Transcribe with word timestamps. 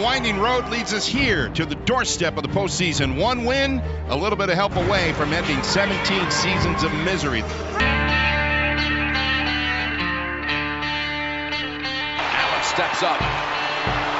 and 0.00 0.04
winding 0.04 0.38
road 0.38 0.68
leads 0.70 0.94
us 0.94 1.06
here 1.06 1.50
to 1.50 1.66
the 1.66 1.74
doorstep 1.74 2.38
of 2.38 2.42
the 2.42 2.48
postseason. 2.48 3.20
One 3.20 3.44
win, 3.44 3.82
a 4.08 4.16
little 4.16 4.38
bit 4.38 4.48
of 4.48 4.54
help 4.54 4.74
away 4.76 5.12
from 5.12 5.34
ending 5.34 5.62
17 5.62 6.30
seasons 6.30 6.82
of 6.84 6.94
misery. 7.04 7.42
Allen 7.42 7.52
steps 12.64 13.02
up, 13.02 13.20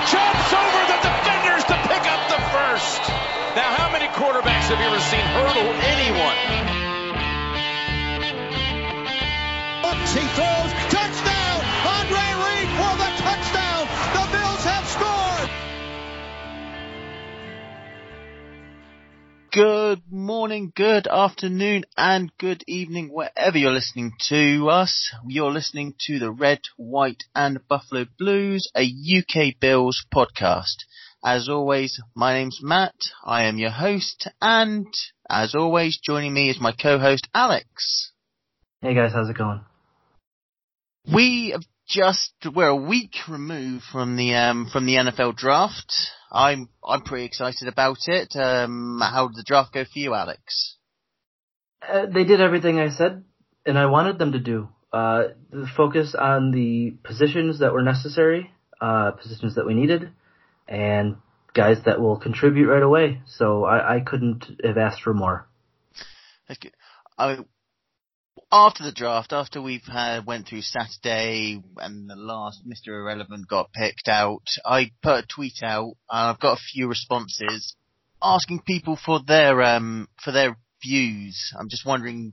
jumps 0.04 0.53
over 0.53 0.85
the 0.85 1.01
defenders 1.01 1.65
to 1.65 1.77
pick 1.88 2.04
up 2.12 2.28
the 2.28 2.40
first. 2.53 3.01
Now, 3.56 3.72
how 3.72 3.90
many 3.90 4.08
quarterbacks 4.08 4.69
have 4.69 4.78
you 4.81 4.87
ever 4.87 5.01
seen 5.01 5.24
hurdle 5.33 5.72
anyone? 5.97 6.37
He 10.10 10.26
throws, 10.35 10.72
touchdown! 10.90 11.40
Good 19.52 20.02
morning, 20.09 20.72
good 20.77 21.09
afternoon, 21.09 21.84
and 21.96 22.30
good 22.38 22.62
evening, 22.68 23.08
wherever 23.12 23.58
you're 23.58 23.72
listening 23.72 24.12
to 24.28 24.68
us. 24.70 25.12
You're 25.27 25.50
listening 25.50 25.95
to 26.06 26.20
the 26.20 26.30
Red, 26.30 26.60
White, 26.77 27.24
and 27.34 27.58
Buffalo 27.66 28.06
Blues, 28.16 28.70
a 28.77 28.84
UK 28.84 29.58
Bills 29.58 30.05
podcast. 30.14 30.77
As 31.24 31.48
always, 31.48 32.00
my 32.14 32.34
name's 32.34 32.60
Matt. 32.62 32.94
I 33.24 33.44
am 33.44 33.58
your 33.58 33.70
host, 33.70 34.28
and 34.41 34.86
as 35.28 35.56
always, 35.56 35.98
joining 35.98 36.32
me 36.32 36.48
is 36.48 36.60
my 36.60 36.70
co-host 36.70 37.27
Alex. 37.34 38.12
Hey 38.82 38.94
guys, 38.94 39.12
how's 39.12 39.30
it 39.30 39.36
going? 39.36 39.62
We 41.12 41.50
have 41.50 41.64
just 41.90 42.32
we're 42.54 42.68
a 42.68 42.76
week 42.76 43.14
removed 43.28 43.84
from 43.90 44.16
the 44.16 44.34
um, 44.34 44.68
from 44.72 44.86
the 44.86 44.94
NFL 44.94 45.36
draft. 45.36 45.92
I'm 46.30 46.68
I'm 46.86 47.02
pretty 47.02 47.24
excited 47.24 47.66
about 47.66 47.98
it. 48.06 48.34
Um, 48.36 49.00
how 49.02 49.28
did 49.28 49.36
the 49.36 49.44
draft 49.44 49.74
go 49.74 49.84
for 49.84 49.98
you, 49.98 50.14
Alex? 50.14 50.77
Uh, 51.86 52.06
they 52.06 52.24
did 52.24 52.41
everything 52.41 52.78
I 52.78 52.91
said, 52.91 53.24
and 53.66 53.78
I 53.78 53.86
wanted 53.86 54.19
them 54.19 54.32
to 54.32 54.38
do. 54.38 54.69
Uh, 54.92 55.24
the 55.50 55.69
focus 55.77 56.14
on 56.19 56.52
the 56.52 56.97
positions 57.02 57.60
that 57.60 57.72
were 57.72 57.82
necessary, 57.82 58.50
uh, 58.80 59.12
positions 59.12 59.56
that 59.56 59.66
we 59.66 59.75
needed, 59.75 60.10
and 60.69 61.16
guys 61.54 61.78
that 61.86 62.00
will 62.00 62.19
contribute 62.19 62.69
right 62.69 62.82
away. 62.82 63.20
So 63.27 63.64
I, 63.64 63.97
I 63.97 64.00
couldn't 64.00 64.44
have 64.64 64.78
asked 64.78 65.02
for 65.02 65.14
more. 65.14 65.48
I 67.19 67.38
after 68.53 68.83
the 68.83 68.93
draft, 68.93 69.33
after 69.33 69.62
we've 69.62 69.87
had 69.87 70.27
went 70.27 70.48
through 70.48 70.62
Saturday 70.62 71.62
and 71.77 72.11
the 72.11 72.17
last 72.17 72.67
Mr. 72.67 72.89
Irrelevant 72.89 73.48
got 73.48 73.73
picked 73.73 74.09
out, 74.09 74.43
I 74.65 74.91
put 75.03 75.25
a 75.25 75.27
tweet 75.27 75.62
out. 75.62 75.93
Uh, 76.09 76.33
I've 76.34 76.41
got 76.41 76.59
a 76.59 76.62
few 76.73 76.89
responses 76.89 77.77
asking 78.23 78.62
people 78.67 78.97
for 78.97 79.21
their 79.27 79.62
um 79.62 80.09
for 80.23 80.33
their 80.33 80.56
views. 80.83 81.53
I'm 81.59 81.69
just 81.69 81.87
wondering 81.87 82.33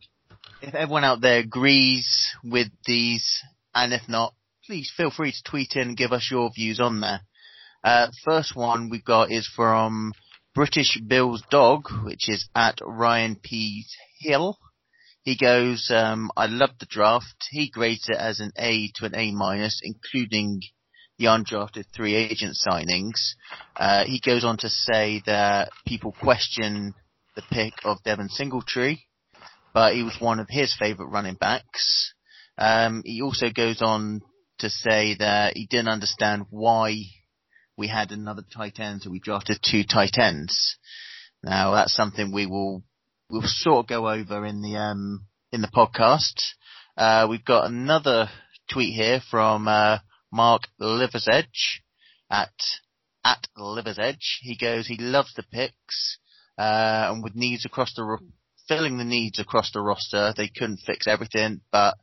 if 0.62 0.74
everyone 0.74 1.04
out 1.04 1.22
there 1.22 1.40
agrees 1.40 2.34
with 2.44 2.68
these, 2.86 3.44
and 3.76 3.94
if 3.94 4.08
not, 4.08 4.34
please 4.66 4.92
feel 4.96 5.12
free 5.12 5.32
to 5.32 5.44
tweet 5.44 5.76
in 5.76 5.90
and 5.90 5.98
give 5.98 6.12
us 6.12 6.30
your 6.32 6.50
views 6.54 6.80
on 6.80 7.02
there. 7.02 7.22
Uh, 7.84 8.08
first 8.26 8.56
one 8.56 8.90
we've 8.90 9.06
got 9.06 9.32
is 9.32 9.50
from 9.56 10.14
British 10.56 11.00
Bill's 11.06 11.44
dog, 11.52 11.84
which 12.04 12.28
is 12.28 12.50
at 12.56 12.80
Ryan 12.82 13.36
P. 13.42 13.86
Hill. 14.20 14.58
He 15.28 15.36
goes, 15.36 15.92
um, 15.94 16.32
I 16.38 16.46
love 16.46 16.70
the 16.80 16.86
draft. 16.86 17.48
He 17.50 17.70
grades 17.70 18.08
it 18.08 18.16
as 18.16 18.40
an 18.40 18.54
A 18.58 18.90
to 18.96 19.06
an 19.08 19.14
A 19.14 19.32
minus, 19.32 19.82
including 19.84 20.62
the 21.18 21.26
undrafted 21.26 21.84
three 21.94 22.16
agent 22.16 22.56
signings. 22.66 23.34
Uh, 23.76 24.06
he 24.06 24.22
goes 24.26 24.46
on 24.46 24.56
to 24.60 24.70
say 24.70 25.22
that 25.26 25.72
people 25.86 26.14
question 26.14 26.94
the 27.36 27.42
pick 27.52 27.74
of 27.84 28.02
Devin 28.04 28.30
Singletary, 28.30 29.06
but 29.74 29.96
he 29.96 30.04
was 30.04 30.16
one 30.22 30.40
of 30.40 30.48
his 30.50 30.74
favourite 30.74 31.12
running 31.12 31.36
backs. 31.36 32.14
Um, 32.58 33.02
he 33.04 33.22
also 33.22 33.48
goes 33.54 33.82
on 33.82 34.22
to 34.60 34.70
say 34.70 35.18
that 35.20 35.58
he 35.58 35.68
didn't 35.70 35.90
understand 35.90 36.46
why 36.52 37.02
we 37.76 37.90
had 37.90 38.14
another 38.14 38.44
tight 38.56 38.80
end, 38.80 39.02
so 39.02 39.10
we 39.10 39.20
drafted 39.20 39.60
two 39.62 39.84
tight 39.84 40.18
ends. 40.18 40.78
Now 41.44 41.72
that's 41.72 41.94
something 41.94 42.32
we 42.32 42.46
will 42.46 42.84
we'll 43.30 43.42
sort 43.46 43.86
of 43.86 43.88
go 43.88 44.10
over 44.10 44.46
in 44.46 44.62
the 44.62 44.76
um 44.76 45.26
in 45.52 45.62
the 45.62 45.68
podcast. 45.68 46.54
Uh, 46.98 47.28
we've 47.30 47.46
got 47.46 47.70
another 47.70 48.30
tweet 48.72 48.94
here 48.94 49.22
from 49.30 49.68
uh, 49.68 50.00
Mark 50.32 50.64
Liver's 50.80 51.28
Edge 51.32 51.84
at 52.30 52.54
at 53.24 53.48
Liver's 53.56 54.00
Edge. 54.00 54.40
He 54.42 54.58
goes, 54.58 54.88
he 54.88 54.98
loves 54.98 55.34
the 55.36 55.44
picks, 55.44 56.18
uh, 56.58 57.12
and 57.12 57.24
with 57.24 57.36
needs 57.36 57.66
across 57.66 57.94
the 57.96 58.04
ro- 58.04 58.18
filling 58.68 58.98
the 58.98 59.04
needs 59.04 59.40
across 59.40 59.72
the 59.72 59.82
roster, 59.82 60.34
they 60.36 60.48
couldn't 60.48 60.82
fix 60.86 61.08
everything, 61.08 61.62
but 61.72 61.96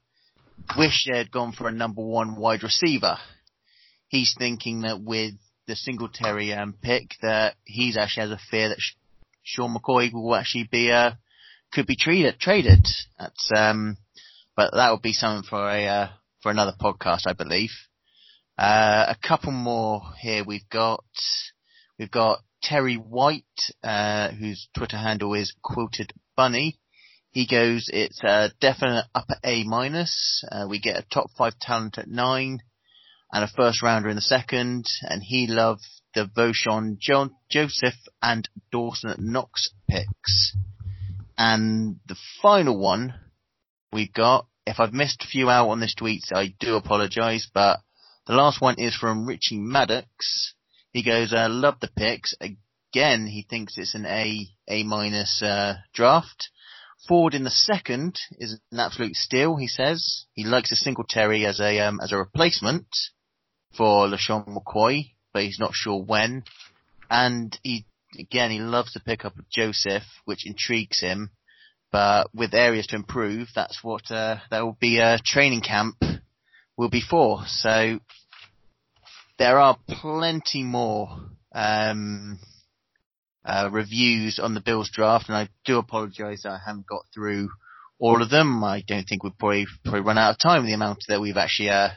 wish 0.78 1.06
they 1.10 1.18
had 1.18 1.30
gone 1.30 1.52
for 1.52 1.68
a 1.68 1.72
number 1.72 2.02
one 2.02 2.36
wide 2.36 2.62
receiver. 2.62 3.18
He's 4.08 4.34
thinking 4.38 4.82
that 4.82 5.00
with 5.00 5.34
the 5.66 5.76
Singletary 5.76 6.52
um, 6.52 6.74
pick, 6.80 7.14
that 7.22 7.54
he's 7.64 7.96
actually 7.96 8.28
has 8.28 8.38
a 8.38 8.50
fear 8.50 8.68
that 8.68 8.80
Sean 9.44 9.74
McCoy 9.74 10.12
will 10.12 10.34
actually 10.34 10.68
be 10.70 10.90
uh, 10.90 11.12
could 11.72 11.86
be 11.86 11.96
treated 11.96 12.40
traded. 12.40 12.86
That's 13.18 13.50
um, 13.54 13.98
but 14.56 14.72
that 14.72 14.90
would 14.90 15.02
be 15.02 15.12
something 15.12 15.48
for 15.48 15.68
a 15.68 15.86
uh, 15.86 16.08
for 16.42 16.50
another 16.50 16.74
podcast, 16.80 17.26
I 17.26 17.34
believe. 17.34 17.70
Uh, 18.56 19.06
a 19.08 19.16
couple 19.26 19.52
more 19.52 20.02
here. 20.20 20.44
We've 20.44 20.68
got 20.70 21.04
we've 21.98 22.10
got 22.10 22.40
Terry 22.62 22.96
White, 22.96 23.44
uh, 23.82 24.30
whose 24.30 24.68
Twitter 24.76 24.96
handle 24.96 25.34
is 25.34 25.54
quoted 25.62 26.12
bunny. 26.36 26.78
He 27.30 27.46
goes, 27.46 27.90
it's 27.92 28.22
a 28.22 28.52
definite 28.60 29.06
upper 29.14 29.34
A 29.44 29.64
minus. 29.64 30.44
Uh, 30.50 30.66
we 30.68 30.80
get 30.80 30.96
a 30.96 31.04
top 31.12 31.30
five 31.36 31.58
talent 31.58 31.98
at 31.98 32.06
nine 32.06 32.60
and 33.32 33.42
a 33.44 33.48
first 33.48 33.82
rounder 33.82 34.08
in 34.08 34.14
the 34.14 34.22
second, 34.22 34.86
and 35.02 35.20
he 35.20 35.48
loved 35.48 35.84
the 36.14 36.26
Vosean 36.26 36.98
John 36.98 37.34
Joseph 37.50 37.94
and 38.22 38.48
Dawson 38.70 39.14
Knox 39.18 39.70
picks. 39.88 40.56
And 41.36 41.96
the 42.06 42.16
final 42.40 42.78
one 42.78 43.14
we 43.92 44.08
got, 44.08 44.46
if 44.66 44.80
I've 44.80 44.92
missed 44.92 45.22
a 45.22 45.26
few 45.28 45.50
out 45.50 45.68
on 45.68 45.80
this 45.80 45.94
tweet, 45.94 46.24
I 46.32 46.54
do 46.58 46.76
apologise, 46.76 47.48
but 47.52 47.80
the 48.26 48.34
last 48.34 48.60
one 48.60 48.76
is 48.78 48.96
from 48.96 49.26
Richie 49.26 49.58
Maddox. 49.58 50.54
He 50.92 51.02
goes, 51.02 51.32
I 51.32 51.46
love 51.48 51.80
the 51.80 51.90
picks. 51.96 52.34
Again, 52.40 53.26
he 53.26 53.46
thinks 53.48 53.76
it's 53.76 53.94
an 53.94 54.06
A, 54.06 54.46
A 54.68 54.84
minus, 54.84 55.42
uh, 55.42 55.74
draft. 55.92 56.48
Ford 57.08 57.34
in 57.34 57.44
the 57.44 57.50
second 57.50 58.18
is 58.38 58.58
an 58.72 58.80
absolute 58.80 59.14
steal, 59.14 59.56
he 59.56 59.66
says. 59.66 60.24
He 60.32 60.44
likes 60.44 60.72
a 60.72 60.76
Singletary 60.76 61.44
as 61.44 61.60
a, 61.60 61.80
um, 61.80 62.00
as 62.00 62.12
a 62.12 62.16
replacement 62.16 62.86
for 63.76 64.06
LeSean 64.06 64.46
McCoy, 64.48 65.13
but 65.34 65.42
he's 65.42 65.58
not 65.58 65.74
sure 65.74 66.00
when. 66.02 66.44
And 67.10 67.58
he, 67.62 67.84
again, 68.18 68.50
he 68.50 68.60
loves 68.60 68.92
to 68.92 69.00
pick 69.00 69.26
up 69.26 69.34
Joseph, 69.52 70.04
which 70.24 70.46
intrigues 70.46 71.00
him. 71.00 71.30
But 71.92 72.28
with 72.34 72.54
areas 72.54 72.86
to 72.88 72.96
improve, 72.96 73.48
that's 73.54 73.84
what, 73.84 74.10
uh, 74.10 74.38
that 74.50 74.64
will 74.64 74.78
be 74.80 74.98
a 74.98 75.18
training 75.22 75.60
camp 75.60 75.96
will 76.76 76.88
be 76.88 77.02
for. 77.02 77.42
So 77.46 78.00
there 79.38 79.58
are 79.58 79.76
plenty 79.88 80.62
more, 80.62 81.08
um, 81.54 82.38
uh, 83.44 83.68
reviews 83.70 84.38
on 84.38 84.54
the 84.54 84.60
Bills 84.60 84.90
draft, 84.90 85.28
and 85.28 85.36
I 85.36 85.48
do 85.64 85.78
apologise 85.78 86.44
that 86.44 86.52
I 86.52 86.60
haven't 86.64 86.86
got 86.86 87.04
through 87.12 87.50
all 87.98 88.22
of 88.22 88.30
them. 88.30 88.64
I 88.64 88.82
don't 88.86 89.04
think 89.04 89.22
we've 89.22 89.38
probably 89.38 89.66
probably 89.84 90.00
run 90.00 90.18
out 90.18 90.30
of 90.30 90.38
time 90.38 90.62
with 90.62 90.68
the 90.68 90.74
amount 90.74 91.04
that 91.08 91.20
we've 91.20 91.36
actually 91.36 91.70
uh, 91.70 91.90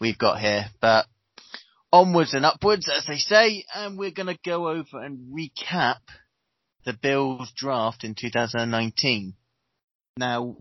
we've 0.00 0.18
got 0.18 0.40
here. 0.40 0.66
But 0.80 1.06
onwards 1.92 2.34
and 2.34 2.44
upwards, 2.44 2.88
as 2.88 3.06
they 3.06 3.18
say, 3.18 3.64
and 3.74 3.98
we're 3.98 4.10
going 4.10 4.26
to 4.26 4.38
go 4.44 4.68
over 4.68 5.02
and 5.02 5.34
recap 5.34 5.98
the 6.84 6.92
Bills 6.92 7.52
draft 7.56 8.04
in 8.04 8.14
2019. 8.14 9.34
Now, 10.16 10.56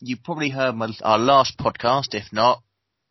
you 0.00 0.16
probably 0.16 0.50
heard 0.50 0.74
my, 0.74 0.88
our 1.02 1.18
last 1.18 1.58
podcast. 1.58 2.14
If 2.14 2.32
not, 2.32 2.62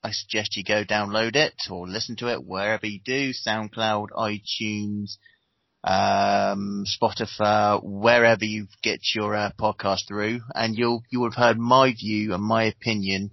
I 0.03 0.12
suggest 0.12 0.57
you 0.57 0.63
go 0.63 0.83
download 0.83 1.35
it 1.35 1.53
or 1.69 1.88
listen 1.88 2.15
to 2.18 2.31
it 2.31 2.44
wherever 2.44 2.85
you 2.85 3.00
do, 3.03 3.31
SoundCloud, 3.31 4.07
iTunes, 4.17 5.17
um, 5.83 6.85
Spotify, 6.85 7.81
wherever 7.83 8.44
you 8.45 8.67
get 8.83 9.00
your 9.15 9.35
uh, 9.35 9.51
podcast 9.59 10.07
through, 10.07 10.41
and 10.53 10.75
you'll 10.75 11.03
you 11.09 11.19
will 11.19 11.31
have 11.31 11.44
heard 11.44 11.59
my 11.59 11.94
view 11.94 12.33
and 12.33 12.44
my 12.44 12.63
opinion 12.63 13.31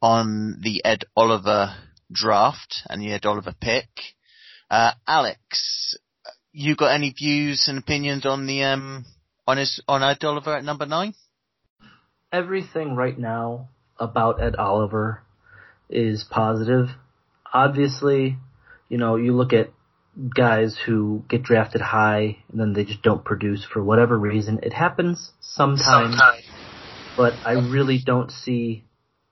on 0.00 0.60
the 0.62 0.84
Ed 0.84 1.04
Oliver 1.16 1.74
draft 2.10 2.82
and 2.88 3.00
the 3.00 3.12
Ed 3.12 3.26
Oliver 3.26 3.54
pick. 3.60 3.88
Uh, 4.70 4.92
Alex, 5.06 5.96
you 6.52 6.74
got 6.76 6.94
any 6.94 7.12
views 7.12 7.66
and 7.68 7.78
opinions 7.78 8.26
on 8.26 8.46
the 8.46 8.62
um 8.64 9.04
on 9.46 9.58
his 9.58 9.80
on 9.86 10.02
Ed 10.02 10.24
Oliver 10.24 10.56
at 10.56 10.64
number 10.64 10.86
nine? 10.86 11.14
Everything 12.32 12.96
right 12.96 13.18
now 13.18 13.68
about 13.98 14.42
Ed 14.42 14.56
Oliver 14.56 15.22
is 15.88 16.24
positive. 16.28 16.88
Obviously, 17.52 18.36
you 18.88 18.98
know, 18.98 19.16
you 19.16 19.34
look 19.34 19.52
at 19.52 19.70
guys 20.34 20.76
who 20.86 21.24
get 21.28 21.42
drafted 21.42 21.80
high 21.80 22.38
and 22.50 22.60
then 22.60 22.72
they 22.72 22.84
just 22.84 23.02
don't 23.02 23.24
produce 23.24 23.64
for 23.64 23.82
whatever 23.82 24.18
reason. 24.18 24.58
It 24.62 24.72
happens 24.72 25.32
sometimes, 25.40 26.16
sometimes. 26.16 26.44
but 27.16 27.34
I 27.44 27.52
really 27.52 28.00
don't 28.04 28.30
see 28.30 28.84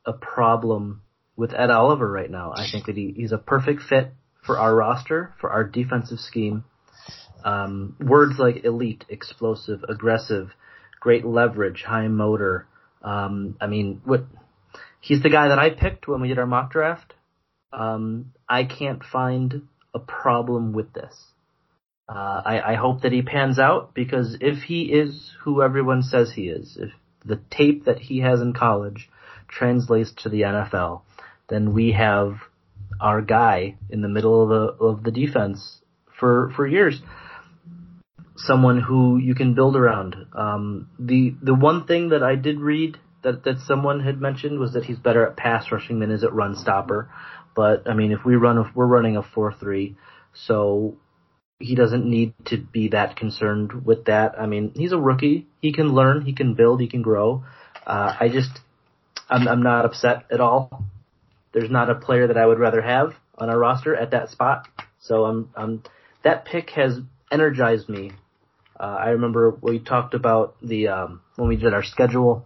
a 0.07 0.13
problem 0.13 1.03
with 1.37 1.53
Ed 1.53 1.71
Oliver 1.71 2.11
right 2.11 2.31
now. 2.31 2.53
I 2.53 2.67
think 2.71 2.87
that 2.87 2.97
he, 2.97 3.13
he's 3.17 3.33
a 3.33 3.39
perfect 3.39 3.83
fit 3.83 4.13
for 4.45 4.59
our 4.59 4.75
roster, 4.75 5.35
for 5.41 5.51
our 5.51 5.65
defensive 5.65 6.19
scheme. 6.19 6.65
Um, 7.45 7.97
words 8.01 8.39
like 8.39 8.65
elite, 8.65 9.05
explosive, 9.09 9.85
aggressive, 9.89 10.51
great 11.01 11.25
leverage, 11.25 11.83
high 11.83 12.09
motor. 12.09 12.67
Um, 13.03 13.57
I 13.61 13.67
mean, 13.67 14.01
what 14.05 14.25
he's 15.01 15.23
the 15.23 15.31
guy 15.31 15.49
that 15.49 15.59
I 15.59 15.71
picked 15.71 16.09
when 16.09 16.21
we 16.21 16.29
did 16.29 16.39
our 16.39 16.47
mock 16.47 16.73
draft. 16.73 17.15
Um, 17.73 18.33
I 18.49 18.65
can't 18.65 19.03
find 19.03 19.69
a 19.93 19.99
problem 19.99 20.73
with 20.73 20.93
this. 20.93 21.15
Uh, 22.09 22.43
I, 22.45 22.73
I 22.73 22.75
hope 22.75 23.03
that 23.03 23.13
he 23.13 23.23
pans 23.23 23.59
out 23.59 23.95
because 23.95 24.37
if 24.41 24.63
he 24.63 24.83
is 24.83 25.33
who 25.43 25.63
everyone 25.63 26.03
says 26.03 26.33
he 26.33 26.49
is, 26.49 26.77
if 26.79 26.91
the 27.25 27.41
tape 27.51 27.87
that 27.87 27.99
he 27.99 28.21
has 28.21 28.41
in 28.41 28.53
college 28.53 29.09
translates 29.49 30.13
to 30.23 30.29
the 30.29 30.43
NFL, 30.43 31.03
then 31.49 31.73
we 31.73 31.93
have 31.93 32.37
our 33.01 33.21
guy 33.21 33.77
in 33.91 34.03
the 34.03 34.09
middle 34.09 34.43
of 34.43 34.49
the 34.49 34.85
of 34.85 35.03
the 35.03 35.11
defense 35.11 35.81
for 36.19 36.53
for 36.57 36.67
years. 36.67 37.01
Someone 38.37 38.81
who 38.81 39.19
you 39.19 39.35
can 39.35 39.55
build 39.55 39.77
around. 39.77 40.17
Um, 40.33 40.89
the 40.99 41.35
the 41.43 41.55
one 41.55 41.87
thing 41.87 42.09
that 42.11 42.23
I 42.23 42.35
did 42.35 42.61
read 42.61 42.99
that 43.23 43.45
that 43.45 43.59
someone 43.61 44.01
had 44.01 44.21
mentioned 44.21 44.59
was 44.59 44.73
that 44.73 44.85
he's 44.85 44.99
better 44.99 45.27
at 45.27 45.37
pass 45.37 45.71
rushing 45.71 46.01
than 46.01 46.11
is 46.11 46.25
at 46.25 46.33
run 46.33 46.57
stopper. 46.57 47.11
But 47.55 47.89
I 47.89 47.95
mean, 47.95 48.11
if 48.11 48.25
we 48.25 48.35
run, 48.35 48.59
if 48.59 48.75
we're 48.75 48.87
running 48.87 49.17
a 49.17 49.23
four 49.23 49.53
three, 49.53 49.97
so 50.33 50.97
he 51.59 51.75
doesn't 51.75 52.05
need 52.05 52.35
to 52.47 52.59
be 52.59 52.89
that 52.89 53.17
concerned 53.17 53.87
with 53.87 54.07
that. 54.07 54.39
I 54.39 54.47
mean, 54.47 54.73
he's 54.75 54.93
a 54.93 54.99
rookie. 54.99 55.47
He 55.61 55.73
can 55.73 55.95
learn. 55.95 56.25
He 56.25 56.33
can 56.33 56.55
build. 56.55 56.81
He 56.81 56.89
can 56.89 57.03
grow. 57.03 57.45
Uh, 57.87 58.15
I 58.19 58.29
just, 58.29 58.51
I'm, 59.29 59.47
I'm 59.47 59.63
not 59.63 59.85
upset 59.85 60.25
at 60.31 60.41
all. 60.41 60.85
There's 61.55 61.71
not 61.71 61.89
a 61.89 61.95
player 61.95 62.27
that 62.27 62.37
I 62.37 62.45
would 62.45 62.59
rather 62.59 62.83
have 62.83 63.15
on 63.39 63.49
our 63.49 63.59
roster 63.59 63.95
at 63.95 64.11
that 64.11 64.29
spot. 64.29 64.67
So 64.99 65.25
I'm, 65.25 65.51
I'm, 65.57 65.83
that 66.25 66.45
pick 66.45 66.71
has 66.71 66.99
energized 67.31 67.89
me. 67.89 68.11
Uh, 68.79 68.97
I 68.99 69.11
remember 69.11 69.57
we 69.61 69.79
talked 69.79 70.15
about 70.15 70.57
the, 70.61 70.89
um, 70.89 71.21
when 71.37 71.49
we 71.49 71.57
did 71.57 71.73
our 71.73 71.85
schedule, 71.85 72.45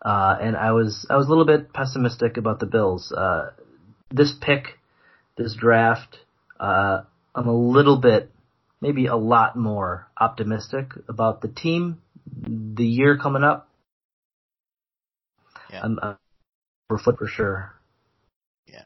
uh, 0.00 0.36
and 0.40 0.56
I 0.56 0.70
was, 0.72 1.04
I 1.10 1.16
was 1.16 1.26
a 1.26 1.28
little 1.28 1.46
bit 1.46 1.72
pessimistic 1.72 2.36
about 2.36 2.60
the 2.60 2.66
Bills. 2.66 3.10
Uh, 3.10 3.50
this 4.10 4.32
pick, 4.40 4.78
this 5.36 5.54
draft, 5.54 6.18
uh, 6.60 7.02
I'm 7.34 7.48
a 7.48 7.56
little 7.56 7.96
bit, 7.96 8.30
maybe 8.80 9.06
a 9.06 9.16
lot 9.16 9.56
more 9.56 10.06
optimistic 10.16 10.92
about 11.08 11.40
the 11.40 11.48
team, 11.48 12.00
the 12.46 12.84
year 12.84 13.18
coming 13.18 13.42
up. 13.42 13.68
Yeah. 15.72 15.80
I'm 15.82 15.98
for 16.88 16.98
foot 16.98 17.18
for 17.18 17.26
sure. 17.26 17.74
Yeah. 18.66 18.84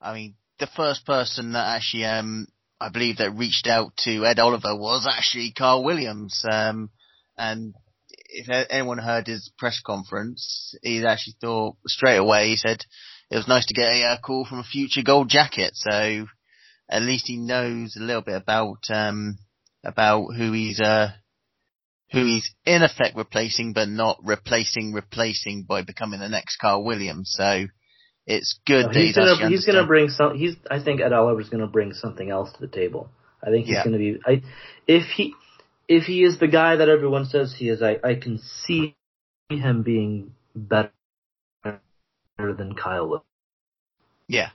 I 0.00 0.14
mean, 0.14 0.34
the 0.58 0.66
first 0.66 1.04
person 1.04 1.52
that 1.52 1.76
actually, 1.76 2.04
um, 2.04 2.46
I 2.80 2.88
believe 2.90 3.18
that 3.18 3.32
reached 3.32 3.66
out 3.66 3.96
to 4.04 4.24
Ed 4.24 4.38
Oliver 4.38 4.76
was 4.76 5.06
actually 5.10 5.52
Kyle 5.52 5.82
Williams. 5.82 6.44
Um, 6.50 6.90
and 7.36 7.74
if 8.28 8.66
anyone 8.70 8.98
heard 8.98 9.26
his 9.26 9.50
press 9.58 9.80
conference, 9.84 10.74
he 10.82 11.04
actually 11.04 11.36
thought 11.40 11.76
straight 11.86 12.16
away, 12.16 12.48
he 12.48 12.56
said, 12.56 12.84
it 13.30 13.36
was 13.36 13.48
nice 13.48 13.66
to 13.66 13.74
get 13.74 13.92
a 13.92 14.04
uh, 14.04 14.18
call 14.20 14.44
from 14.44 14.60
a 14.60 14.64
future 14.64 15.02
gold 15.02 15.28
jacket. 15.28 15.72
So 15.74 16.26
at 16.88 17.02
least 17.02 17.24
he 17.26 17.36
knows 17.36 17.96
a 17.96 18.02
little 18.02 18.22
bit 18.22 18.36
about 18.36 18.78
um, 18.90 19.38
about 19.84 20.28
who 20.36 20.52
he's 20.52 20.80
uh, 20.80 21.10
who 22.12 22.24
he's 22.24 22.54
in 22.64 22.82
effect 22.82 23.16
replacing, 23.16 23.72
but 23.72 23.88
not 23.88 24.18
replacing 24.24 24.92
replacing 24.92 25.64
by 25.68 25.82
becoming 25.82 26.20
the 26.20 26.28
next 26.28 26.56
Kyle 26.56 26.82
Williams. 26.82 27.32
So 27.36 27.66
it's 28.26 28.58
good 28.66 28.86
no, 28.86 28.92
he's 28.92 29.16
gonna 29.16 29.48
he's 29.48 29.66
gonna 29.66 29.86
bring 29.86 30.08
some. 30.08 30.36
He's 30.36 30.56
I 30.70 30.82
think 30.82 31.00
Ed 31.00 31.12
Oliver's 31.12 31.48
gonna 31.48 31.66
bring 31.66 31.92
something 31.92 32.30
else 32.30 32.52
to 32.52 32.60
the 32.60 32.68
table. 32.68 33.10
I 33.42 33.50
think 33.50 33.66
he's 33.66 33.74
yeah. 33.74 33.84
gonna 33.84 33.98
be. 33.98 34.18
I 34.24 34.42
if 34.86 35.06
he 35.08 35.34
if 35.88 36.04
he 36.04 36.24
is 36.24 36.38
the 36.38 36.48
guy 36.48 36.76
that 36.76 36.88
everyone 36.88 37.26
says 37.26 37.54
he 37.56 37.68
is, 37.68 37.82
I 37.82 37.98
I 38.02 38.14
can 38.14 38.38
see 38.38 38.96
him 39.48 39.82
being 39.82 40.32
better 40.54 40.92
than 42.38 42.74
Kyle 42.74 43.24
Yeah. 44.28 44.50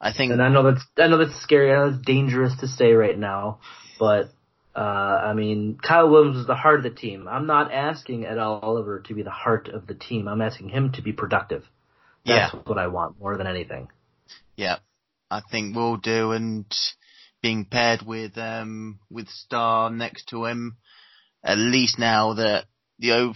I 0.00 0.12
think 0.12 0.32
And 0.32 0.42
I 0.42 0.48
know 0.48 0.62
that's 0.62 0.84
I 0.98 1.08
know 1.08 1.18
that's 1.18 1.40
scary, 1.42 1.72
I 1.72 1.76
know 1.76 1.94
it's 1.94 2.04
dangerous 2.04 2.56
to 2.60 2.68
say 2.68 2.92
right 2.92 3.18
now, 3.18 3.60
but 3.98 4.32
uh 4.74 4.78
I 4.78 5.34
mean 5.34 5.78
Kyle 5.82 6.08
Williams 6.08 6.38
is 6.38 6.46
the 6.46 6.54
heart 6.54 6.78
of 6.78 6.82
the 6.84 6.90
team. 6.90 7.28
I'm 7.28 7.46
not 7.46 7.72
asking 7.72 8.24
Ed 8.24 8.38
Oliver 8.38 9.00
to 9.00 9.14
be 9.14 9.22
the 9.22 9.30
heart 9.30 9.68
of 9.68 9.86
the 9.86 9.94
team. 9.94 10.28
I'm 10.28 10.42
asking 10.42 10.68
him 10.68 10.92
to 10.92 11.02
be 11.02 11.12
productive. 11.12 11.64
That's 12.24 12.54
yeah. 12.54 12.60
what 12.64 12.78
I 12.78 12.88
want 12.88 13.18
more 13.18 13.36
than 13.36 13.46
anything. 13.46 13.88
Yeah. 14.56 14.78
I 15.30 15.42
think 15.50 15.76
we'll 15.76 15.96
do 15.96 16.32
and 16.32 16.66
being 17.42 17.64
paired 17.64 18.02
with 18.02 18.36
um 18.36 18.98
with 19.10 19.28
Star 19.28 19.90
next 19.90 20.28
to 20.28 20.44
him, 20.44 20.76
at 21.42 21.58
least 21.58 21.98
now 21.98 22.34
that 22.34 22.66
the 23.00 23.34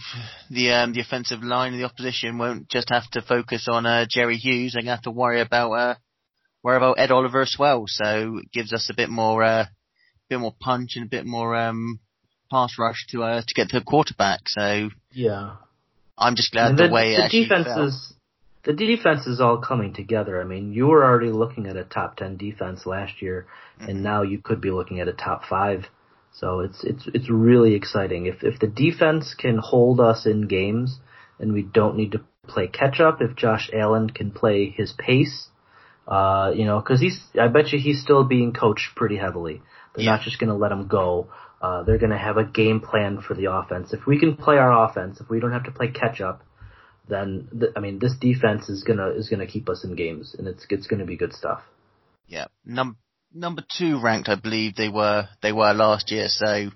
the 0.51 0.71
um, 0.71 0.93
the 0.93 1.01
offensive 1.01 1.43
line 1.43 1.73
of 1.73 1.79
the 1.79 1.85
opposition 1.85 2.37
won't 2.37 2.69
just 2.69 2.89
have 2.89 3.09
to 3.11 3.21
focus 3.21 3.67
on 3.69 3.85
uh, 3.85 4.05
Jerry 4.07 4.37
Hughes. 4.37 4.73
They're 4.73 4.83
gonna 4.83 4.95
have 4.95 5.03
to 5.03 5.11
worry 5.11 5.41
about 5.41 5.71
uh, 5.71 5.95
worry 6.63 6.77
about 6.77 6.99
Ed 6.99 7.11
Oliver 7.11 7.41
as 7.41 7.55
well. 7.57 7.85
So 7.87 8.39
it 8.43 8.51
gives 8.51 8.73
us 8.73 8.89
a 8.89 8.95
bit 8.95 9.09
more 9.09 9.43
uh, 9.43 9.65
bit 10.29 10.39
more 10.39 10.55
punch 10.59 10.95
and 10.95 11.05
a 11.05 11.09
bit 11.09 11.25
more 11.25 11.55
um, 11.55 11.99
pass 12.51 12.75
rush 12.79 13.05
to 13.09 13.23
uh, 13.23 13.41
to 13.45 13.53
get 13.53 13.69
to 13.69 13.79
the 13.79 13.85
quarterback. 13.85 14.41
So 14.47 14.89
yeah, 15.11 15.55
I'm 16.17 16.35
just 16.35 16.51
glad 16.51 16.77
the, 16.77 16.87
the, 16.87 16.93
way 16.93 17.15
the 17.15 17.29
defense 17.29 17.65
fell. 17.67 17.87
is 17.87 18.13
the 18.63 18.73
defense 18.73 19.27
is 19.27 19.41
all 19.41 19.59
coming 19.59 19.93
together. 19.93 20.41
I 20.41 20.43
mean, 20.43 20.73
you 20.73 20.87
were 20.87 21.03
already 21.03 21.31
looking 21.31 21.67
at 21.67 21.77
a 21.77 21.83
top 21.83 22.17
ten 22.17 22.37
defense 22.37 22.85
last 22.85 23.21
year, 23.21 23.47
mm-hmm. 23.79 23.89
and 23.89 24.03
now 24.03 24.23
you 24.23 24.39
could 24.39 24.61
be 24.61 24.71
looking 24.71 24.99
at 24.99 25.07
a 25.07 25.13
top 25.13 25.43
five 25.45 25.85
so 26.39 26.59
it's 26.59 26.83
it's 26.83 27.07
it's 27.13 27.29
really 27.29 27.75
exciting. 27.75 28.25
If 28.25 28.43
if 28.43 28.59
the 28.59 28.67
defense 28.67 29.33
can 29.33 29.57
hold 29.57 30.01
us 30.01 30.25
in 30.25 30.47
games 30.47 30.99
and 31.39 31.53
we 31.53 31.61
don't 31.61 31.95
need 31.95 32.11
to 32.11 32.21
play 32.47 32.67
catch 32.67 32.99
up, 32.99 33.21
if 33.21 33.37
Josh 33.37 33.69
Allen 33.73 34.09
can 34.09 34.31
play 34.31 34.69
his 34.69 34.91
pace, 34.91 35.47
uh, 36.07 36.51
you 36.53 36.65
know, 36.65 36.79
because 36.81 36.99
he's 36.99 37.21
I 37.39 37.47
bet 37.47 37.71
you 37.71 37.79
he's 37.79 38.01
still 38.01 38.25
being 38.25 38.51
coached 38.53 38.95
pretty 38.95 39.15
heavily. 39.15 39.61
They're 39.95 40.05
yeah. 40.05 40.11
not 40.11 40.21
just 40.21 40.39
going 40.39 40.49
to 40.49 40.55
let 40.55 40.71
him 40.71 40.87
go. 40.87 41.29
Uh, 41.61 41.83
they're 41.83 41.97
going 41.97 42.11
to 42.11 42.17
have 42.17 42.37
a 42.37 42.43
game 42.43 42.81
plan 42.81 43.21
for 43.21 43.33
the 43.33 43.51
offense. 43.51 43.93
If 43.93 44.05
we 44.05 44.19
can 44.19 44.35
play 44.35 44.57
our 44.57 44.87
offense, 44.87 45.19
if 45.19 45.29
we 45.29 45.39
don't 45.39 45.51
have 45.51 45.63
to 45.65 45.71
play 45.71 45.87
catch 45.87 46.21
up, 46.21 46.43
then 47.07 47.47
th- 47.57 47.71
I 47.75 47.79
mean 47.79 47.99
this 47.99 48.15
defense 48.19 48.69
is 48.69 48.83
gonna 48.83 49.09
is 49.09 49.29
gonna 49.29 49.47
keep 49.47 49.69
us 49.69 49.83
in 49.83 49.95
games, 49.95 50.35
and 50.37 50.47
it's 50.47 50.65
it's 50.69 50.87
gonna 50.87 51.05
be 51.05 51.17
good 51.17 51.33
stuff. 51.33 51.61
Yeah. 52.27 52.45
Num- 52.65 52.97
number 53.33 53.63
two 53.77 54.01
ranked, 54.01 54.29
I 54.29 54.35
believe 54.35 54.75
they 54.75 54.89
were 54.89 55.27
they 55.41 55.51
were 55.51 55.73
last 55.73 56.11
year. 56.11 56.27
So 56.29 56.69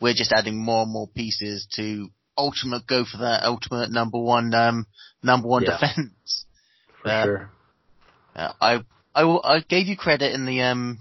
we're 0.00 0.14
just 0.14 0.32
adding 0.32 0.56
more 0.56 0.82
and 0.82 0.92
more 0.92 1.08
pieces 1.08 1.66
to 1.76 2.08
ultimate 2.36 2.86
go 2.86 3.04
for 3.04 3.18
that 3.18 3.44
ultimate 3.44 3.90
number 3.90 4.18
one 4.18 4.54
um, 4.54 4.86
number 5.22 5.48
one 5.48 5.64
yeah. 5.64 5.78
defense. 5.78 6.46
For 7.02 7.08
uh, 7.08 7.24
sure. 7.24 7.50
Uh, 8.34 8.52
I 8.60 8.84
I 9.14 9.22
I 9.22 9.60
gave 9.60 9.86
you 9.86 9.96
credit 9.96 10.32
in 10.32 10.46
the 10.46 10.62
um 10.62 10.98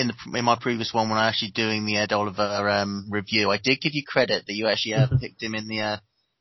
in 0.00 0.08
the 0.08 0.38
in 0.38 0.44
my 0.44 0.56
previous 0.60 0.92
one 0.92 1.08
when 1.08 1.18
I 1.18 1.26
was 1.26 1.34
actually 1.34 1.52
doing 1.52 1.86
the 1.86 1.98
Ed 1.98 2.12
Oliver 2.12 2.68
um 2.68 3.06
review. 3.10 3.50
I 3.50 3.58
did 3.58 3.80
give 3.80 3.94
you 3.94 4.02
credit 4.06 4.44
that 4.46 4.54
you 4.54 4.68
actually 4.68 4.94
uh, 4.94 5.06
picked 5.20 5.42
him 5.42 5.54
in 5.54 5.68
the 5.68 5.80
uh, 5.80 5.96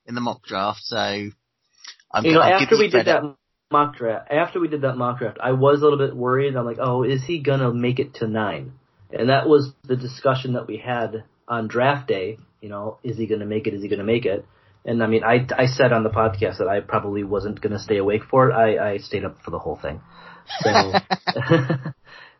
in 0.06 0.16
the 0.16 0.22
mock 0.22 0.44
draft. 0.44 0.82
So 0.84 0.98
I'm 0.98 2.26
you 2.26 2.34
know, 2.34 2.42
after 2.42 2.78
we 2.78 2.90
did 2.90 3.06
that 3.06 3.36
mock 3.72 3.96
draft, 3.98 4.32
after 4.32 4.60
we 4.60 4.68
did 4.68 4.82
that 4.82 4.96
mock 4.96 5.20
draft, 5.20 5.38
I 5.42 5.52
was 5.52 5.82
a 5.82 5.84
little 5.84 6.00
bit 6.00 6.16
worried. 6.16 6.56
I'm 6.56 6.66
like, 6.66 6.80
oh, 6.80 7.04
is 7.04 7.24
he 7.24 7.40
gonna 7.40 7.74
make 7.74 8.00
it 8.00 8.16
to 8.16 8.28
nine? 8.28 8.74
And 9.12 9.30
that 9.30 9.48
was 9.48 9.74
the 9.84 9.96
discussion 9.96 10.54
that 10.54 10.68
we 10.68 10.78
had 10.78 11.24
on 11.48 11.68
draft 11.68 12.08
day. 12.08 12.38
You 12.62 12.70
know, 12.70 12.98
is 13.04 13.18
he 13.18 13.28
gonna 13.28 13.46
make 13.46 13.68
it? 13.68 13.74
Is 13.74 13.82
he 13.82 13.90
gonna 13.90 14.04
make 14.04 14.26
it? 14.26 14.46
And 14.86 15.04
I 15.04 15.08
mean, 15.08 15.24
I, 15.24 15.46
I 15.56 15.66
said 15.66 15.92
on 15.92 16.04
the 16.04 16.10
podcast 16.10 16.60
that 16.60 16.68
I 16.68 16.80
probably 16.80 17.24
wasn't 17.24 17.62
gonna 17.62 17.80
stay 17.80 17.98
awake 17.98 18.24
for 18.30 18.50
it. 18.50 18.54
I, 18.54 18.94
I 18.94 18.98
stayed 18.98 19.26
up 19.26 19.38
for 19.44 19.52
the 19.52 19.60
whole 19.60 19.76
thing. 19.76 20.02
So, 20.62 20.94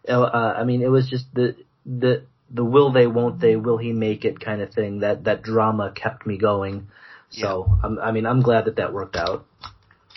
uh, 0.10 0.56
I 0.58 0.64
mean, 0.64 0.82
it 0.82 0.90
was 0.90 1.10
just 1.10 1.26
the, 1.34 1.56
the, 1.86 2.26
the 2.50 2.66
will 2.66 2.92
they, 2.92 3.08
won't 3.08 3.40
they, 3.40 3.56
will 3.56 3.78
he 3.78 3.94
make 3.94 4.26
it 4.26 4.40
kind 4.40 4.62
of 4.62 4.74
thing. 4.74 5.00
That, 5.00 5.26
that 5.26 5.44
drama 5.44 5.92
kept 5.92 6.26
me 6.26 6.38
going. 6.38 6.88
So, 7.30 7.68
yeah. 7.84 8.02
I 8.02 8.12
mean, 8.12 8.26
I'm 8.26 8.42
glad 8.42 8.66
that 8.66 8.78
that 8.78 8.94
worked 8.94 9.16
out. 9.16 9.46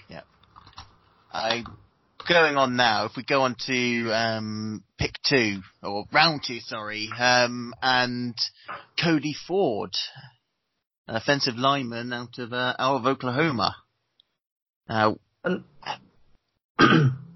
Yeah. 0.08 0.22
I 1.32 1.64
going 2.28 2.56
on 2.56 2.76
now, 2.76 3.06
if 3.06 3.12
we 3.16 3.24
go 3.24 3.42
on 3.42 3.56
to 3.66 4.10
um, 4.12 4.82
pick 4.98 5.12
two 5.28 5.60
or 5.82 6.04
round 6.12 6.42
two, 6.46 6.60
sorry, 6.60 7.08
um, 7.18 7.74
and 7.82 8.34
Cody 9.02 9.34
Ford, 9.46 9.94
an 11.08 11.16
offensive 11.16 11.56
lineman 11.56 12.12
out 12.12 12.38
of 12.38 12.52
uh, 12.52 12.74
out 12.78 12.96
of 12.96 13.06
Oklahoma. 13.06 13.76
Now, 14.88 15.16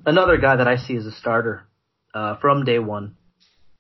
another 0.07 0.37
guy 0.39 0.57
that 0.57 0.69
I 0.69 0.77
see 0.77 0.97
as 0.97 1.07
a 1.07 1.13
starter 1.13 1.66
uh, 2.17 2.37
from 2.37 2.65
day 2.65 2.79
one. 2.79 3.15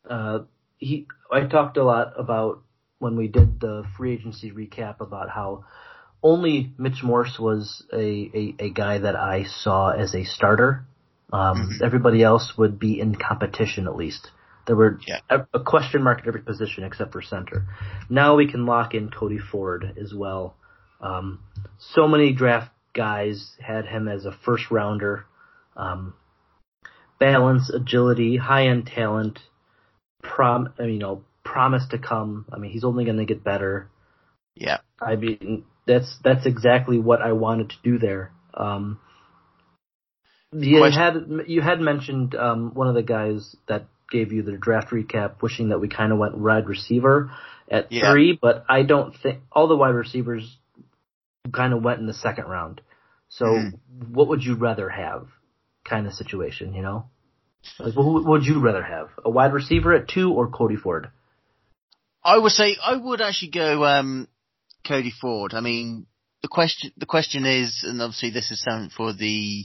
uh, 0.08 0.40
he, 0.78 1.06
I 1.32 1.46
talked 1.46 1.78
a 1.78 1.84
lot 1.84 2.12
about 2.18 2.62
when 2.98 3.16
we 3.16 3.28
did 3.28 3.60
the 3.60 3.84
free 3.96 4.12
agency 4.12 4.52
recap 4.52 5.00
about 5.00 5.30
how 5.30 5.64
only 6.22 6.72
Mitch 6.76 7.02
Morse 7.02 7.38
was 7.38 7.84
a, 7.92 7.96
a, 7.98 8.54
a 8.58 8.70
guy 8.70 8.98
that 8.98 9.16
I 9.16 9.44
saw 9.44 9.90
as 9.90 10.14
a 10.14 10.24
starter. 10.24 10.84
Um, 11.32 11.56
mm-hmm. 11.56 11.84
everybody 11.84 12.22
else 12.22 12.52
would 12.58 12.78
be 12.78 13.00
in 13.00 13.14
competition 13.14 13.86
at 13.86 13.96
least. 13.96 14.30
There 14.66 14.76
were 14.76 15.00
yeah. 15.06 15.20
a, 15.30 15.46
a, 15.54 15.60
question 15.60 16.02
mark 16.02 16.20
at 16.20 16.28
every 16.28 16.42
position 16.42 16.84
except 16.84 17.12
for 17.12 17.22
center. 17.22 17.66
Now 18.10 18.36
we 18.36 18.50
can 18.50 18.66
lock 18.66 18.94
in 18.94 19.10
Cody 19.10 19.38
Ford 19.38 19.96
as 20.00 20.12
well. 20.14 20.56
Um, 21.00 21.40
so 21.78 22.06
many 22.06 22.32
draft 22.32 22.70
guys 22.92 23.52
had 23.60 23.86
him 23.86 24.08
as 24.08 24.24
a 24.24 24.36
first 24.44 24.70
rounder. 24.70 25.24
Um, 25.76 26.14
balance, 27.18 27.70
agility, 27.70 28.36
high 28.36 28.68
end 28.68 28.86
talent, 28.86 29.38
prom, 30.22 30.72
you 30.78 30.98
know, 30.98 31.22
promise 31.44 31.86
to 31.90 31.98
come. 31.98 32.46
I 32.52 32.58
mean, 32.58 32.70
he's 32.70 32.84
only 32.84 33.04
going 33.04 33.18
to 33.18 33.24
get 33.24 33.44
better. 33.44 33.88
Yeah. 34.54 34.78
I 35.00 35.16
mean, 35.16 35.64
that's 35.86 36.16
that's 36.24 36.46
exactly 36.46 36.98
what 36.98 37.22
I 37.22 37.32
wanted 37.32 37.70
to 37.70 37.76
do 37.82 37.98
there. 37.98 38.32
Um, 38.54 38.98
you 40.52 40.78
Question. 40.78 41.38
had 41.38 41.48
you 41.48 41.60
had 41.60 41.80
mentioned 41.80 42.34
um, 42.34 42.72
one 42.74 42.88
of 42.88 42.94
the 42.94 43.02
guys 43.02 43.56
that 43.68 43.86
gave 44.10 44.32
you 44.32 44.42
the 44.42 44.52
draft 44.52 44.90
recap, 44.90 45.42
wishing 45.42 45.70
that 45.70 45.80
we 45.80 45.88
kind 45.88 46.12
of 46.12 46.18
went 46.18 46.38
wide 46.38 46.68
receiver 46.68 47.30
at 47.70 47.90
yeah. 47.90 48.10
three, 48.10 48.38
but 48.40 48.64
I 48.68 48.82
don't 48.82 49.14
think 49.22 49.40
all 49.50 49.68
the 49.68 49.76
wide 49.76 49.94
receivers 49.94 50.58
kind 51.52 51.72
of 51.72 51.82
went 51.82 52.00
in 52.00 52.06
the 52.06 52.14
second 52.14 52.44
round. 52.44 52.80
So, 53.28 53.46
mm. 53.46 53.72
what 54.08 54.28
would 54.28 54.44
you 54.44 54.54
rather 54.54 54.88
have? 54.88 55.28
Kind 55.88 56.06
of 56.06 56.14
situation, 56.14 56.74
you 56.74 56.82
know? 56.82 57.06
Like, 57.78 57.94
what 57.94 58.24
would 58.24 58.44
you 58.44 58.60
rather 58.60 58.82
have? 58.82 59.08
A 59.24 59.30
wide 59.30 59.52
receiver 59.52 59.94
at 59.94 60.08
two 60.08 60.32
or 60.32 60.48
Cody 60.48 60.76
Ford? 60.76 61.10
I 62.24 62.38
would 62.38 62.52
say 62.52 62.76
I 62.82 62.96
would 62.96 63.20
actually 63.20 63.50
go 63.50 63.84
um, 63.84 64.28
Cody 64.86 65.12
Ford. 65.20 65.54
I 65.54 65.60
mean, 65.60 66.06
the 66.42 66.48
question 66.48 66.92
the 66.96 67.06
question 67.06 67.44
is, 67.44 67.84
and 67.86 68.00
obviously 68.02 68.30
this 68.30 68.50
is 68.50 68.60
something 68.60 68.90
for 68.90 69.12
the 69.12 69.64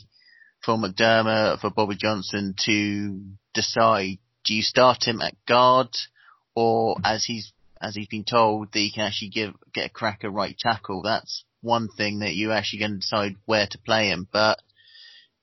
for 0.63 0.78
McDermott 0.78 1.60
for 1.60 1.72
Bobby 1.72 1.96
Johnson 1.96 2.56
to 2.66 3.22
decide: 3.54 4.20
do 4.46 4.54
you 4.54 4.62
start 4.62 5.08
him 5.08 5.22
at 5.22 5.36
guard, 5.48 5.90
or 6.56 6.98
as 7.04 7.25
he's 7.25 7.51
as 7.82 7.96
he's 7.96 8.08
been 8.08 8.25
told 8.25 8.72
that 8.72 8.80
he 8.80 8.92
can 8.92 9.04
actually 9.04 9.30
give 9.30 9.54
get 9.74 9.88
a 9.88 9.90
crack 9.90 10.24
at 10.24 10.32
right 10.32 10.56
tackle? 10.58 11.01
That's 11.01 11.44
one 11.62 11.88
thing 11.88 12.20
that 12.20 12.36
you're 12.36 12.54
actually 12.54 12.80
going 12.80 12.94
to 12.94 13.00
decide 13.00 13.36
where 13.46 13.68
to 13.70 13.78
play 13.80 14.10
him. 14.10 14.28
But 14.32 14.60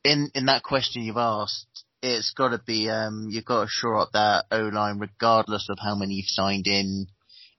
in 0.05 0.31
in 0.35 0.47
that 0.47 0.63
question 0.63 1.03
you've 1.03 1.17
asked, 1.17 1.85
it's 2.03 2.33
got 2.33 2.49
to 2.51 2.59
be 2.59 2.89
um, 2.89 3.29
you've 3.31 3.45
got 3.45 3.63
to 3.63 3.69
shore 3.69 3.99
up 3.99 4.11
that 4.13 4.47
O 4.51 4.63
line 4.73 4.99
regardless 4.99 5.69
of 5.69 5.79
how 5.81 5.95
many 5.95 6.15
you've 6.15 6.27
signed 6.29 6.67
in 6.67 7.07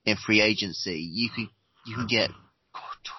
in 0.05 0.17
free 0.17 0.41
agency. 0.41 1.09
You 1.11 1.29
can 1.29 1.49
you 1.85 1.95
can 1.95 2.07
get 2.07 2.29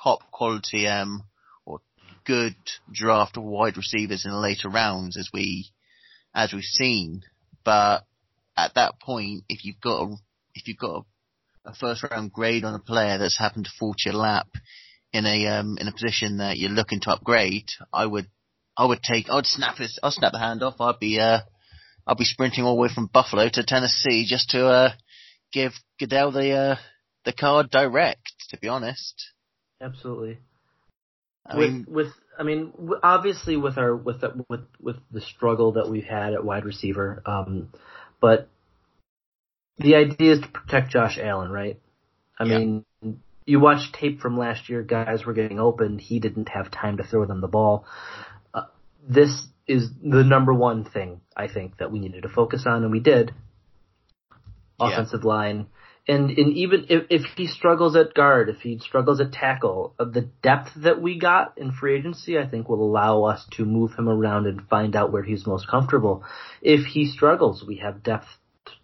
top 0.03 0.31
quality 0.31 0.87
um 0.87 1.25
or 1.65 1.81
good 2.25 2.55
draft 2.93 3.37
wide 3.37 3.77
receivers 3.77 4.25
in 4.25 4.31
the 4.31 4.39
later 4.39 4.69
rounds 4.69 5.17
as 5.17 5.29
we 5.33 5.71
as 6.35 6.53
we've 6.53 6.63
seen. 6.63 7.23
But 7.65 8.05
at 8.57 8.75
that 8.75 9.01
point, 9.01 9.45
if 9.49 9.65
you've 9.65 9.81
got 9.81 10.03
a, 10.03 10.17
if 10.55 10.67
you've 10.67 10.79
got 10.79 11.05
a, 11.67 11.71
a 11.71 11.75
first 11.75 12.05
round 12.11 12.33
grade 12.33 12.65
on 12.65 12.75
a 12.75 12.79
player 12.79 13.19
that's 13.19 13.39
happened 13.39 13.67
to 13.67 13.71
fall 13.79 13.95
to 13.97 14.11
your 14.11 14.19
lap 14.19 14.49
in 15.13 15.27
a 15.27 15.47
um 15.49 15.77
in 15.79 15.89
a 15.89 15.93
position 15.93 16.39
that 16.39 16.57
you're 16.57 16.71
looking 16.71 17.01
to 17.01 17.11
upgrade, 17.11 17.69
I 17.93 18.07
would 18.07 18.27
I 18.77 18.87
would 18.87 19.03
take, 19.03 19.29
I'd 19.31 19.47
snap 19.47 19.79
his, 19.79 19.99
I'd 20.03 20.13
snap 20.13 20.33
the 20.33 20.39
hand 20.39 20.63
off. 20.63 20.81
I'd 20.81 20.99
be, 20.99 21.19
uh, 21.19 21.41
I'd 22.07 22.17
be 22.17 22.25
sprinting 22.25 22.65
all 22.65 22.77
the 22.77 22.81
way 22.81 22.89
from 22.95 23.11
Buffalo 23.13 23.49
to 23.49 23.65
Tennessee 23.65 24.25
just 24.27 24.51
to, 24.51 24.67
uh, 24.67 24.93
give 25.53 25.73
Goodell 25.99 26.33
the, 26.33 26.53
uh, 26.53 26.77
the 27.25 27.33
card 27.33 27.71
direct, 27.71 28.33
to 28.51 28.59
be 28.59 28.69
honest. 28.69 29.15
Absolutely. 29.81 30.39
I 31.47 31.57
with, 31.57 31.71
mean, 31.71 31.87
with, 31.89 32.13
I 32.39 32.43
mean, 32.43 32.73
obviously 33.03 33.57
with 33.57 33.77
our, 33.77 33.95
with, 33.95 34.21
the, 34.21 34.45
with, 34.49 34.61
with 34.81 34.97
the 35.11 35.21
struggle 35.21 35.73
that 35.73 35.91
we've 35.91 36.05
had 36.05 36.33
at 36.33 36.45
wide 36.45 36.65
receiver, 36.65 37.23
um, 37.27 37.73
but 38.21 38.49
the 39.79 39.97
idea 39.97 40.33
is 40.33 40.41
to 40.41 40.49
protect 40.49 40.91
Josh 40.91 41.19
Allen, 41.19 41.51
right? 41.51 41.81
I 42.39 42.45
yeah. 42.45 42.59
mean, 42.59 42.85
you 43.47 43.61
watch 43.61 43.93
tape 43.93 44.21
from 44.21 44.39
last 44.39 44.69
year, 44.69 44.83
guys 44.83 45.25
were 45.25 45.33
getting 45.33 45.59
open. 45.59 45.99
He 45.99 46.21
didn't 46.21 46.49
have 46.51 46.71
time 46.71 46.99
to 46.99 47.05
throw 47.05 47.25
them 47.27 47.41
the 47.41 47.49
ball 47.49 47.85
this 49.09 49.47
is 49.67 49.91
the 50.03 50.25
number 50.25 50.53
one 50.53 50.85
thing 50.85 51.21
I 51.37 51.49
think 51.49 51.79
that 51.79 51.93
we 51.93 52.01
needed 52.01 52.23
to 52.23 52.29
focus 52.29 52.65
on, 52.67 52.83
and 52.83 52.93
we 52.93 53.01
did. 53.01 53.33
Offensive 54.81 55.21
yeah. 55.23 55.29
line, 55.29 55.67
and 56.09 56.31
and 56.31 56.57
even 56.57 56.87
if, 56.89 57.05
if 57.11 57.23
he 57.37 57.47
struggles 57.47 57.95
at 57.95 58.15
guard, 58.15 58.49
if 58.49 58.63
he 58.63 58.79
struggles 58.79 59.21
at 59.21 59.33
tackle, 59.33 59.95
uh, 59.99 60.07
the 60.07 60.29
depth 60.43 60.71
that 60.77 61.01
we 61.03 61.19
got 61.19 61.59
in 61.59 61.71
free 61.71 61.99
agency, 61.99 62.39
I 62.39 62.47
think, 62.47 62.69
will 62.69 62.83
allow 62.83 63.25
us 63.25 63.47
to 63.53 63.65
move 63.65 63.93
him 63.93 64.09
around 64.09 64.47
and 64.47 64.67
find 64.69 64.97
out 64.97 65.13
where 65.13 65.23
he's 65.23 65.47
most 65.47 65.69
comfortable. 65.69 66.25
If 66.63 66.87
he 66.87 67.07
struggles, 67.07 67.63
we 67.63 67.77
have 67.77 68.03
depth 68.03 68.27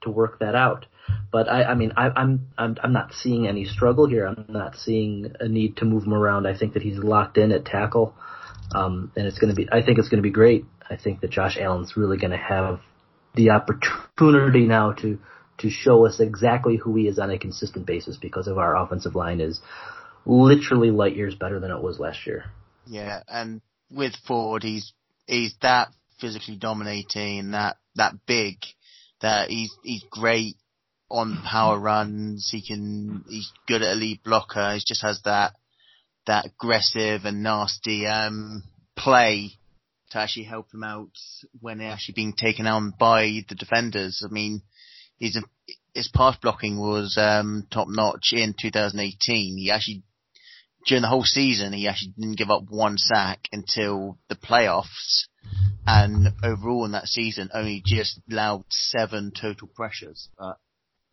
to 0.03 0.11
work 0.11 0.41
that 0.41 0.55
out. 0.55 0.87
But 1.33 1.49
I, 1.49 1.65
I 1.65 1.75
mean, 1.75 1.93
I, 1.97 2.11
I'm, 2.15 2.49
I'm, 2.59 2.77
I'm 2.83 2.93
not 2.93 3.13
seeing 3.13 3.47
any 3.47 3.65
struggle 3.65 4.09
here. 4.09 4.27
I'm 4.27 4.45
not 4.49 4.77
seeing 4.77 5.33
a 5.41 5.49
need 5.49 5.79
to 5.79 5.85
move 5.85 6.05
him 6.05 6.15
around. 6.15 6.47
I 6.47 6.57
think 6.57 6.75
that 6.75 6.83
he's 6.83 6.99
locked 6.99 7.39
in 7.39 7.53
at 7.53 7.65
tackle. 7.65 8.15
Um, 8.75 9.13
and 9.17 9.27
it's 9.27 9.39
going 9.39 9.55
to 9.55 9.57
be, 9.57 9.69
I 9.71 9.83
think 9.83 9.99
it's 9.99 10.09
going 10.09 10.19
to 10.19 10.27
be 10.27 10.31
great. 10.31 10.65
I 10.89 10.97
think 10.97 11.21
that 11.21 11.31
Josh 11.31 11.57
Allen's 11.59 11.97
really 11.97 12.19
going 12.19 12.33
to 12.33 12.37
have 12.37 12.81
the 13.35 13.51
opportunity 13.51 14.67
now 14.67 14.93
to, 14.93 15.19
to 15.59 15.71
show 15.71 16.07
us 16.07 16.21
exactly 16.21 16.77
who 16.77 16.95
he 16.97 17.09
is 17.09 17.19
on 17.19 17.31
a 17.31 17.39
consistent 17.39 17.87
basis 17.87 18.17
because 18.17 18.47
of 18.47 18.59
our 18.59 18.77
offensive 18.77 19.15
line 19.15 19.41
is 19.41 19.61
literally 20.27 20.91
light 20.91 21.17
years 21.17 21.35
better 21.35 21.61
than 21.61 21.71
it 21.71 21.83
was 21.83 21.99
last 21.99 22.27
year. 22.27 22.45
Yeah, 22.87 23.23
and 23.29 23.61
with 23.91 24.15
Ford, 24.27 24.63
he's 24.63 24.93
he's 25.27 25.55
that 25.63 25.89
physically 26.21 26.57
dominating, 26.57 27.53
that 27.53 27.77
that 27.95 28.15
big, 28.27 28.57
that 29.23 29.49
he's 29.49 29.75
he's 29.83 30.05
great 30.11 30.57
on 31.11 31.41
power 31.45 31.79
runs. 31.79 32.49
He 32.51 32.67
can 32.67 33.25
he's 33.29 33.51
good 33.67 33.83
at 33.83 33.93
elite 33.93 34.23
blocker. 34.25 34.75
He 34.75 34.83
just 34.87 35.03
has 35.03 35.21
that 35.25 35.53
that 36.27 36.47
aggressive 36.47 37.25
and 37.25 37.43
nasty 37.43 38.07
um, 38.07 38.63
play 38.97 39.53
to 40.11 40.19
actually 40.19 40.45
help 40.45 40.73
him 40.73 40.85
out 40.85 41.11
when 41.61 41.79
they're 41.79 41.91
actually 41.91 42.15
being 42.15 42.33
taken 42.33 42.67
on 42.67 42.93
by 42.99 43.41
the 43.49 43.55
defenders. 43.55 44.23
I 44.25 44.33
mean, 44.33 44.63
his 45.19 45.39
his 45.95 46.09
pass 46.09 46.37
blocking 46.37 46.79
was 46.79 47.17
um, 47.19 47.67
top 47.71 47.89
notch 47.89 48.33
in 48.33 48.55
2018. 48.61 49.57
He 49.57 49.71
actually 49.71 50.03
during 50.87 51.03
the 51.03 51.09
whole 51.09 51.25
season 51.25 51.73
he 51.73 51.89
actually 51.89 52.13
didn't 52.17 52.39
give 52.39 52.51
up 52.51 52.63
one 52.69 52.97
sack 52.97 53.49
until 53.53 54.19
the 54.29 54.37
playoffs, 54.37 55.25
and 55.87 56.29
overall 56.43 56.85
in 56.85 56.93
that 56.93 57.09
season 57.09 57.51
only 57.55 57.83
just 57.85 58.21
allowed 58.31 58.65
seven 58.71 59.33
total 59.33 59.69
pressures. 59.75 60.29
But 60.39 60.59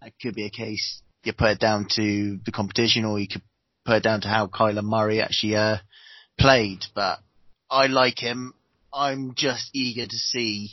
that 0.01 0.13
could 0.21 0.35
be 0.35 0.45
a 0.45 0.51
case 0.51 1.01
you 1.23 1.33
put 1.33 1.51
it 1.51 1.59
down 1.59 1.87
to 1.95 2.39
the 2.45 2.51
competition, 2.51 3.05
or 3.05 3.19
you 3.19 3.27
could 3.27 3.41
put 3.85 3.97
it 3.97 4.03
down 4.03 4.21
to 4.21 4.27
how 4.27 4.47
Kyler 4.47 4.83
Murray 4.83 5.21
actually 5.21 5.55
uh, 5.55 5.77
played. 6.39 6.85
But 6.95 7.19
I 7.69 7.87
like 7.87 8.19
him. 8.19 8.53
I'm 8.93 9.33
just 9.35 9.69
eager 9.73 10.05
to 10.05 10.17
see 10.17 10.71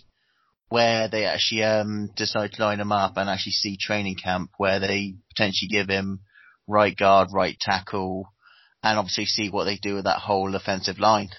where 0.69 1.09
they 1.09 1.25
actually 1.25 1.65
um, 1.65 2.11
decide 2.17 2.53
to 2.53 2.63
line 2.63 2.81
him 2.81 2.93
up 2.93 3.17
and 3.17 3.29
actually 3.29 3.53
see 3.53 3.77
training 3.77 4.17
camp 4.23 4.51
where 4.57 4.79
they 4.79 5.15
potentially 5.29 5.69
give 5.69 5.89
him 5.89 6.21
right 6.69 6.97
guard, 6.97 7.29
right 7.33 7.59
tackle, 7.59 8.33
and 8.83 8.99
obviously 8.99 9.25
see 9.25 9.51
what 9.51 9.65
they 9.65 9.77
do 9.77 9.97
with 9.97 10.05
that 10.05 10.19
whole 10.19 10.55
offensive 10.55 11.01
line. 11.01 11.31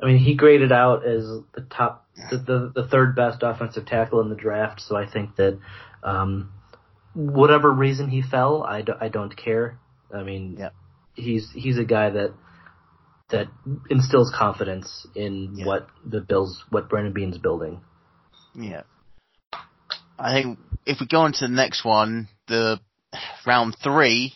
I 0.00 0.06
mean, 0.06 0.18
he 0.18 0.34
graded 0.34 0.72
out 0.72 1.06
as 1.06 1.24
the 1.54 1.66
top, 1.70 2.06
the, 2.30 2.36
the, 2.36 2.72
the 2.82 2.86
third 2.86 3.16
best 3.16 3.42
offensive 3.42 3.86
tackle 3.86 4.20
in 4.20 4.28
the 4.28 4.36
draft. 4.36 4.82
So 4.82 4.94
I 4.94 5.10
think 5.10 5.36
that, 5.36 5.58
um, 6.04 6.52
whatever 7.14 7.72
reason 7.72 8.08
he 8.08 8.22
fell, 8.22 8.62
I, 8.62 8.84
I 9.00 9.08
don't 9.08 9.34
care. 9.34 9.80
I 10.14 10.22
mean, 10.22 10.56
yeah. 10.58 10.70
he's 11.14 11.50
he's 11.52 11.78
a 11.78 11.84
guy 11.84 12.10
that 12.10 12.34
that 13.30 13.48
instills 13.90 14.32
confidence 14.36 15.06
in 15.14 15.54
yeah. 15.56 15.66
what 15.66 15.88
the 16.04 16.20
Bills, 16.20 16.64
what 16.70 16.88
Brandon 16.88 17.12
Beane's 17.12 17.38
building. 17.38 17.80
Yeah. 18.54 18.82
I 20.18 20.32
think 20.32 20.58
if 20.86 21.00
we 21.00 21.06
go 21.06 21.18
on 21.18 21.32
to 21.32 21.48
the 21.48 21.52
next 21.52 21.84
one, 21.84 22.28
the 22.46 22.80
round 23.46 23.76
three, 23.82 24.34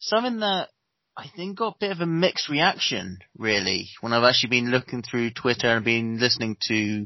something 0.00 0.40
that 0.40 0.68
I 1.16 1.26
think 1.36 1.58
got 1.58 1.74
a 1.74 1.78
bit 1.78 1.92
of 1.92 2.00
a 2.00 2.06
mixed 2.06 2.48
reaction, 2.48 3.18
really, 3.36 3.88
when 4.00 4.12
I've 4.12 4.24
actually 4.24 4.50
been 4.50 4.70
looking 4.70 5.02
through 5.02 5.30
Twitter 5.30 5.68
and 5.68 5.84
been 5.84 6.18
listening 6.18 6.56
to, 6.68 7.04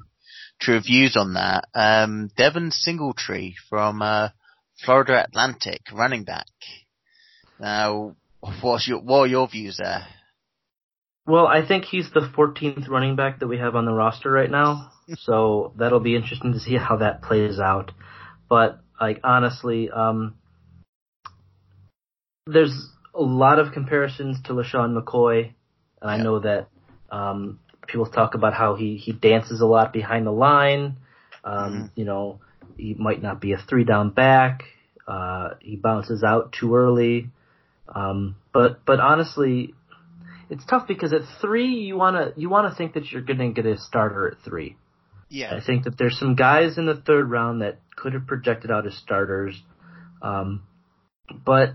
to 0.61 0.73
reviews 0.73 1.17
on 1.17 1.35
that. 1.35 1.65
Um, 1.75 2.31
Devin 2.37 2.71
Singletary 2.71 3.57
from, 3.69 4.03
uh, 4.03 4.29
Florida 4.85 5.25
Atlantic, 5.25 5.83
running 5.93 6.25
back. 6.25 6.47
Now, 7.59 8.17
what's 8.61 8.87
your, 8.89 9.01
what 9.01 9.21
are 9.21 9.27
your 9.27 9.49
views 9.49 9.79
there? 9.79 10.07
Well, 11.27 11.47
I 11.47 11.67
think 11.67 11.85
he's 11.85 12.11
the 12.13 12.21
14th 12.37 12.89
running 12.89 13.17
back 13.17 13.41
that 13.41 13.47
we 13.47 13.59
have 13.59 13.75
on 13.77 13.87
the 13.87 13.93
roster 13.93 14.31
right 14.31 14.51
now, 14.51 14.91
so 15.19 15.73
that'll 15.77 16.01
be 16.01 16.17
interesting 16.17 16.53
to 16.53 16.61
see 16.61 16.77
how 16.77 16.97
that 16.99 17.23
plays 17.23 17.59
out. 17.59 17.93
but 18.49 18.81
like 19.01 19.21
honestly, 19.25 19.91
um, 19.91 20.35
there's 22.47 22.89
a 23.15 23.23
lot 23.23 23.59
of 23.59 23.73
comparisons 23.73 24.41
to 24.45 24.53
LeSean 24.53 24.97
McCoy, 24.97 25.53
and 26.01 26.11
I 26.11 26.17
know 26.19 26.39
that 26.41 26.69
um, 27.11 27.59
people 27.87 28.07
talk 28.07 28.35
about 28.35 28.55
how 28.55 28.75
he 28.77 28.97
he 28.97 29.13
dances 29.13 29.61
a 29.61 29.67
lot 29.67 29.93
behind 29.93 30.27
the 30.27 30.33
line. 30.33 30.97
Um, 31.45 31.75
Mhm. 31.75 31.91
You 31.97 32.05
know, 32.05 32.41
he 32.77 32.95
might 32.95 33.23
not 33.23 33.41
be 33.41 33.53
a 33.53 33.59
three 33.59 33.85
down 33.85 34.11
back. 34.11 34.65
Uh, 35.07 35.55
he 35.61 35.77
bounces 35.77 36.23
out 36.23 36.53
too 36.53 36.75
early. 36.77 37.31
Um, 37.93 38.37
but 38.53 38.85
but 38.85 39.01
honestly, 39.01 39.75
it's 40.51 40.65
tough 40.65 40.87
because 40.87 41.13
at 41.13 41.23
three 41.41 41.75
you 41.75 41.97
wanna 41.97 42.33
you 42.37 42.49
wanna 42.49 42.75
think 42.75 42.95
that 42.95 43.11
you're 43.11 43.23
gonna 43.23 43.53
get 43.53 43.67
a 43.67 43.79
starter 43.79 44.29
at 44.29 44.39
three. 44.45 44.77
Yeah. 45.29 45.55
I 45.55 45.65
think 45.65 45.85
that 45.85 45.99
there's 45.99 46.19
some 46.19 46.37
guys 46.37 46.79
in 46.79 46.87
the 46.87 46.95
third 46.95 47.31
round 47.31 47.63
that 47.63 47.81
could 47.97 48.13
have 48.13 48.27
projected 48.27 48.71
out 48.71 48.87
as 48.87 48.97
starters. 48.97 49.61
Um, 50.23 50.63
but 51.45 51.75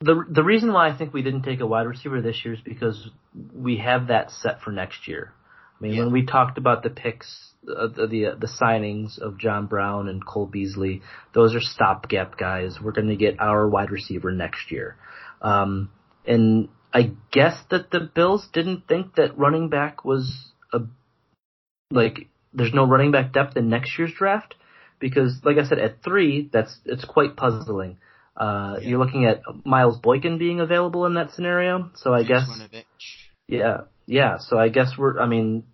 the 0.00 0.24
the 0.28 0.42
reason 0.42 0.72
why 0.72 0.88
I 0.88 0.96
think 0.96 1.12
we 1.12 1.22
didn't 1.22 1.42
take 1.42 1.60
a 1.60 1.66
wide 1.66 1.86
receiver 1.86 2.20
this 2.20 2.44
year 2.44 2.54
is 2.54 2.60
because 2.60 3.10
we 3.54 3.78
have 3.78 4.08
that 4.08 4.30
set 4.30 4.60
for 4.60 4.70
next 4.70 5.08
year. 5.08 5.32
I 5.78 5.82
mean, 5.82 5.94
Yeah. 5.94 6.04
when 6.04 6.12
we 6.12 6.24
talked 6.24 6.58
about 6.58 6.82
the 6.82 6.90
picks, 6.90 7.52
uh, 7.68 7.88
the 7.88 8.06
the, 8.06 8.24
the 8.38 8.46
signings 8.60 9.18
of 9.18 9.38
John 9.38 9.66
Brown 9.66 10.08
and 10.08 10.24
Cole 10.24 10.46
Beasley, 10.46 11.02
those 11.34 11.54
are 11.54 11.60
stopgap 11.60 12.38
guys. 12.38 12.78
We're 12.80 12.92
going 12.92 13.08
to 13.08 13.16
get 13.16 13.40
our 13.40 13.68
wide 13.68 13.90
receiver 13.90 14.32
next 14.32 14.70
year, 14.70 14.96
um, 15.42 15.90
and 16.26 16.68
I 16.94 17.12
guess 17.30 17.62
that 17.70 17.90
the 17.90 18.00
Bills 18.00 18.48
didn't 18.52 18.88
think 18.88 19.16
that 19.16 19.36
running 19.38 19.68
back 19.68 20.04
was 20.04 20.52
a 20.72 20.80
like 21.90 22.28
there's 22.54 22.72
no 22.72 22.86
running 22.86 23.10
back 23.10 23.32
depth 23.32 23.56
in 23.56 23.68
next 23.68 23.98
year's 23.98 24.12
draft 24.14 24.54
because, 24.98 25.38
like 25.44 25.58
I 25.58 25.64
said, 25.68 25.78
at 25.78 26.02
three, 26.02 26.48
that's 26.52 26.78
it's 26.86 27.04
quite 27.04 27.36
puzzling. 27.36 27.98
Uh, 28.36 28.76
Yeah. 28.80 28.88
You're 28.88 28.98
looking 28.98 29.26
at 29.26 29.42
Miles 29.64 29.98
Boykin 29.98 30.38
being 30.38 30.60
available 30.60 31.04
in 31.06 31.14
that 31.14 31.32
scenario, 31.32 31.90
so 31.96 32.14
I 32.14 32.22
guess 32.22 32.48
yeah, 33.48 33.82
yeah. 34.06 34.38
So 34.38 34.58
I 34.58 34.68
guess 34.68 34.92
we're. 34.96 35.18
I 35.20 35.26
mean, 35.26 35.64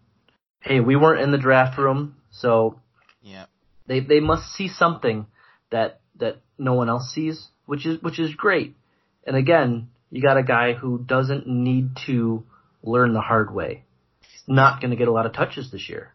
hey, 0.61 0.81
we 0.81 0.97
weren't 0.97 1.21
in 1.23 1.31
the 1.31 1.39
draft 1.39 1.79
room, 1.79 2.17
so 2.31 2.81
Yeah. 3.23 3.47
they 3.87 4.01
they 4.01 4.21
must 4.21 4.53
see 4.53 4.69
something 4.69 5.27
that 5.71 6.01
that 6.17 6.39
no 6.59 6.75
one 6.75 6.89
else 6.89 7.13
sees, 7.13 7.49
which 7.67 7.87
is 7.87 8.03
which 8.03 8.19
is 8.19 8.35
great. 8.35 8.75
And 9.27 9.37
again, 9.37 9.89
you 10.11 10.21
got 10.23 10.37
a 10.37 10.43
guy 10.43 10.73
who 10.73 10.99
doesn't 10.99 11.47
need 11.47 11.97
to 12.07 12.45
learn 12.83 13.13
the 13.13 13.21
hard 13.21 13.55
way. 13.55 13.85
He's 14.21 14.43
not 14.47 14.81
going 14.81 14.91
to 14.91 14.97
get 14.97 15.09
a 15.09 15.13
lot 15.13 15.27
of 15.27 15.33
touches 15.33 15.71
this 15.71 15.89
year. 15.89 16.13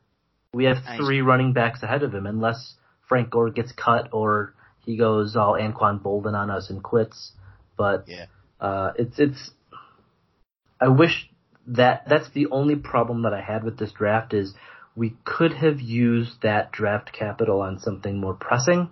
We 0.54 0.66
have 0.66 0.78
three 0.98 1.22
running 1.22 1.54
backs 1.54 1.84
ahead 1.84 2.04
of 2.04 2.14
him, 2.14 2.26
unless 2.26 2.76
Frank 3.08 3.30
Gore 3.30 3.50
gets 3.52 3.72
cut 3.72 4.10
or 4.12 4.54
he 4.86 4.98
goes 4.98 5.36
all 5.36 5.54
Anquan 5.54 6.02
Boldin 6.02 6.34
on 6.34 6.50
us 6.50 6.70
and 6.70 6.82
quits. 6.82 7.32
But 7.78 8.06
Yeah. 8.08 8.26
uh, 8.60 8.92
it's 8.98 9.20
it's. 9.20 9.52
I 10.80 10.90
wish 10.90 11.30
that 11.68 12.04
that's 12.08 12.30
the 12.32 12.48
only 12.48 12.76
problem 12.76 13.24
that 13.24 13.34
I 13.34 13.42
had 13.42 13.64
with 13.64 13.78
this 13.78 13.92
draft 13.92 14.34
is 14.34 14.54
we 14.96 15.16
could 15.26 15.54
have 15.54 15.80
used 15.80 16.42
that 16.42 16.72
draft 16.72 17.12
capital 17.14 17.62
on 17.62 17.80
something 17.80 18.18
more 18.18 18.34
pressing. 18.34 18.90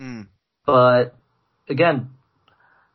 Mm. 0.00 0.28
But 0.64 1.16
again, 1.68 2.10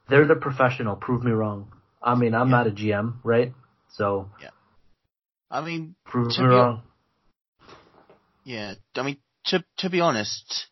they're 0.10 0.28
the 0.28 0.36
professional. 0.36 0.96
Prove 0.96 1.24
me 1.24 1.32
wrong. 1.32 1.72
I 2.02 2.16
mean, 2.16 2.36
I'm 2.36 2.50
Yeah. 2.50 2.56
not 2.58 2.68
a 2.68 2.72
GM, 2.72 3.16
right? 3.24 3.54
So 3.90 4.30
yeah, 4.42 4.52
I 5.50 5.62
mean, 5.62 5.96
prove 6.06 6.38
me 6.38 6.46
wrong. 6.46 6.84
Yeah, 8.44 8.76
I 8.96 9.02
mean, 9.02 9.18
to 9.46 9.64
to 9.80 9.90
be 9.90 10.02
honest, 10.02 10.68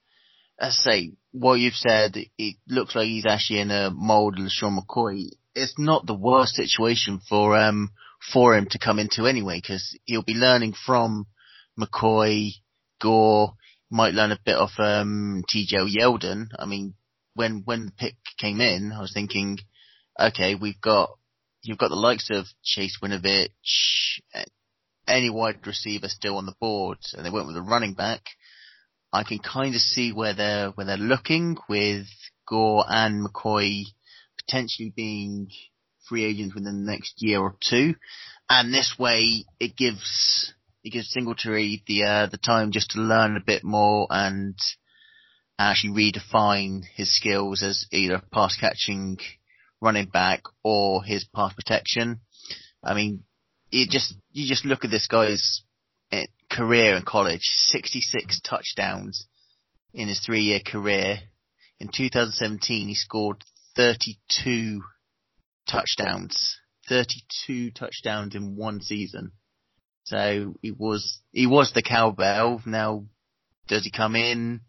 as 0.60 0.78
I 0.80 0.92
say, 0.92 1.12
what 1.32 1.56
you've 1.56 1.74
said, 1.74 2.16
it 2.38 2.56
looks 2.68 2.96
like 2.96 3.08
he's 3.08 3.26
actually 3.26 3.62
in 3.62 3.72
a 3.72 3.90
mold 3.92 4.40
of 4.40 4.50
Sean 4.50 4.78
McCoy. 4.78 5.30
It's 5.56 5.78
not 5.80 6.06
the 6.06 6.14
worst 6.14 6.54
situation 6.56 7.20
for 7.28 7.58
um 7.58 7.92
for 8.32 8.56
him 8.56 8.68
to 8.72 8.80
come 8.80 9.00
into 9.00 9.26
anyway, 9.26 9.60
because 9.62 9.98
he'll 10.06 10.24
be 10.24 10.34
learning 10.34 10.74
from 10.86 11.28
McCoy, 11.80 12.52
Gore, 13.02 13.54
might 13.90 14.14
learn 14.14 14.32
a 14.32 14.40
bit 14.44 14.56
of 14.56 14.70
um 14.78 15.44
TJ 15.50 15.96
Yeldon. 15.96 16.48
I 16.58 16.66
mean, 16.66 16.96
when 17.36 17.64
when 17.66 17.86
the 17.86 17.92
pick 17.92 18.16
came 18.38 18.62
in, 18.62 18.92
I 18.92 19.02
was 19.02 19.14
thinking, 19.14 19.60
okay, 20.20 20.56
we've 20.56 20.82
got 20.82 21.12
you've 21.62 21.78
got 21.78 21.90
the 21.90 21.96
likes 21.96 22.30
of 22.32 22.46
Chase 22.64 22.98
Winovich, 23.02 24.20
any 25.08 25.30
wide 25.30 25.66
receiver 25.66 26.10
still 26.10 26.38
on 26.38 26.46
the 26.46 26.56
board, 26.60 26.98
and 27.14 27.26
they 27.26 27.30
went 27.30 27.48
with 27.48 27.58
a 27.58 27.62
running 27.62 27.94
back. 27.94 28.22
I 29.12 29.24
can 29.24 29.40
kind 29.40 29.76
of 29.76 29.82
see 29.82 30.12
where 30.12 30.34
they're 30.34 30.70
where 30.72 30.86
they're 30.86 30.98
looking 30.98 31.58
with 31.70 32.08
Gore 32.48 32.86
and 32.88 33.26
McCoy 33.26 33.84
potentially 34.38 34.92
being 34.96 35.50
free 36.08 36.26
agents 36.26 36.56
within 36.56 36.86
the 36.86 36.92
next 36.92 37.16
year 37.18 37.40
or 37.40 37.56
two, 37.62 37.96
and 38.50 38.74
this 38.74 38.96
way 38.98 39.46
it 39.60 39.76
gives 39.76 40.54
it 40.84 40.92
gives 40.92 41.12
Singletary 41.12 41.84
the 41.88 42.04
uh, 42.04 42.26
the 42.28 42.38
time 42.38 42.72
just 42.72 42.92
to 42.92 43.02
learn 43.02 43.38
a 43.38 43.44
bit 43.46 43.64
more 43.64 44.08
and 44.10 44.58
actually 45.58 46.12
redefine 46.12 46.84
his 46.96 47.16
skills 47.16 47.64
as 47.64 47.86
either 47.92 48.22
pass 48.32 48.58
catching 48.58 49.18
running 49.82 50.08
back 50.08 50.44
or 50.64 51.04
his 51.04 51.26
pass 51.26 51.54
protection. 51.54 52.22
I 52.84 52.94
mean, 52.94 53.24
it 53.72 53.90
just 53.90 54.16
you 54.32 54.48
just 54.48 54.66
look 54.66 54.84
at 54.84 54.92
this 54.92 55.08
guy's 55.08 55.64
eh, 56.12 56.26
career 56.50 56.96
in 56.96 57.04
college: 57.04 57.50
66 57.68 58.42
touchdowns 58.42 59.28
in 59.94 60.08
his 60.08 60.20
three-year 60.20 60.60
career. 60.60 61.20
In 61.80 61.90
2017, 61.90 62.88
he 62.88 62.96
scored 62.96 63.44
32 63.76 64.82
touchdowns, 65.68 66.58
32 66.90 67.72
touchdowns 67.72 68.36
in 68.36 68.56
one 68.56 68.82
season. 68.82 69.32
So 70.06 70.56
he 70.62 70.72
was 70.72 71.20
he 71.32 71.48
was 71.48 71.72
the 71.74 71.82
cowbell. 71.82 72.62
Now, 72.66 73.06
does 73.68 73.84
he 73.84 73.92
come 73.92 74.16
in? 74.16 74.62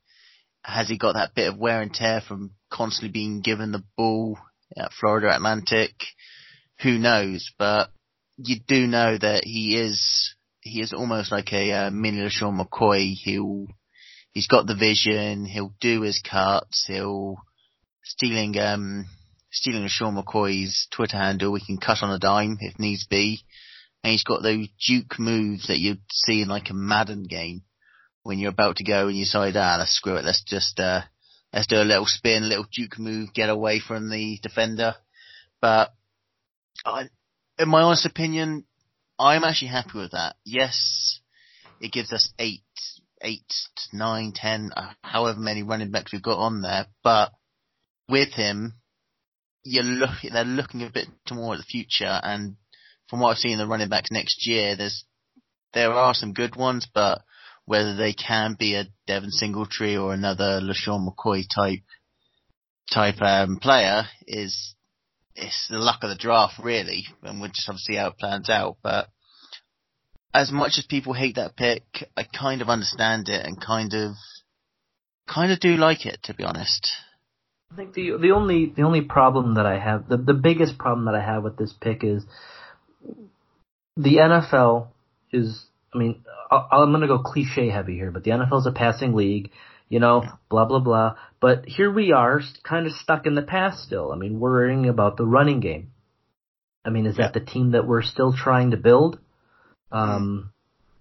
Has 0.63 0.89
he 0.89 0.97
got 0.97 1.15
that 1.15 1.35
bit 1.35 1.49
of 1.49 1.59
wear 1.59 1.83
and 1.83 1.93
tear 1.93 2.21
from 2.21 2.53
constantly 2.71 3.11
being 3.11 3.41
given 3.41 3.73
the 3.73 3.85
ball 3.97 4.39
at 4.77 4.93
Florida 4.93 5.35
Atlantic? 5.35 5.93
Who 6.83 6.99
knows? 6.99 7.51
But 7.59 7.91
you 8.37 8.57
do 8.67 8.87
know 8.87 9.19
that 9.19 9.45
he 9.45 9.77
is 9.77 10.35
he 10.61 10.81
is 10.81 10.93
almost 10.93 11.31
like 11.31 11.53
a 11.53 11.73
uh, 11.73 11.91
mini 11.91 12.19
LeSean 12.19 12.59
McCoy. 12.59 13.13
He'll 13.15 13.67
he's 14.31 14.49
got 14.49 14.67
the 14.67 14.77
vision. 14.77 15.45
He'll 15.45 15.75
do 15.81 16.03
his 16.03 16.21
cuts. 16.21 16.85
He'll 16.87 17.37
stealing 18.03 18.59
um 18.59 19.07
stealing 19.55 19.85
LeSean 19.85 20.21
McCoy's 20.21 20.89
Twitter 20.91 21.17
handle. 21.17 21.53
We 21.53 21.65
can 21.65 21.79
cut 21.79 22.03
on 22.03 22.11
a 22.11 22.19
dime 22.19 22.59
if 22.61 22.79
needs 22.79 23.07
be. 23.07 23.41
And 24.03 24.11
he's 24.11 24.25
got 24.25 24.43
those 24.43 24.69
Duke 24.87 25.19
moves 25.19 25.69
that 25.69 25.79
you'd 25.79 26.03
see 26.13 26.43
in 26.43 26.49
like 26.49 26.69
a 26.71 26.75
Madden 26.75 27.23
game 27.23 27.63
when 28.25 28.39
you're 28.39 28.51
about 28.51 28.77
to 28.77 28.85
go 28.85 29.07
and 29.07 29.17
you 29.17 29.25
decide, 29.25 29.57
ah, 29.57 29.77
let's 29.79 29.95
screw 29.95 30.17
it. 30.17 30.25
Let's 30.25 30.43
just 30.43 30.79
uh 30.81 31.03
let's 31.53 31.69
do 31.69 31.77
a 31.77 31.85
little 31.85 32.07
spin, 32.07 32.43
a 32.43 32.47
little 32.47 32.67
Duke 32.71 32.99
move, 32.99 33.33
get 33.33 33.49
away 33.49 33.81
from 33.81 34.11
the 34.11 34.39
defender. 34.43 34.97
But 35.61 35.95
I, 36.85 37.09
in 37.59 37.69
my 37.69 37.83
honest 37.83 38.05
opinion, 38.05 38.65
I'm 39.19 39.45
actually 39.45 39.69
happy 39.69 39.97
with 39.99 40.11
that. 40.11 40.37
Yes, 40.45 41.21
it 41.81 41.93
gives 41.93 42.13
us 42.13 42.33
eight, 42.39 42.63
eight, 43.23 43.53
nine, 43.93 44.33
ten, 44.35 44.71
uh, 44.77 44.93
however 45.03 45.39
many 45.39 45.63
running 45.63 45.93
backs 45.93 46.13
we've 46.13 46.21
got 46.21 46.39
on 46.39 46.61
there. 46.61 46.87
But 47.03 47.33
with 48.09 48.33
him, 48.33 48.75
you're 49.65 49.85
look, 49.85 50.11
they're 50.23 50.45
looking 50.45 50.83
a 50.83 50.91
bit 50.91 51.09
more 51.33 51.55
at 51.55 51.59
the 51.59 51.65
future. 51.65 52.21
And 52.23 52.57
from 53.09 53.21
what 53.21 53.31
I've 53.31 53.39
seen 53.39 53.53
in 53.53 53.59
the 53.59 53.67
running 53.67 53.89
backs 53.89 54.11
next 54.11 54.47
year, 54.47 54.77
there's 54.77 55.05
there 55.73 55.93
are 55.93 56.15
some 56.15 56.33
good 56.33 56.55
ones, 56.57 56.87
but 56.93 57.23
whether 57.65 57.97
they 57.97 58.13
can 58.13 58.55
be 58.59 58.75
a 58.75 58.85
Devin 59.07 59.31
Singletary 59.31 59.97
or 59.97 60.13
another 60.13 60.61
LeSean 60.61 61.09
McCoy 61.09 61.45
type 61.53 61.83
type 62.93 63.21
um, 63.21 63.59
player 63.59 64.05
is 64.27 64.75
it's 65.35 65.67
the 65.69 65.79
luck 65.79 66.03
of 66.03 66.11
the 66.11 66.17
draft, 66.17 66.55
really, 66.63 67.05
and 67.23 67.41
we'll 67.41 67.51
just 67.51 67.67
have 67.67 67.77
to 67.77 67.83
see 67.83 67.97
how 67.97 68.09
it 68.09 68.19
plans 68.19 68.49
out. 68.49 68.77
But 68.83 69.09
as 70.33 70.53
much 70.53 70.75
as 70.79 70.87
people 70.89 71.13
hate 71.13 71.37
that 71.37 71.57
pick, 71.57 71.83
I 72.17 72.25
kind 72.25 72.63
of 72.63 72.69
understand 72.69 73.29
it 73.29 73.45
and 73.45 73.61
kind 73.61 73.95
of, 73.95 74.13
kind 75.29 75.51
of 75.51 75.61
do 75.61 75.77
like 75.77 76.07
it, 76.07 76.21
to 76.25 76.35
be 76.35 76.45
honest. 76.45 76.89
I 77.75 77.77
think 77.77 77.95
the 77.95 78.17
the 78.21 78.31
only 78.31 78.67
the 78.67 78.83
only 78.83 79.01
problem 79.01 79.57
that 79.57 79.67
I 79.67 79.81
have 79.81 80.09
the 80.09 80.17
the 80.17 80.35
biggest 80.35 80.79
problem 80.79 81.07
that 81.07 81.17
I 81.17 81.21
have 81.21 81.43
with 81.43 81.57
this 81.57 81.75
pick 81.81 82.05
is 82.05 82.23
the 83.97 84.17
NFL 84.17 84.89
is 85.33 85.65
I 85.93 85.99
mean 85.99 86.25
I, 86.53 86.69
I'm 86.71 86.93
going 86.93 87.01
to 87.01 87.09
go 87.09 87.19
cliche 87.19 87.71
heavy 87.71 87.95
here, 87.95 88.13
but 88.13 88.23
the 88.23 88.31
NFL 88.31 88.61
is 88.61 88.67
a 88.67 88.73
passing 88.73 89.15
league, 89.15 89.51
you 89.89 89.99
know, 89.99 90.23
blah 90.49 90.67
blah 90.67 90.79
blah. 90.79 91.17
But 91.41 91.65
here 91.67 91.93
we 91.93 92.13
are, 92.13 92.41
kind 92.63 92.87
of 92.87 92.93
stuck 92.93 93.27
in 93.27 93.35
the 93.35 93.43
past 93.43 93.83
still. 93.83 94.13
I 94.13 94.17
mean, 94.17 94.39
worrying 94.39 94.89
about 94.89 95.17
the 95.17 95.27
running 95.27 95.59
game. 95.59 95.91
I 96.85 96.91
mean, 96.91 97.07
is 97.07 97.17
that 97.17 97.35
the 97.35 97.41
team 97.41 97.73
that 97.73 97.89
we're 97.89 98.03
still 98.03 98.33
trying 98.33 98.71
to 98.71 98.77
build? 98.77 99.19
Um, 99.91 100.53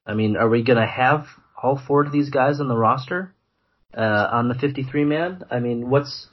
I 0.07 0.15
mean, 0.15 0.37
are 0.37 0.49
we 0.49 0.63
going 0.63 0.79
to 0.79 0.87
have 0.87 1.27
all 1.61 1.79
four 1.87 2.03
of 2.03 2.11
these 2.11 2.31
guys 2.31 2.59
on 2.59 2.67
the 2.67 2.77
roster? 2.77 3.33
uh, 3.95 4.27
on 4.31 4.47
the 4.47 4.55
53 4.55 5.05
man. 5.05 5.43
I 5.49 5.59
mean, 5.59 5.89
what's 5.89 6.27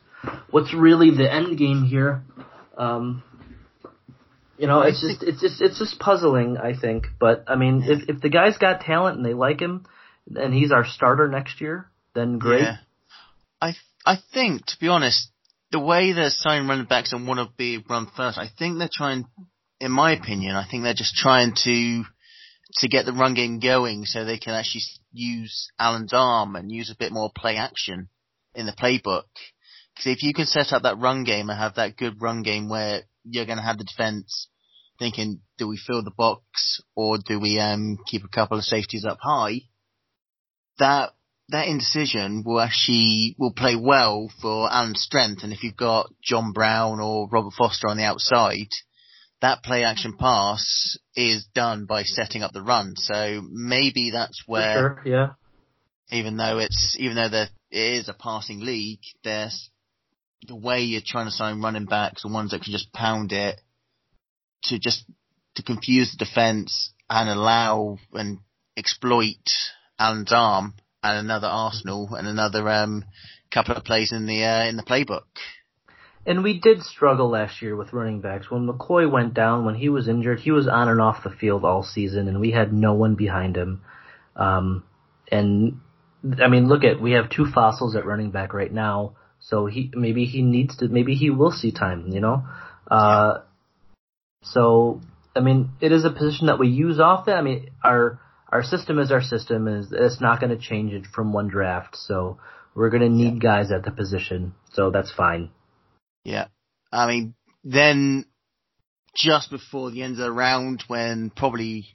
what's 0.51 0.75
really 0.75 1.11
the 1.11 1.33
end 1.33 1.59
game 1.59 1.85
here? 1.85 2.23
Um, 2.77 3.23
you 4.59 4.67
know, 4.67 4.83
it's 4.83 5.01
just 5.01 5.23
it's 5.23 5.41
just 5.41 5.63
it's 5.63 5.79
just 5.79 5.99
puzzling. 5.99 6.59
I 6.59 6.75
think, 6.79 7.07
but 7.19 7.45
I 7.47 7.57
mean, 7.57 7.83
if 7.87 8.09
if 8.09 8.21
the 8.21 8.29
guy's 8.29 8.59
got 8.59 8.83
talent 8.83 9.17
and 9.17 9.25
they 9.25 9.35
like 9.35 9.61
him, 9.61 9.87
and 10.37 10.53
he's 10.53 10.73
our 10.73 10.85
starter 10.85 11.29
next 11.29 11.61
year, 11.61 11.91
then 12.15 12.39
great. 12.39 12.63
Yeah. 12.63 12.77
I 13.61 13.75
I 14.05 14.17
think, 14.33 14.67
to 14.67 14.77
be 14.79 14.89
honest, 14.89 15.31
the 15.73 15.81
way 15.81 16.13
they're 16.13 16.31
signing 16.31 16.69
running 16.69 16.87
backs 16.87 17.13
and 17.13 17.27
want 17.27 17.41
to 17.41 17.55
be 17.57 17.83
run 17.89 18.09
first, 18.17 18.39
I 18.39 18.49
think 18.59 18.79
they're 18.79 18.91
trying. 18.93 19.25
In 19.81 19.93
my 19.93 20.13
opinion, 20.13 20.57
I 20.57 20.69
think 20.71 20.83
they're 20.83 20.93
just 20.93 21.15
trying 21.15 21.55
to 21.65 22.05
to 22.75 22.89
get 22.89 23.07
the 23.07 23.13
run 23.13 23.35
game 23.35 23.61
going 23.61 24.05
so 24.05 24.25
they 24.25 24.39
can 24.39 24.53
actually 24.53 24.83
use 25.13 25.71
Allen's 25.79 26.13
arm 26.13 26.55
and 26.55 26.71
use 26.71 26.91
a 26.91 26.99
bit 26.99 27.13
more 27.13 27.31
play 27.35 27.57
action 27.57 28.09
in 28.55 28.67
the 28.67 28.73
playbook. 28.73 29.25
Because 30.01 30.17
if 30.17 30.23
you 30.23 30.33
can 30.33 30.47
set 30.47 30.73
up 30.73 30.85
that 30.85 30.99
run 30.99 31.25
game 31.25 31.51
and 31.51 31.59
have 31.59 31.75
that 31.75 31.99
good 31.99 32.23
run 32.23 32.43
game 32.43 32.71
where 32.71 33.03
you're 33.23 33.45
going 33.45 33.59
to 33.59 33.65
have 33.65 33.77
the 33.77 33.85
defense 33.85 34.49
thinking, 34.99 35.41
do 35.59 35.69
we 35.69 35.77
fill 35.77 36.03
the 36.03 36.11
box 36.11 36.81
or 36.97 37.19
do 37.19 37.39
we 37.39 37.59
um, 37.59 37.99
keep 38.07 38.25
a 38.25 38.29
couple 38.29 38.57
of 38.57 38.65
safeties 38.65 39.05
up 39.05 39.19
high? 39.21 39.61
That 40.79 41.11
that 41.51 41.69
indecision 41.69 42.45
will 42.47 42.61
actually 42.61 43.35
will 43.39 43.53
play 43.53 43.77
well 43.77 44.31
for 44.41 44.73
Allen's 44.73 45.03
strength. 45.03 45.43
And 45.43 45.53
if 45.53 45.63
you've 45.63 45.77
got 45.77 46.11
John 46.23 46.53
Brown 46.53 46.99
or 47.01 47.29
Robert 47.31 47.53
Foster 47.59 47.89
on 47.89 47.99
the 47.99 48.05
outside, 48.05 48.69
that 49.43 49.63
play 49.63 49.85
action 49.85 50.17
pass 50.19 50.97
is 51.15 51.47
done 51.55 51.85
by 51.85 52.05
setting 52.05 52.43
up 52.43 52.53
the 52.53 52.63
run. 52.63 52.95
So 52.97 53.43
maybe 53.51 54.13
that's 54.13 54.45
where, 54.47 54.75
sure, 54.75 55.03
yeah. 55.05 55.29
Even 56.11 56.39
though 56.39 56.59
it's 56.59 56.97
even 56.99 57.17
though 57.17 57.29
there 57.29 57.49
it 57.71 57.95
is 57.99 58.09
a 58.09 58.15
passing 58.15 58.61
league, 58.61 59.01
there's 59.23 59.71
the 60.47 60.57
way 60.57 60.81
you're 60.81 61.03
trying 61.05 61.27
to 61.27 61.33
sign 61.33 61.63
running 61.63 61.87
backs, 61.87 62.23
the 62.23 62.29
ones 62.29 62.51
that 62.51 62.63
can 62.63 62.73
just 62.73 62.93
pound 62.93 63.33
it, 63.33 63.61
to 64.65 64.79
just 64.79 65.05
to 65.57 65.63
confuse 65.63 66.13
the 66.13 66.25
defense 66.25 66.93
and 67.09 67.29
allow 67.29 67.99
and 68.13 68.39
exploit 68.77 69.37
Allen's 69.99 70.33
arm 70.33 70.75
and 71.03 71.19
another 71.19 71.49
Arsenal 71.49 72.15
and 72.15 72.27
another 72.27 72.69
um, 72.69 73.05
couple 73.51 73.75
of 73.75 73.85
plays 73.85 74.13
in 74.13 74.27
the 74.27 74.45
uh, 74.45 74.69
in 74.69 74.77
the 74.77 74.83
playbook. 74.83 75.25
And 76.27 76.45
we 76.45 76.61
did 76.61 76.83
struggle 76.83 77.31
last 77.31 77.63
year 77.63 77.75
with 77.75 77.95
running 77.95 78.21
backs. 78.21 78.51
When 78.51 78.69
McCoy 78.69 79.11
went 79.11 79.33
down, 79.33 79.65
when 79.65 79.75
he 79.75 79.89
was 79.89 80.07
injured, 80.07 80.41
he 80.41 80.51
was 80.51 80.69
on 80.69 80.89
and 80.89 81.01
off 81.01 81.25
the 81.25 81.31
field 81.31 81.65
all 81.65 81.83
season, 81.83 82.29
and 82.29 82.41
we 82.41 82.51
had 82.51 82.73
no 82.73 82.93
one 82.93 83.15
behind 83.15 83.57
him. 83.57 83.81
Um, 84.37 84.85
and 85.33 85.81
I 86.43 86.49
mean, 86.49 86.69
look 86.69 86.85
at 86.85 87.01
we 87.01 87.13
have 87.13 87.31
two 87.31 87.47
fossils 87.47 87.97
at 87.97 88.05
running 88.05 88.31
back 88.31 88.53
right 88.53 88.73
now, 88.73 89.17
so 89.41 89.67
he 89.67 89.91
maybe 89.95 90.25
he 90.25 90.43
needs 90.43 90.77
to 90.79 90.89
maybe 90.89 91.15
he 91.15 91.31
will 91.31 91.51
see 91.51 91.73
time, 91.73 92.09
you 92.09 92.21
know. 92.21 92.45
Uh, 92.91 93.39
so 94.43 95.01
I 95.35 95.41
mean, 95.41 95.71
it 95.81 95.93
is 95.93 96.05
a 96.05 96.11
position 96.11 96.47
that 96.47 96.59
we 96.59 96.69
use 96.69 97.01
often. 97.01 97.35
I 97.35 97.43
mean, 97.43 97.71
our 97.83 98.21
our 98.49 98.63
system 98.63 98.99
is 98.99 99.13
our 99.13 99.23
system, 99.23 99.69
is 99.69 99.93
it's 99.93 100.21
not 100.21 100.41
going 100.41 100.51
to 100.51 100.63
change 100.63 100.93
it 100.93 101.07
from 101.07 101.33
one 101.33 101.49
draft. 101.49 101.97
So 101.97 102.39
we're 102.75 102.91
going 102.91 103.03
to 103.03 103.09
need 103.09 103.35
yeah. 103.35 103.41
guys 103.41 103.71
at 103.71 103.85
the 103.85 103.91
position, 103.91 104.55
so 104.73 104.91
that's 104.91 105.13
fine. 105.13 105.51
Yeah. 106.25 106.49
I 106.93 107.07
mean, 107.07 107.35
then 107.65 108.25
just 109.15 109.51
before 109.51 109.91
the 109.91 110.03
end 110.03 110.13
of 110.15 110.19
the 110.19 110.33
round 110.33 110.85
when 110.89 111.31
probably 111.31 111.87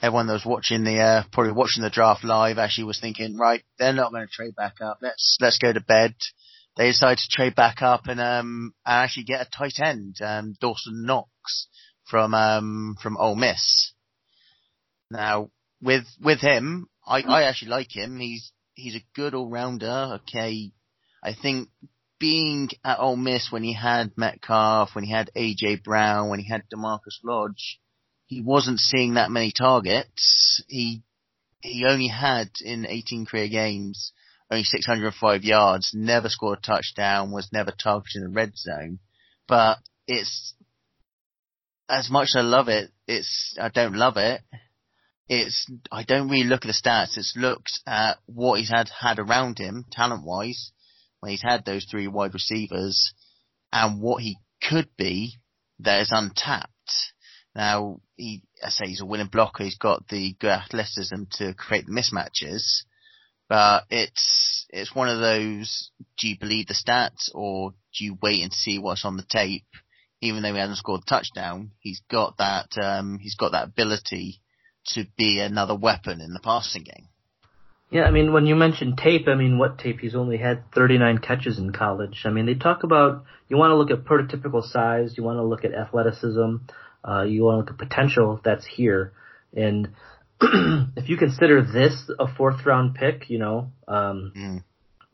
everyone 0.00 0.26
that 0.26 0.34
was 0.34 0.46
watching 0.46 0.84
the, 0.84 0.98
uh, 0.98 1.22
probably 1.32 1.52
watching 1.52 1.82
the 1.82 1.90
draft 1.90 2.24
live 2.24 2.58
actually 2.58 2.84
was 2.84 3.00
thinking, 3.00 3.36
right, 3.36 3.62
they're 3.78 3.92
not 3.92 4.12
going 4.12 4.26
to 4.26 4.32
trade 4.32 4.54
back 4.54 4.80
up. 4.80 4.98
Let's, 5.02 5.38
let's 5.40 5.58
go 5.58 5.72
to 5.72 5.80
bed. 5.80 6.14
They 6.78 6.86
decided 6.86 7.18
to 7.18 7.28
trade 7.28 7.56
back 7.56 7.82
up 7.82 8.06
and, 8.06 8.20
um, 8.20 8.72
and 8.86 9.04
actually 9.04 9.24
get 9.24 9.44
a 9.44 9.50
tight 9.50 9.80
end, 9.80 10.16
um, 10.22 10.54
Dawson 10.60 11.04
Knox 11.04 11.66
from, 12.04 12.34
um, 12.34 12.96
from 13.02 13.16
Ole 13.16 13.34
Miss. 13.34 13.92
Now, 15.10 15.50
with, 15.82 16.04
with 16.20 16.40
him, 16.40 16.86
I, 17.04 17.22
I 17.22 17.42
actually 17.42 17.72
like 17.72 17.94
him. 17.94 18.20
He's, 18.20 18.52
he's 18.74 18.94
a 18.94 19.04
good 19.16 19.34
all-rounder. 19.34 20.20
Okay. 20.22 20.70
I 21.20 21.34
think 21.34 21.68
being 22.20 22.68
at 22.84 23.00
Ole 23.00 23.16
Miss 23.16 23.50
when 23.50 23.64
he 23.64 23.72
had 23.72 24.12
Metcalf, 24.16 24.94
when 24.94 25.02
he 25.02 25.10
had 25.10 25.32
AJ 25.36 25.82
Brown, 25.82 26.28
when 26.28 26.38
he 26.38 26.48
had 26.48 26.62
DaMarkus 26.72 27.24
Lodge, 27.24 27.80
he 28.26 28.40
wasn't 28.40 28.78
seeing 28.78 29.14
that 29.14 29.32
many 29.32 29.50
targets. 29.50 30.62
He 30.68 31.02
he 31.60 31.84
only 31.86 32.06
had 32.06 32.50
in 32.64 32.86
18 32.86 33.26
career 33.26 33.48
games 33.48 34.12
only 34.50 34.64
605 34.64 35.44
yards, 35.44 35.90
never 35.94 36.28
scored 36.28 36.58
a 36.58 36.66
touchdown, 36.66 37.30
was 37.30 37.50
never 37.52 37.70
targeted 37.70 38.22
in 38.22 38.22
the 38.24 38.34
red 38.34 38.56
zone. 38.56 38.98
But 39.46 39.78
it's 40.06 40.54
as 41.88 42.10
much 42.10 42.28
as 42.34 42.36
I 42.36 42.40
love 42.42 42.68
it, 42.68 42.90
it's 43.06 43.56
I 43.60 43.68
don't 43.68 43.94
love 43.94 44.16
it. 44.16 44.42
It's 45.28 45.66
I 45.92 46.04
don't 46.04 46.28
really 46.28 46.48
look 46.48 46.64
at 46.64 46.68
the 46.68 46.72
stats. 46.72 47.18
It's 47.18 47.34
looked 47.36 47.80
at 47.86 48.18
what 48.26 48.58
he's 48.60 48.70
had 48.70 48.88
had 48.88 49.18
around 49.18 49.58
him, 49.58 49.84
talent 49.90 50.24
wise, 50.24 50.72
when 51.20 51.30
he's 51.30 51.42
had 51.42 51.64
those 51.64 51.84
three 51.84 52.08
wide 52.08 52.34
receivers 52.34 53.12
and 53.72 54.00
what 54.00 54.22
he 54.22 54.38
could 54.62 54.88
be 54.96 55.34
that 55.80 56.00
is 56.00 56.10
untapped. 56.10 56.70
Now, 57.54 58.00
he, 58.16 58.42
I 58.64 58.70
say 58.70 58.86
he's 58.86 59.00
a 59.00 59.06
winning 59.06 59.28
blocker. 59.28 59.64
He's 59.64 59.76
got 59.76 60.08
the 60.08 60.34
good 60.38 60.50
athleticism 60.50 61.24
to 61.32 61.54
create 61.54 61.86
mismatches, 61.86 62.84
but 63.48 63.84
it's, 63.90 64.66
it's 64.70 64.94
one 64.94 65.08
of 65.08 65.20
those, 65.20 65.90
do 66.18 66.28
you 66.28 66.36
believe 66.38 66.66
the 66.66 66.74
stats 66.74 67.30
or 67.34 67.72
do 67.96 68.04
you 68.04 68.18
wait 68.22 68.42
and 68.42 68.52
see 68.52 68.78
what's 68.78 69.04
on 69.04 69.16
the 69.16 69.26
tape? 69.28 69.64
Even 70.20 70.42
though 70.42 70.52
he 70.52 70.58
hasn't 70.58 70.78
scored 70.78 71.02
a 71.06 71.08
touchdown, 71.08 71.70
he's 71.78 72.00
got 72.10 72.36
that, 72.38 72.76
um, 72.82 73.18
he's 73.20 73.36
got 73.36 73.52
that 73.52 73.68
ability 73.68 74.40
to 74.88 75.04
be 75.16 75.40
another 75.40 75.76
weapon 75.76 76.20
in 76.20 76.32
the 76.32 76.40
passing 76.40 76.82
game. 76.82 77.08
Yeah, 77.90 78.02
I 78.02 78.10
mean, 78.10 78.32
when 78.32 78.46
you 78.46 78.54
mention 78.54 78.96
tape, 78.96 79.28
I 79.28 79.34
mean, 79.34 79.58
what 79.58 79.78
tape? 79.78 80.00
He's 80.00 80.14
only 80.14 80.36
had 80.36 80.70
39 80.72 81.18
catches 81.18 81.58
in 81.58 81.72
college. 81.72 82.22
I 82.26 82.30
mean, 82.30 82.44
they 82.44 82.54
talk 82.54 82.82
about, 82.82 83.24
you 83.48 83.56
want 83.56 83.70
to 83.70 83.76
look 83.76 83.90
at 83.90 84.04
prototypical 84.04 84.62
size, 84.62 85.14
you 85.16 85.22
want 85.22 85.38
to 85.38 85.42
look 85.42 85.64
at 85.64 85.72
athleticism, 85.72 86.56
uh, 87.08 87.22
you 87.22 87.44
want 87.44 87.54
to 87.54 87.58
look 87.58 87.80
at 87.80 87.88
potential 87.88 88.40
that's 88.44 88.66
here. 88.66 89.14
And 89.56 89.88
if 90.96 91.08
you 91.08 91.16
consider 91.16 91.62
this 91.62 92.10
a 92.18 92.26
fourth 92.34 92.64
round 92.64 92.94
pick, 92.94 93.28
you 93.28 93.38
know, 93.38 93.72
um, 93.86 94.32
mm. 94.36 94.64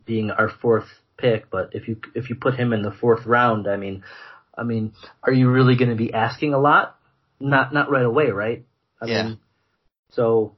being 0.04 0.30
our 0.30 0.48
fourth 0.48 0.86
pick, 1.16 1.50
but 1.50 1.70
if 1.72 1.88
you, 1.88 2.00
if 2.14 2.28
you 2.28 2.36
put 2.36 2.54
him 2.54 2.72
in 2.72 2.82
the 2.82 2.90
fourth 2.90 3.24
round, 3.26 3.66
I 3.66 3.76
mean, 3.76 4.04
I 4.56 4.62
mean, 4.62 4.92
are 5.22 5.32
you 5.32 5.50
really 5.50 5.76
going 5.76 5.90
to 5.90 5.96
be 5.96 6.12
asking 6.12 6.54
a 6.54 6.58
lot? 6.58 6.96
Not, 7.40 7.72
not 7.72 7.90
right 7.90 8.04
away, 8.04 8.30
right? 8.30 8.64
I 9.00 9.06
yeah. 9.06 9.22
mean, 9.24 9.38
so, 10.10 10.54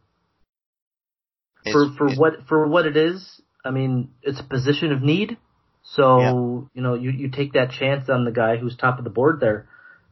for 1.72 1.90
for 1.96 2.10
what 2.14 2.46
for 2.48 2.66
what 2.68 2.86
it 2.86 2.96
is. 2.96 3.40
I 3.64 3.70
mean, 3.70 4.10
it's 4.22 4.38
a 4.38 4.44
position 4.44 4.92
of 4.92 5.02
need. 5.02 5.36
So 5.82 6.18
yeah. 6.18 6.32
you 6.74 6.82
know, 6.82 6.94
you 6.94 7.10
you 7.10 7.30
take 7.30 7.54
that 7.54 7.70
chance 7.70 8.08
on 8.08 8.24
the 8.24 8.30
guy 8.30 8.56
who's 8.56 8.76
top 8.76 8.98
of 8.98 9.04
the 9.04 9.10
board 9.10 9.40
there. 9.40 9.68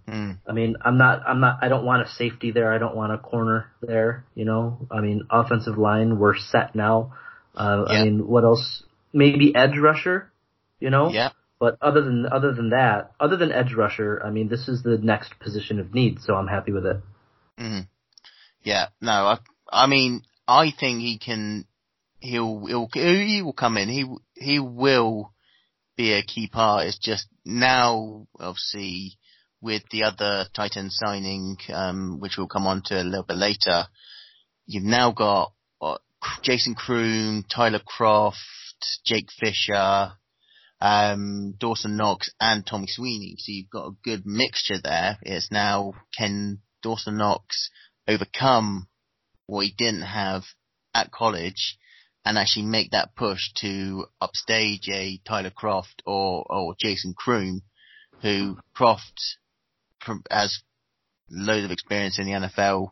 Mm. 0.09 0.39
I 0.47 0.53
mean, 0.53 0.77
I'm 0.85 0.99
not 0.99 1.23
I'm 1.27 1.41
not 1.41 1.59
I 1.63 1.69
don't 1.69 1.85
want 1.85 2.07
a 2.07 2.11
safety 2.11 2.51
there. 2.51 2.73
I 2.73 2.79
don't 2.79 2.95
want 2.95 3.13
a 3.13 3.19
corner 3.19 3.71
there. 3.81 4.25
You 4.35 4.45
know, 4.45 4.87
I 4.91 5.01
mean, 5.01 5.27
offensive 5.31 5.79
line 5.79 6.19
we're 6.19 6.37
set 6.37 6.75
now. 6.75 7.15
Uh, 7.57 7.85
yeah. 7.89 7.95
I 7.95 8.05
mean, 8.05 8.27
what 8.27 8.45
else? 8.45 8.83
Maybe 9.13 9.55
edge 9.55 9.79
rusher. 9.79 10.31
You 10.81 10.91
know. 10.91 11.11
Yeah. 11.11 11.31
But 11.59 11.79
other 11.81 12.03
than 12.03 12.27
other 12.31 12.53
than 12.53 12.71
that, 12.71 13.13
other 13.19 13.37
than 13.37 13.53
edge 13.53 13.73
rusher, 13.73 14.21
I 14.23 14.31
mean, 14.31 14.49
this 14.49 14.69
is 14.69 14.83
the 14.83 14.99
next 14.99 15.39
position 15.41 15.81
of 15.81 15.95
need. 15.95 16.21
So 16.21 16.35
I'm 16.35 16.49
happy 16.49 16.73
with 16.73 16.85
it. 16.85 17.01
Mm. 17.59 17.87
Yeah. 18.63 18.89
No, 19.01 19.13
I 19.13 19.39
I 19.73 19.87
mean, 19.87 20.23
I 20.47 20.73
think 20.79 21.01
he 21.01 21.19
can 21.19 21.65
he'll 22.21 22.67
he'll 22.67 22.89
he 22.93 23.43
will 23.43 23.55
come 23.55 23.79
in. 23.79 23.89
He 23.89 24.07
he 24.35 24.59
will 24.59 25.33
be 25.97 26.13
a 26.13 26.23
key 26.23 26.49
part. 26.49 26.87
It's 26.87 26.99
just 26.99 27.27
now, 27.45 28.27
obviously, 28.39 29.17
with 29.65 29.83
the 29.91 30.05
other 30.05 30.45
tight 30.55 30.77
end 30.77 30.93
signing, 30.93 31.57
um, 31.73 32.21
which 32.21 32.37
we'll 32.37 32.47
come 32.47 32.67
on 32.67 32.83
to 32.85 33.01
a 33.01 33.03
little 33.03 33.25
bit 33.25 33.39
later, 33.39 33.87
you've 34.67 34.85
now 34.85 35.11
got 35.11 35.53
what, 35.79 36.03
Jason 36.43 36.75
Croom, 36.75 37.45
Tyler 37.51 37.81
Kroft, 37.81 38.35
Jake 39.07 39.31
Fisher, 39.41 40.13
um, 40.83 41.55
Dawson 41.59 41.97
Knox, 41.97 42.29
and 42.39 42.67
Tommy 42.67 42.87
Sweeney. 42.89 43.37
So 43.39 43.53
you've 43.53 43.71
got 43.71 43.87
a 43.87 43.97
good 44.05 44.27
mixture 44.27 44.81
there. 44.83 45.19
It's 45.23 45.51
now 45.51 45.95
can 46.17 46.59
Dawson 46.83 47.17
Knox 47.17 47.71
overcome 48.07 48.87
what 49.47 49.65
he 49.65 49.75
didn't 49.77 50.03
have 50.03 50.43
at 50.95 51.11
college 51.11 51.79
and 52.27 52.37
actually 52.37 52.67
make 52.67 52.91
that 52.91 53.17
push 53.17 53.41
to 53.57 54.07
upstage 54.21 54.89
a 54.91 55.21
Tyler 55.27 55.51
Kroft 55.51 56.03
or, 56.05 56.45
or 56.51 56.75
Jason 56.79 57.15
Croom, 57.17 57.63
who 58.21 58.59
Kroft 58.77 59.37
has 60.31 60.63
loads 61.31 61.65
of 61.65 61.71
experience 61.71 62.19
in 62.19 62.27
the 62.27 62.33
NFL. 62.33 62.91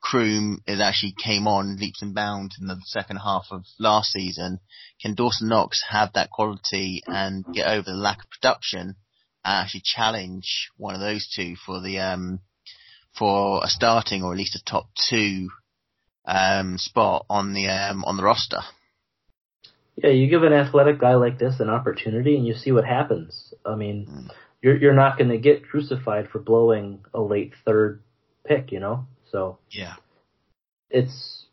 Croom 0.00 0.60
it 0.66 0.80
actually 0.80 1.14
came 1.22 1.46
on 1.46 1.78
leaps 1.78 2.02
and 2.02 2.14
bounds 2.14 2.56
in 2.60 2.66
the 2.66 2.78
second 2.84 3.16
half 3.16 3.46
of 3.50 3.64
last 3.78 4.12
season. 4.12 4.60
Can 5.00 5.14
Dawson 5.14 5.48
Knox 5.48 5.82
have 5.88 6.12
that 6.12 6.30
quality 6.30 7.02
and 7.06 7.44
get 7.54 7.66
over 7.66 7.84
the 7.90 7.96
lack 7.96 8.18
of 8.22 8.30
production 8.30 8.96
and 9.44 9.64
actually 9.64 9.82
challenge 9.84 10.70
one 10.76 10.94
of 10.94 11.00
those 11.00 11.26
two 11.34 11.56
for 11.56 11.80
the 11.80 12.00
um 12.00 12.40
for 13.18 13.64
a 13.64 13.68
starting 13.68 14.22
or 14.22 14.32
at 14.32 14.38
least 14.38 14.56
a 14.56 14.64
top 14.64 14.88
two 15.08 15.48
um 16.26 16.76
spot 16.76 17.24
on 17.30 17.54
the 17.54 17.68
um 17.68 18.04
on 18.04 18.18
the 18.18 18.24
roster? 18.24 18.60
Yeah, 19.96 20.10
you 20.10 20.28
give 20.28 20.42
an 20.42 20.52
athletic 20.52 20.98
guy 21.00 21.14
like 21.14 21.38
this 21.38 21.60
an 21.60 21.70
opportunity 21.70 22.36
and 22.36 22.46
you 22.46 22.54
see 22.54 22.72
what 22.72 22.84
happens. 22.84 23.54
I 23.64 23.76
mean, 23.76 24.06
mm. 24.10 24.30
You're 24.64 24.78
you're 24.78 24.94
not 24.94 25.18
going 25.18 25.28
to 25.28 25.36
get 25.36 25.68
crucified 25.68 26.30
for 26.30 26.38
blowing 26.38 27.04
a 27.12 27.20
late 27.20 27.52
third 27.66 28.02
pick, 28.46 28.72
you 28.72 28.80
know. 28.80 29.06
So 29.30 29.58
yeah, 29.70 29.96
it's 30.88 31.44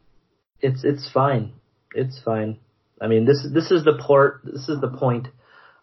it's 0.61 0.85
it's 0.85 1.11
fine. 1.11 1.51
It's 1.93 2.21
fine. 2.23 2.59
I 3.01 3.07
mean, 3.07 3.25
this 3.25 3.45
this 3.53 3.69
is 3.69 3.83
the 3.83 3.99
port. 4.01 4.41
This 4.45 4.69
is 4.69 4.79
the 4.79 4.87
point 4.87 5.27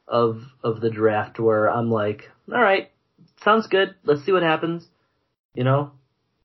of 0.06 0.40
of 0.64 0.80
the 0.80 0.88
draft 0.88 1.38
where 1.38 1.70
I'm 1.70 1.90
like, 1.90 2.30
all 2.50 2.62
right, 2.62 2.90
sounds 3.44 3.66
good. 3.66 3.94
Let's 4.04 4.24
see 4.24 4.32
what 4.32 4.42
happens. 4.42 4.86
You 5.54 5.64
know. 5.64 5.92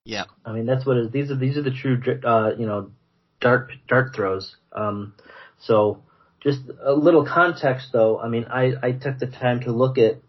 Yeah. 0.03 0.25
I 0.45 0.51
mean, 0.51 0.65
that's 0.65 0.85
what 0.85 0.97
it 0.97 1.05
is. 1.05 1.11
These 1.13 1.31
are 1.31 1.37
these 1.37 1.57
are 1.57 1.61
the 1.61 1.71
true, 1.71 2.01
uh, 2.25 2.51
you 2.59 2.65
know, 2.65 2.91
dart 3.39 3.71
dart 3.87 4.13
throws. 4.13 4.57
Um, 4.73 5.13
so 5.61 6.03
just 6.41 6.59
a 6.83 6.91
little 6.91 7.25
context 7.25 7.87
though. 7.93 8.19
I 8.19 8.27
mean, 8.27 8.47
I, 8.49 8.73
I 8.83 8.91
took 8.91 9.19
the 9.19 9.27
time 9.27 9.61
to 9.61 9.71
look 9.71 9.97
at 9.97 10.19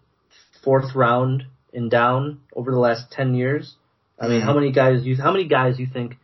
fourth 0.65 0.95
round 0.95 1.45
and 1.73 1.91
down 1.91 2.41
over 2.55 2.71
the 2.71 2.79
last 2.79 3.11
10 3.13 3.35
years. 3.35 3.77
I 4.19 4.29
mean, 4.29 4.39
mm-hmm. 4.39 4.47
how 4.47 4.55
many 4.55 4.73
guys 4.73 5.05
you, 5.05 5.17
how 5.17 5.33
many 5.33 5.47
guys 5.47 5.79
you 5.79 5.87
think 5.93 6.17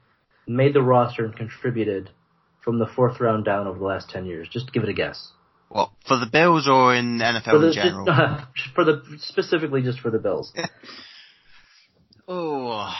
made 0.47 0.75
the 0.75 0.83
roster 0.83 1.25
and 1.25 1.37
contributed 1.37 2.11
from 2.65 2.79
the 2.79 2.87
fourth 2.87 3.21
round 3.21 3.45
down 3.45 3.67
over 3.67 3.79
the 3.79 3.85
last 3.85 4.11
10 4.11 4.27
years? 4.27 4.49
Just 4.51 4.73
give 4.73 4.83
it 4.83 4.89
a 4.89 4.95
guess. 4.95 5.33
What, 5.69 5.91
for 6.07 6.19
the 6.19 6.27
Bills 6.27 6.69
or 6.69 6.95
in 6.95 7.19
NFL 7.19 7.61
the, 7.61 7.67
in 7.69 7.73
general? 7.73 8.07
for 8.75 8.85
the, 8.85 9.03
specifically 9.19 9.83
just 9.83 10.01
for 10.01 10.11
the 10.11 10.19
Bills. 10.19 10.53
oh 12.29 12.93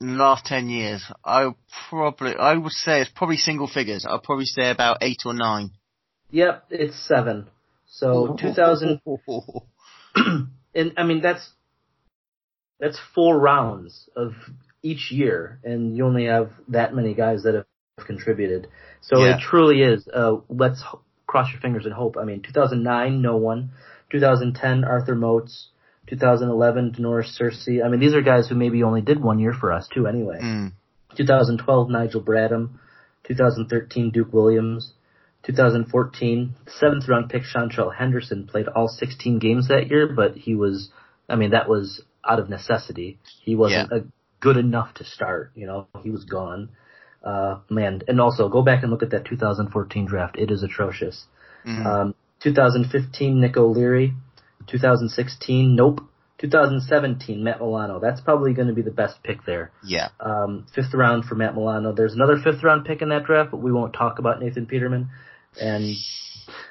in 0.00 0.08
the 0.08 0.22
last 0.22 0.44
10 0.46 0.68
years, 0.68 1.04
I 1.24 1.54
probably, 1.88 2.34
I 2.36 2.56
would 2.56 2.72
say 2.72 3.00
it's 3.00 3.10
probably 3.14 3.36
single 3.36 3.66
figures. 3.66 4.04
I'll 4.06 4.20
probably 4.20 4.44
say 4.44 4.70
about 4.70 4.98
eight 5.00 5.22
or 5.24 5.32
nine. 5.32 5.70
Yep, 6.30 6.66
it's 6.70 7.06
seven. 7.06 7.48
So 7.86 8.36
2000, 8.40 9.00
and 10.74 10.92
I 10.96 11.04
mean, 11.04 11.20
that's, 11.20 11.48
that's 12.80 12.98
four 13.14 13.38
rounds 13.38 14.08
of 14.16 14.32
each 14.82 15.10
year, 15.10 15.60
and 15.64 15.96
you 15.96 16.06
only 16.06 16.26
have 16.26 16.50
that 16.68 16.94
many 16.94 17.14
guys 17.14 17.42
that 17.44 17.54
have 17.54 18.06
contributed. 18.06 18.68
So 19.00 19.24
yeah. 19.24 19.36
it 19.36 19.40
truly 19.40 19.82
is, 19.82 20.06
uh, 20.12 20.36
let's 20.48 20.82
cross 21.26 21.50
your 21.52 21.60
fingers 21.60 21.84
and 21.84 21.94
hope. 21.94 22.16
I 22.16 22.24
mean, 22.24 22.42
2009, 22.42 23.20
no 23.20 23.36
one. 23.36 23.70
2010, 24.10 24.84
Arthur 24.84 25.14
Moats. 25.14 25.68
2011, 26.08 26.92
Da'Norris 26.92 27.36
Searcy. 27.38 27.84
I 27.84 27.88
mean, 27.88 27.98
these 27.98 28.14
are 28.14 28.22
guys 28.22 28.48
who 28.48 28.54
maybe 28.54 28.82
only 28.82 29.00
did 29.00 29.20
one 29.20 29.40
year 29.40 29.52
for 29.52 29.72
us 29.72 29.88
too, 29.92 30.06
anyway. 30.06 30.38
Mm. 30.40 30.72
2012, 31.16 31.90
Nigel 31.90 32.22
Bradham. 32.22 32.78
2013, 33.24 34.10
Duke 34.10 34.32
Williams. 34.32 34.92
2014, 35.46 36.54
seventh 36.66 37.08
round 37.08 37.30
pick 37.30 37.42
Seantrel 37.42 37.94
Henderson 37.94 38.46
played 38.46 38.66
all 38.68 38.88
16 38.88 39.38
games 39.38 39.68
that 39.68 39.88
year, 39.88 40.12
but 40.14 40.36
he 40.36 40.54
was, 40.54 40.90
I 41.28 41.36
mean, 41.36 41.50
that 41.50 41.68
was 41.68 42.02
out 42.28 42.40
of 42.40 42.48
necessity. 42.50 43.18
He 43.42 43.54
wasn't 43.54 43.90
yeah. 43.92 43.98
a, 43.98 44.00
good 44.40 44.56
enough 44.56 44.92
to 44.94 45.04
start. 45.04 45.52
You 45.54 45.66
know, 45.66 45.88
he 46.02 46.10
was 46.10 46.24
gone. 46.24 46.70
Uh, 47.24 47.60
man, 47.70 48.02
and 48.06 48.20
also 48.20 48.48
go 48.48 48.62
back 48.62 48.82
and 48.82 48.92
look 48.92 49.02
at 49.02 49.10
that 49.10 49.24
2014 49.24 50.06
draft. 50.06 50.36
It 50.38 50.50
is 50.50 50.62
atrocious. 50.62 51.24
Mm-hmm. 51.66 51.86
Um, 51.86 52.14
2015, 52.42 53.40
Nick 53.40 53.56
O'Leary. 53.56 54.12
2016, 54.66 55.74
nope. 55.74 56.00
2017, 56.38 57.42
Matt 57.42 57.60
Milano. 57.60 57.98
That's 57.98 58.20
probably 58.20 58.52
going 58.52 58.68
to 58.68 58.74
be 58.74 58.82
the 58.82 58.90
best 58.90 59.22
pick 59.22 59.44
there. 59.46 59.72
Yeah. 59.82 60.08
Um, 60.20 60.66
fifth 60.74 60.92
round 60.92 61.24
for 61.24 61.34
Matt 61.34 61.54
Milano. 61.54 61.92
There's 61.92 62.12
another 62.12 62.36
fifth 62.36 62.62
round 62.62 62.84
pick 62.84 63.00
in 63.00 63.08
that 63.08 63.24
draft, 63.24 63.50
but 63.50 63.62
we 63.62 63.72
won't 63.72 63.94
talk 63.94 64.18
about 64.18 64.40
Nathan 64.40 64.66
Peterman. 64.66 65.08
And 65.60 65.96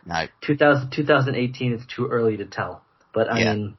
no. 0.06 0.28
2000, 0.42 0.92
2018 0.92 1.74
is 1.74 1.82
too 1.94 2.08
early 2.08 2.38
to 2.38 2.46
tell. 2.46 2.84
But 3.14 3.32
I 3.32 3.40
yeah. 3.40 3.54
mean, 3.54 3.78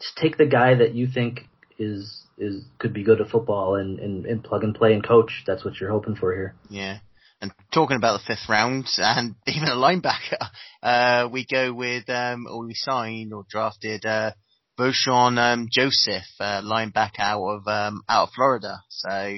just 0.00 0.16
take 0.16 0.36
the 0.36 0.46
guy 0.46 0.74
that 0.74 0.94
you 0.94 1.06
think 1.06 1.40
is 1.78 2.22
is 2.36 2.64
could 2.78 2.92
be 2.92 3.04
good 3.04 3.20
at 3.20 3.28
football 3.28 3.76
and, 3.76 4.00
and, 4.00 4.26
and 4.26 4.42
plug 4.42 4.64
and 4.64 4.74
play 4.74 4.92
and 4.92 5.06
coach. 5.06 5.44
That's 5.46 5.64
what 5.64 5.78
you're 5.78 5.90
hoping 5.90 6.16
for 6.16 6.34
here. 6.34 6.54
Yeah. 6.68 6.98
And 7.40 7.52
talking 7.72 7.96
about 7.96 8.20
the 8.20 8.26
fifth 8.26 8.48
round 8.48 8.86
and 8.98 9.34
even 9.46 9.68
a 9.68 9.76
linebacker, 9.76 10.48
uh, 10.82 11.28
we 11.30 11.46
go 11.46 11.72
with, 11.72 12.08
um, 12.08 12.46
or 12.50 12.66
we 12.66 12.74
signed 12.74 13.32
or 13.32 13.44
drafted, 13.48 14.04
uh, 14.04 14.32
Vosean, 14.78 15.38
um, 15.38 15.68
Joseph, 15.70 16.24
uh, 16.40 16.60
linebacker 16.62 17.20
out 17.20 17.44
of, 17.44 17.68
um, 17.68 18.02
out 18.08 18.24
of 18.24 18.34
Florida. 18.34 18.78
So 18.88 19.36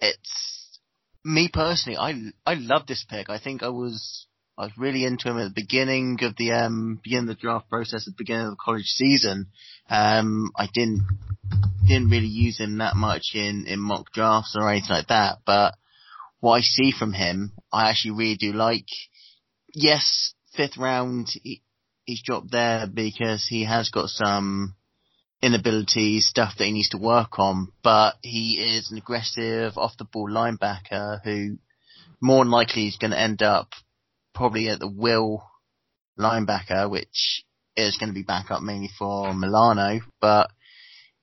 it's, 0.00 0.53
me 1.24 1.48
personally, 1.52 1.96
I, 1.96 2.50
I 2.50 2.54
love 2.54 2.86
this 2.86 3.04
pick. 3.08 3.30
I 3.30 3.38
think 3.38 3.62
I 3.62 3.68
was, 3.68 4.26
I 4.58 4.64
was 4.64 4.72
really 4.76 5.04
into 5.04 5.28
him 5.28 5.38
at 5.38 5.44
the 5.44 5.62
beginning 5.62 6.18
of 6.22 6.36
the, 6.36 6.52
um, 6.52 7.00
beginning 7.02 7.30
of 7.30 7.36
the 7.36 7.40
draft 7.40 7.68
process 7.68 8.06
at 8.06 8.12
the 8.12 8.18
beginning 8.18 8.46
of 8.46 8.50
the 8.52 8.62
college 8.64 8.86
season. 8.86 9.48
Um, 9.88 10.50
I 10.56 10.68
didn't, 10.72 11.06
didn't 11.86 12.10
really 12.10 12.26
use 12.26 12.58
him 12.58 12.78
that 12.78 12.96
much 12.96 13.32
in, 13.34 13.66
in 13.66 13.80
mock 13.80 14.12
drafts 14.12 14.54
or 14.58 14.70
anything 14.70 14.90
like 14.90 15.08
that, 15.08 15.38
but 15.46 15.74
what 16.40 16.56
I 16.56 16.60
see 16.60 16.92
from 16.96 17.14
him, 17.14 17.52
I 17.72 17.88
actually 17.88 18.12
really 18.12 18.36
do 18.36 18.52
like. 18.52 18.86
Yes, 19.72 20.34
fifth 20.54 20.76
round, 20.76 21.28
he, 21.42 21.62
he's 22.04 22.22
dropped 22.22 22.52
there 22.52 22.86
because 22.86 23.46
he 23.48 23.64
has 23.64 23.88
got 23.88 24.10
some 24.10 24.76
inabilities, 25.44 26.26
stuff 26.26 26.54
that 26.56 26.64
he 26.64 26.72
needs 26.72 26.88
to 26.90 26.98
work 26.98 27.38
on, 27.38 27.68
but 27.82 28.14
he 28.22 28.58
is 28.58 28.90
an 28.90 28.96
aggressive 28.96 29.76
off 29.76 29.96
the 29.98 30.04
ball 30.04 30.30
linebacker 30.30 31.20
who 31.22 31.58
more 32.20 32.42
than 32.42 32.50
likely 32.50 32.86
is 32.86 32.96
going 32.96 33.10
to 33.10 33.20
end 33.20 33.42
up 33.42 33.68
probably 34.34 34.68
at 34.68 34.80
the 34.80 34.88
will 34.88 35.44
linebacker, 36.18 36.90
which 36.90 37.44
is 37.76 37.98
going 37.98 38.08
to 38.08 38.14
be 38.14 38.22
back 38.22 38.50
up 38.50 38.62
mainly 38.62 38.88
for 38.98 39.34
Milano, 39.34 40.00
but 40.20 40.50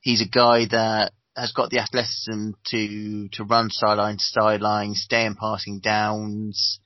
he's 0.02 0.22
a 0.22 0.30
guy 0.30 0.66
that 0.70 1.14
has 1.36 1.54
got 1.54 1.70
the 1.70 1.80
athleticism 1.80 2.52
to 2.68 3.30
to 3.30 3.44
run 3.44 3.70
sideline 3.72 4.18
to 4.18 4.24
sideline, 4.24 4.94
stay 4.94 5.26
in 5.26 5.36
passing 5.36 5.80
downs. 5.80 6.80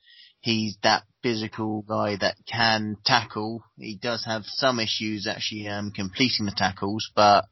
He's 0.46 0.78
that 0.84 1.02
physical 1.24 1.82
guy 1.82 2.14
that 2.20 2.36
can 2.46 2.98
tackle. 3.04 3.64
He 3.76 3.98
does 4.00 4.24
have 4.26 4.44
some 4.44 4.78
issues 4.78 5.26
actually 5.26 5.66
um, 5.66 5.90
completing 5.90 6.46
the 6.46 6.54
tackles, 6.56 7.10
but 7.16 7.46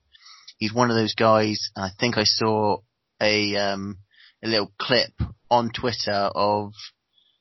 he's 0.59 0.73
one 0.73 0.91
of 0.91 0.97
those 0.97 1.17
guys. 1.17 1.71
I 1.77 1.89
think 1.99 2.17
I 2.17 2.23
saw 2.23 2.77
a 3.21 3.57
um, 3.57 3.99
a 4.45 4.47
little 4.47 4.71
clip 4.79 5.11
on 5.51 5.73
Twitter 5.73 6.13
of 6.37 6.73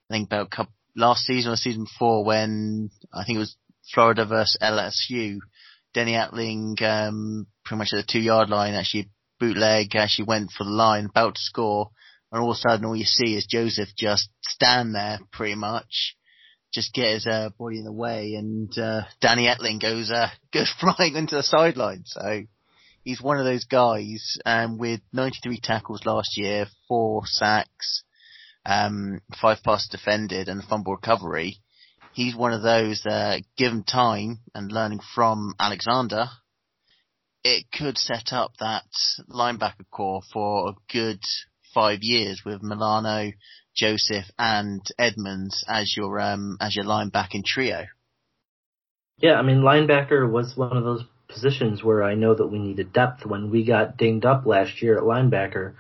I 0.09 0.15
think 0.15 0.27
about 0.27 0.49
couple, 0.49 0.73
last 0.95 1.23
season 1.23 1.51
or 1.51 1.55
season 1.55 1.85
four 1.99 2.25
when 2.25 2.89
I 3.13 3.23
think 3.23 3.35
it 3.35 3.41
was 3.41 3.55
Florida 3.93 4.25
versus 4.25 4.57
LSU. 4.59 5.37
Danny 5.93 6.13
Etling 6.13 6.81
um, 6.81 7.45
pretty 7.63 7.77
much 7.77 7.89
at 7.93 7.97
the 7.97 8.11
two 8.11 8.21
yard 8.21 8.49
line 8.49 8.73
actually 8.73 9.11
bootleg 9.39 9.95
actually 9.95 10.25
went 10.25 10.49
for 10.49 10.63
the 10.63 10.71
line, 10.71 11.05
about 11.05 11.35
to 11.35 11.41
score, 11.41 11.91
and 12.34 12.41
all 12.41 12.52
of 12.52 12.56
a 12.56 12.60
sudden 12.60 12.86
all 12.86 12.96
you 12.96 13.06
see 13.06 13.36
is 13.36 13.46
Joseph 13.46 13.89
just 13.96 14.28
stand 14.41 14.96
there 14.96 15.19
pretty 15.32 15.54
much, 15.54 16.17
just 16.74 16.91
get 16.91 17.13
his 17.13 17.28
uh, 17.28 17.52
body 17.60 17.78
in 17.78 17.86
the 17.86 17.93
way, 17.93 18.34
and 18.34 18.76
uh, 18.76 19.02
Danny 19.22 19.46
Etling 19.46 19.80
goes 19.80 20.10
uh, 20.10 20.30
goes 20.54 20.74
flying 20.80 21.15
into 21.15 21.36
the 21.36 21.43
sideline. 21.43 22.02
So 22.06 22.41
he's 23.04 23.22
one 23.22 23.38
of 23.38 23.46
those 23.46 23.65
guys, 23.65 24.39
um, 24.48 24.80
with 24.80 25.00
93 25.13 25.60
tackles 25.62 26.08
last 26.08 26.36
year, 26.36 26.65
four 26.88 27.22
sacks, 27.26 28.04
um, 28.65 29.22
five 29.39 29.62
passes 29.63 29.89
defended, 29.89 30.50
and 30.50 30.63
a 30.63 30.65
fumble 30.65 30.96
recovery. 30.96 31.60
He's 32.13 32.36
one 32.36 32.54
of 32.54 32.63
those 32.63 33.04
that, 33.04 33.43
given 33.58 33.84
time 33.84 34.39
and 34.56 34.72
learning 34.72 35.02
from 35.13 35.54
Alexander, 35.60 36.26
it 37.43 37.65
could 37.72 37.98
set 38.00 38.32
up 38.32 38.54
that 38.60 38.86
linebacker 39.30 39.86
core 39.91 40.22
for 40.32 40.69
a 40.69 40.74
good 40.91 41.19
five 41.73 41.99
years 42.01 42.41
with 42.45 42.62
Milano, 42.62 43.31
Joseph, 43.75 44.25
and 44.38 44.81
Edmunds 44.97 45.63
as 45.67 45.95
your 45.95 46.19
um, 46.19 46.57
as 46.62 46.75
your 46.75 46.86
linebacking 46.86 47.45
trio. 47.45 47.86
Yeah, 49.17 49.33
I 49.36 49.41
mean 49.41 49.62
linebacker 49.62 50.29
was 50.29 50.53
one 50.55 50.75
of 50.75 50.83
those 50.83 51.03
positions 51.27 51.83
where 51.83 52.03
I 52.03 52.15
know 52.15 52.36
that 52.36 52.47
we 52.47 52.59
needed 52.59 52.93
depth 52.93 53.25
when 53.25 53.49
we 53.51 53.65
got 53.65 53.97
dinged 53.97 54.25
up 54.25 54.45
last 54.45 54.81
year 54.81 54.97
at 54.97 55.03
linebacker. 55.03 55.73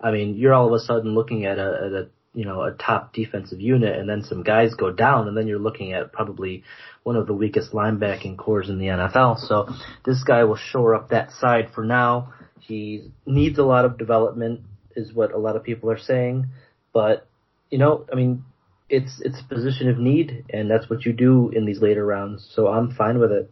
I 0.00 0.10
mean, 0.10 0.36
you're 0.36 0.54
all 0.54 0.68
of 0.68 0.72
a 0.72 0.84
sudden 0.84 1.14
looking 1.14 1.44
at 1.44 1.58
a, 1.58 1.80
at 1.86 1.92
a 1.92 2.08
you 2.34 2.44
know, 2.44 2.62
a 2.62 2.72
top 2.72 3.12
defensive 3.12 3.60
unit 3.60 3.98
and 3.98 4.08
then 4.08 4.22
some 4.22 4.42
guys 4.42 4.74
go 4.74 4.92
down 4.92 5.26
and 5.26 5.36
then 5.36 5.48
you're 5.48 5.58
looking 5.58 5.92
at 5.92 6.12
probably 6.12 6.62
one 7.02 7.16
of 7.16 7.26
the 7.26 7.34
weakest 7.34 7.72
linebacking 7.72 8.36
cores 8.36 8.68
in 8.68 8.78
the 8.78 8.86
NFL. 8.86 9.38
So 9.40 9.68
this 10.04 10.22
guy 10.22 10.44
will 10.44 10.56
shore 10.56 10.94
up 10.94 11.08
that 11.08 11.32
side 11.32 11.70
for 11.74 11.84
now. 11.84 12.34
He 12.60 13.10
needs 13.26 13.58
a 13.58 13.64
lot 13.64 13.84
of 13.84 13.98
development, 13.98 14.60
is 14.98 15.12
what 15.12 15.32
a 15.32 15.38
lot 15.38 15.56
of 15.56 15.64
people 15.64 15.90
are 15.90 15.98
saying. 15.98 16.48
But 16.92 17.26
you 17.70 17.78
know, 17.78 18.04
I 18.12 18.16
mean, 18.16 18.44
it's 18.88 19.20
it's 19.20 19.40
a 19.40 19.54
position 19.54 19.88
of 19.88 19.98
need, 19.98 20.44
and 20.50 20.70
that's 20.70 20.90
what 20.90 21.04
you 21.04 21.12
do 21.12 21.50
in 21.50 21.64
these 21.64 21.80
later 21.80 22.04
rounds. 22.04 22.50
So 22.54 22.68
I'm 22.68 22.90
fine 22.92 23.18
with 23.18 23.32
it. 23.32 23.50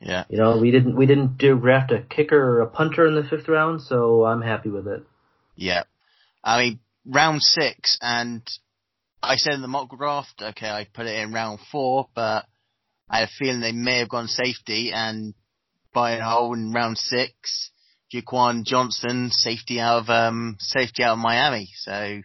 Yeah. 0.00 0.24
You 0.28 0.38
know, 0.38 0.58
we 0.58 0.70
didn't 0.70 0.96
we 0.96 1.06
didn't 1.06 1.38
do 1.38 1.58
draft 1.58 1.90
a 1.92 2.00
kicker 2.02 2.38
or 2.38 2.60
a 2.60 2.66
punter 2.66 3.06
in 3.06 3.14
the 3.14 3.24
fifth 3.24 3.48
round, 3.48 3.82
so 3.82 4.24
I'm 4.24 4.42
happy 4.42 4.68
with 4.68 4.86
it. 4.86 5.04
Yeah. 5.54 5.84
I 6.44 6.62
mean, 6.62 6.80
round 7.06 7.42
six, 7.42 7.98
and 8.00 8.42
I 9.22 9.36
said 9.36 9.54
in 9.54 9.62
the 9.62 9.68
mock 9.68 9.96
draft, 9.96 10.40
okay, 10.40 10.68
I 10.68 10.86
put 10.92 11.06
it 11.06 11.18
in 11.18 11.32
round 11.32 11.60
four, 11.72 12.08
but 12.14 12.44
I 13.08 13.20
had 13.20 13.28
a 13.28 13.32
feeling 13.38 13.60
they 13.60 13.72
may 13.72 13.98
have 13.98 14.08
gone 14.08 14.28
safety, 14.28 14.92
and 14.92 15.34
by 15.92 16.12
a 16.12 16.22
hole 16.22 16.54
in 16.54 16.72
round 16.72 16.98
six, 16.98 17.70
Jaquan 18.12 18.64
Johnson, 18.64 19.30
safety 19.30 19.80
out 19.80 20.02
of 20.02 20.10
um, 20.10 20.56
safety 20.60 21.02
out 21.02 21.14
of 21.14 21.18
Miami. 21.18 21.68
So 21.74 22.20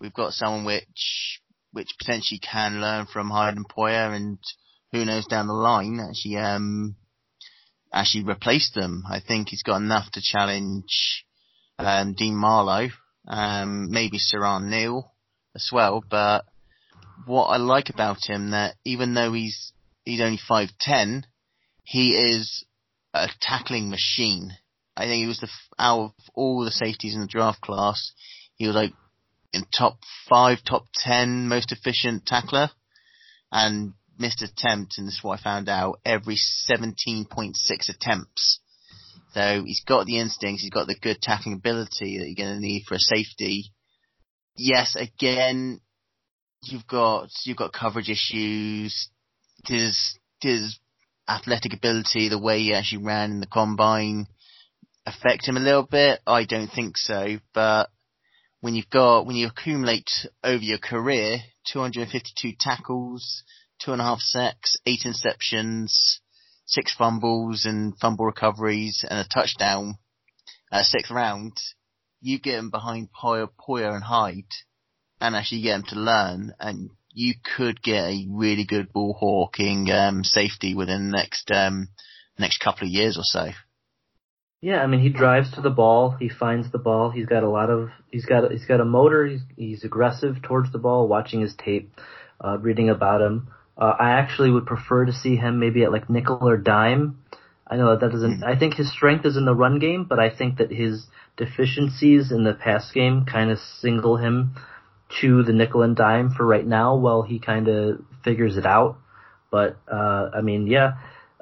we've 0.00 0.14
got 0.14 0.32
someone 0.32 0.64
which 0.64 1.40
which 1.72 1.88
potentially 1.98 2.40
can 2.40 2.80
learn 2.80 3.06
from 3.06 3.30
Hayden 3.30 3.64
Poyer, 3.64 4.14
and 4.14 4.38
who 4.92 5.04
knows 5.04 5.26
down 5.26 5.46
the 5.46 5.52
line 5.52 6.00
actually 6.00 6.36
um, 6.36 6.96
actually 7.92 8.24
replace 8.24 8.70
them. 8.74 9.04
I 9.08 9.20
think 9.20 9.48
he's 9.48 9.62
got 9.62 9.76
enough 9.76 10.10
to 10.12 10.22
challenge 10.22 11.24
um, 11.78 12.14
Dean 12.14 12.36
Marlowe, 12.36 12.88
um, 13.26 13.90
maybe 13.90 14.18
Siran 14.18 14.68
Neal 14.68 15.12
as 15.54 15.70
well. 15.72 16.02
But 16.08 16.44
what 17.26 17.46
I 17.46 17.56
like 17.56 17.90
about 17.90 18.28
him 18.28 18.50
that 18.50 18.76
even 18.84 19.14
though 19.14 19.32
he's 19.32 19.72
he's 20.04 20.20
only 20.20 20.38
five 20.48 20.70
ten, 20.80 21.26
he 21.82 22.12
is 22.12 22.64
a 23.14 23.28
tackling 23.40 23.90
machine. 23.90 24.52
I 24.98 25.02
think 25.04 25.22
he 25.22 25.28
was 25.28 25.38
the 25.38 25.48
out 25.78 26.00
of 26.00 26.12
all 26.34 26.64
the 26.64 26.72
safeties 26.72 27.14
in 27.14 27.20
the 27.20 27.28
draft 27.28 27.60
class, 27.60 28.12
he 28.56 28.66
was 28.66 28.74
like 28.74 28.92
in 29.52 29.64
top 29.76 29.98
five, 30.28 30.58
top 30.68 30.86
ten 30.92 31.46
most 31.46 31.70
efficient 31.70 32.26
tackler, 32.26 32.70
and 33.52 33.92
missed 34.18 34.42
attempts, 34.42 34.98
and 34.98 35.06
this 35.06 35.14
is 35.14 35.22
what 35.22 35.38
I 35.38 35.42
found 35.42 35.68
out, 35.68 36.00
every 36.04 36.36
17.6 36.68 37.54
attempts. 37.88 38.58
So 39.34 39.62
he's 39.64 39.84
got 39.86 40.06
the 40.06 40.18
instincts, 40.18 40.62
he's 40.62 40.72
got 40.72 40.88
the 40.88 40.98
good 41.00 41.22
tackling 41.22 41.54
ability 41.54 42.18
that 42.18 42.26
you're 42.26 42.46
going 42.46 42.56
to 42.56 42.60
need 42.60 42.82
for 42.88 42.94
a 42.94 42.98
safety. 42.98 43.70
Yes, 44.56 44.96
again, 44.96 45.80
you've 46.64 46.88
got 46.88 47.28
you've 47.44 47.56
got 47.56 47.72
coverage 47.72 48.08
issues. 48.08 49.08
His 49.64 50.18
his 50.40 50.76
athletic 51.28 51.72
ability, 51.72 52.28
the 52.28 52.40
way 52.40 52.58
he 52.60 52.74
actually 52.74 53.04
ran 53.04 53.30
in 53.30 53.40
the 53.40 53.46
combine, 53.46 54.26
affect 55.08 55.46
him 55.48 55.56
a 55.56 55.60
little 55.60 55.84
bit? 55.84 56.20
I 56.26 56.44
don't 56.44 56.68
think 56.68 56.96
so, 56.96 57.38
but 57.54 57.90
when 58.60 58.74
you've 58.74 58.90
got 58.90 59.26
when 59.26 59.36
you 59.36 59.46
accumulate 59.46 60.10
over 60.42 60.62
your 60.62 60.78
career 60.78 61.38
252 61.72 62.52
tackles, 62.58 63.42
two 63.80 63.92
and 63.92 64.00
a 64.00 64.04
half 64.04 64.20
sacks, 64.20 64.76
eight 64.86 65.02
interceptions, 65.04 66.18
six 66.66 66.94
fumbles 66.94 67.64
and 67.64 67.96
fumble 67.98 68.26
recoveries, 68.26 69.04
and 69.08 69.18
a 69.18 69.28
touchdown, 69.28 69.98
uh, 70.72 70.82
sixth 70.82 71.10
round, 71.10 71.52
you 72.20 72.38
get 72.38 72.58
him 72.58 72.70
behind 72.70 73.08
Poyer, 73.12 73.48
and 73.68 74.04
Hyde, 74.04 74.52
and 75.20 75.36
actually 75.36 75.62
get 75.62 75.76
him 75.76 75.84
to 75.88 75.96
learn, 75.96 76.54
and 76.58 76.90
you 77.12 77.34
could 77.56 77.82
get 77.82 78.04
a 78.04 78.26
really 78.28 78.64
good 78.64 78.92
ball 78.92 79.16
hawking 79.18 79.90
um, 79.90 80.24
safety 80.24 80.74
within 80.74 81.10
the 81.10 81.16
next 81.16 81.50
um, 81.50 81.88
next 82.38 82.58
couple 82.58 82.86
of 82.86 82.92
years 82.92 83.16
or 83.16 83.24
so. 83.24 83.50
Yeah, 84.60 84.82
I 84.82 84.86
mean 84.88 85.00
he 85.00 85.08
drives 85.08 85.52
to 85.52 85.60
the 85.60 85.70
ball, 85.70 86.16
he 86.18 86.28
finds 86.28 86.72
the 86.72 86.78
ball. 86.78 87.10
He's 87.10 87.26
got 87.26 87.44
a 87.44 87.48
lot 87.48 87.70
of 87.70 87.90
he's 88.10 88.26
got 88.26 88.50
he's 88.50 88.66
got 88.66 88.80
a 88.80 88.84
motor. 88.84 89.26
He's 89.26 89.40
he's 89.56 89.84
aggressive 89.84 90.42
towards 90.42 90.72
the 90.72 90.78
ball. 90.78 91.06
Watching 91.06 91.40
his 91.40 91.54
tape, 91.54 91.92
uh, 92.44 92.58
reading 92.58 92.90
about 92.90 93.22
him, 93.22 93.48
uh, 93.76 93.94
I 93.98 94.10
actually 94.12 94.50
would 94.50 94.66
prefer 94.66 95.04
to 95.04 95.12
see 95.12 95.36
him 95.36 95.60
maybe 95.60 95.84
at 95.84 95.92
like 95.92 96.10
nickel 96.10 96.48
or 96.48 96.56
dime. 96.56 97.18
I 97.68 97.76
know 97.76 97.90
that, 97.90 98.00
that 98.00 98.10
doesn't. 98.12 98.42
I 98.42 98.58
think 98.58 98.74
his 98.74 98.90
strength 98.90 99.24
is 99.26 99.36
in 99.36 99.44
the 99.44 99.54
run 99.54 99.78
game, 99.78 100.04
but 100.04 100.18
I 100.18 100.34
think 100.34 100.58
that 100.58 100.72
his 100.72 101.06
deficiencies 101.36 102.32
in 102.32 102.42
the 102.42 102.54
pass 102.54 102.90
game 102.90 103.26
kind 103.26 103.50
of 103.50 103.58
single 103.80 104.16
him 104.16 104.56
to 105.20 105.44
the 105.44 105.52
nickel 105.52 105.82
and 105.82 105.94
dime 105.94 106.30
for 106.30 106.44
right 106.44 106.66
now 106.66 106.96
while 106.96 107.22
he 107.22 107.38
kind 107.38 107.68
of 107.68 108.00
figures 108.24 108.56
it 108.56 108.66
out. 108.66 108.98
But 109.52 109.76
uh, 109.90 110.30
I 110.34 110.40
mean, 110.40 110.66
yeah, 110.66 110.94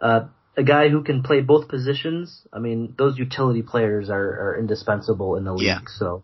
uh, 0.02 0.26
a 0.56 0.62
guy 0.62 0.88
who 0.88 1.02
can 1.02 1.22
play 1.22 1.40
both 1.42 1.68
positions. 1.68 2.46
I 2.52 2.58
mean, 2.58 2.94
those 2.96 3.18
utility 3.18 3.62
players 3.62 4.08
are, 4.10 4.50
are 4.50 4.58
indispensable 4.58 5.36
in 5.36 5.44
the 5.44 5.52
league. 5.52 5.66
Yeah. 5.66 5.80
So 5.86 6.22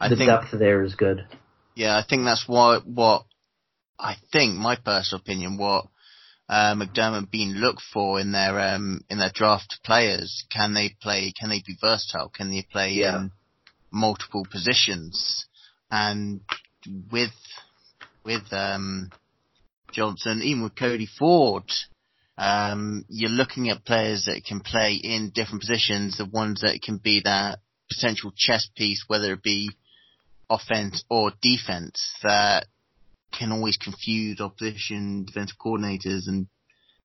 I 0.00 0.08
the 0.08 0.16
think, 0.16 0.28
depth 0.30 0.50
there 0.52 0.82
is 0.82 0.94
good. 0.94 1.26
yeah, 1.74 1.96
I 1.96 2.04
think 2.08 2.24
that's 2.24 2.46
what 2.48 2.86
what 2.86 3.24
I 3.98 4.14
think 4.32 4.54
my 4.54 4.76
personal 4.76 5.20
opinion 5.20 5.58
what 5.58 5.86
uh, 6.48 6.74
McDermott 6.74 7.30
being 7.30 7.50
looked 7.50 7.82
for 7.92 8.20
in 8.20 8.32
their 8.32 8.58
um, 8.60 9.02
in 9.10 9.18
their 9.18 9.32
draft 9.34 9.80
players. 9.84 10.44
Can 10.50 10.72
they 10.74 10.94
play? 11.02 11.32
Can 11.38 11.50
they 11.50 11.62
be 11.66 11.76
versatile? 11.80 12.28
Can 12.30 12.50
they 12.50 12.64
play 12.70 12.92
Yeah. 12.92 13.16
in 13.18 13.32
multiple 13.90 14.46
positions? 14.50 15.46
And 15.90 16.40
with 17.10 17.34
with 18.24 18.52
um, 18.52 19.10
Johnson, 19.92 20.42
even 20.42 20.62
with 20.62 20.76
Cody 20.76 21.06
Ford, 21.18 21.64
um, 22.38 23.04
you're 23.08 23.30
looking 23.30 23.68
at 23.68 23.84
players 23.84 24.26
that 24.26 24.44
can 24.46 24.60
play 24.60 24.94
in 24.94 25.32
different 25.34 25.60
positions. 25.60 26.16
The 26.16 26.24
ones 26.24 26.60
that 26.60 26.80
can 26.80 26.98
be 26.98 27.20
that 27.24 27.58
potential 27.88 28.32
chess 28.36 28.68
piece, 28.76 29.04
whether 29.08 29.32
it 29.32 29.42
be 29.42 29.70
offense 30.48 31.04
or 31.10 31.32
defense, 31.42 32.00
that 32.22 32.66
can 33.36 33.50
always 33.50 33.76
confuse 33.76 34.40
opposition 34.40 35.24
defensive 35.24 35.58
coordinators 35.58 36.28
and 36.28 36.46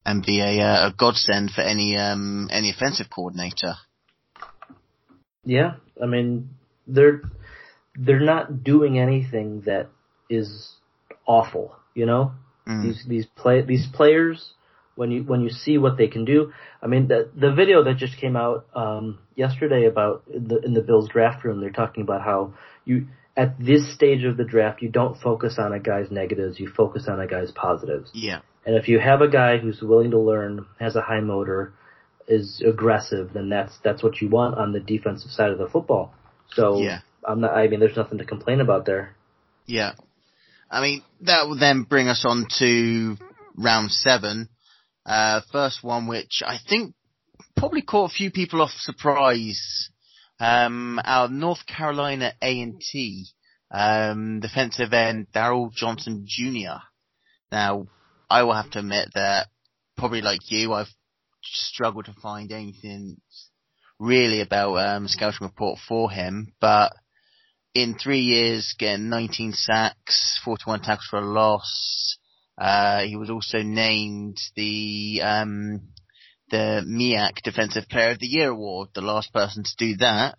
and 0.06 0.24
be 0.24 0.40
a, 0.42 0.62
uh, 0.62 0.90
a 0.90 0.94
godsend 0.96 1.50
for 1.50 1.62
any 1.62 1.98
um, 1.98 2.48
any 2.52 2.70
offensive 2.70 3.08
coordinator. 3.10 3.74
Yeah, 5.46 5.76
I 6.02 6.06
mean 6.06 6.52
they're 6.86 7.24
they're 7.96 8.20
not 8.20 8.64
doing 8.64 9.00
anything 9.00 9.62
that 9.62 9.90
is 10.30 10.76
awful, 11.26 11.76
you 11.96 12.06
know. 12.06 12.34
Mm. 12.68 12.84
These 12.84 13.06
these 13.08 13.26
play 13.36 13.64
these 13.64 13.88
players 13.92 14.54
when 14.96 15.12
you 15.12 15.24
when 15.24 15.42
you 15.42 15.50
see 15.50 15.78
what 15.78 15.98
they 15.98 16.08
can 16.08 16.26
do. 16.26 16.54
I 16.82 16.88
mean 16.88 17.08
the 17.08 17.30
the 17.36 17.52
video 17.54 17.84
that 17.84 17.98
just 17.98 18.18
came 18.18 18.36
out 18.36 18.66
um, 18.76 19.20
yesterday 19.36 19.86
about 19.86 20.24
in 20.34 20.48
the 20.48 20.60
in 20.60 20.74
the 20.74 20.82
Bills 20.82 21.10
draft 21.10 21.44
room, 21.44 21.60
they're 21.62 21.72
talking 21.72 22.04
about 22.04 22.22
how 22.22 22.54
you 22.86 23.08
at 23.36 23.58
this 23.60 23.94
stage 23.96 24.24
of 24.24 24.38
the 24.38 24.44
draft 24.44 24.82
you 24.82 24.90
don't 24.90 25.20
focus 25.20 25.56
on 25.58 25.74
a 25.74 25.80
guy's 25.80 26.12
negatives, 26.12 26.60
you 26.60 26.70
focus 26.70 27.06
on 27.08 27.20
a 27.20 27.28
guy's 27.28 27.52
positives. 27.52 28.12
Yeah, 28.14 28.42
And 28.66 28.76
if 28.76 28.88
you 28.88 29.00
have 29.00 29.22
a 29.22 29.28
guy 29.28 29.58
who's 29.58 29.82
willing 29.82 30.12
to 30.12 30.20
learn, 30.20 30.68
has 30.80 30.96
a 30.96 31.02
high 31.02 31.22
motor, 31.22 31.74
is 32.28 32.62
aggressive, 32.66 33.32
then 33.34 33.50
that's 33.50 33.74
that's 33.84 34.04
what 34.04 34.22
you 34.22 34.30
want 34.30 34.56
on 34.56 34.72
the 34.72 34.80
defensive 34.80 35.32
side 35.32 35.50
of 35.50 35.58
the 35.58 35.68
football. 35.68 36.14
So 36.54 36.80
Yeah. 36.82 37.00
I'm 37.26 37.40
not. 37.40 37.54
I 37.56 37.68
mean, 37.70 37.80
there's 37.80 37.96
nothing 37.96 38.18
to 38.20 38.26
complain 38.26 38.60
about 38.60 38.86
there. 38.86 39.16
yeah. 39.66 39.94
I 40.70 40.82
mean 40.82 41.04
that 41.22 41.48
will 41.48 41.58
then 41.58 41.84
bring 41.84 42.08
us 42.08 42.26
on 42.26 42.48
to 42.60 43.16
round 43.56 43.92
seven. 43.92 44.50
Uh, 45.06 45.42
first 45.52 45.84
one, 45.84 46.08
which 46.08 46.42
I 46.46 46.58
think 46.70 46.96
probably 47.58 47.82
caught 47.82 48.12
a 48.12 48.14
few 48.14 48.32
people 48.32 48.62
off 48.62 48.72
surprise. 48.72 49.90
Um, 50.40 51.00
our 51.04 51.28
North 51.30 51.66
Carolina 51.66 52.34
A 52.42 52.62
and 52.62 52.82
T 52.82 53.28
um, 53.74 54.40
defensive 54.40 54.94
end 54.94 55.28
Darryl 55.34 55.74
Johnson 55.74 56.26
Jr. 56.28 56.84
Now, 57.52 57.88
I 58.30 58.44
will 58.44 58.54
have 58.54 58.72
to 58.72 58.80
admit 58.80 59.10
that 59.16 59.48
probably 59.98 60.22
like 60.22 60.52
you, 60.52 60.74
I've 60.74 60.94
struggled 61.44 62.06
to 62.06 62.14
find 62.14 62.52
anything 62.52 63.18
really 64.00 64.42
about 64.42 64.76
um, 64.76 65.08
scouting 65.08 65.48
report 65.48 65.80
for 65.88 66.12
him, 66.12 66.54
but 66.62 66.94
in 67.74 67.96
three 67.96 68.20
years, 68.20 68.76
getting 68.78 69.10
19 69.10 69.54
sacks, 69.54 70.40
41 70.46 70.82
tackles 70.82 71.08
for 71.10 71.20
a 71.20 71.26
loss. 71.26 72.18
Uh, 72.58 73.02
he 73.02 73.16
was 73.16 73.30
also 73.30 73.62
named 73.62 74.38
the 74.56 75.22
um, 75.24 75.82
the 76.50 76.84
MEAC 76.88 77.42
Defensive 77.44 77.88
Player 77.90 78.12
of 78.12 78.20
the 78.20 78.28
Year 78.28 78.50
award. 78.50 78.90
The 78.94 79.02
last 79.02 79.34
person 79.34 79.64
to 79.64 79.76
do 79.78 79.96
that, 79.98 80.38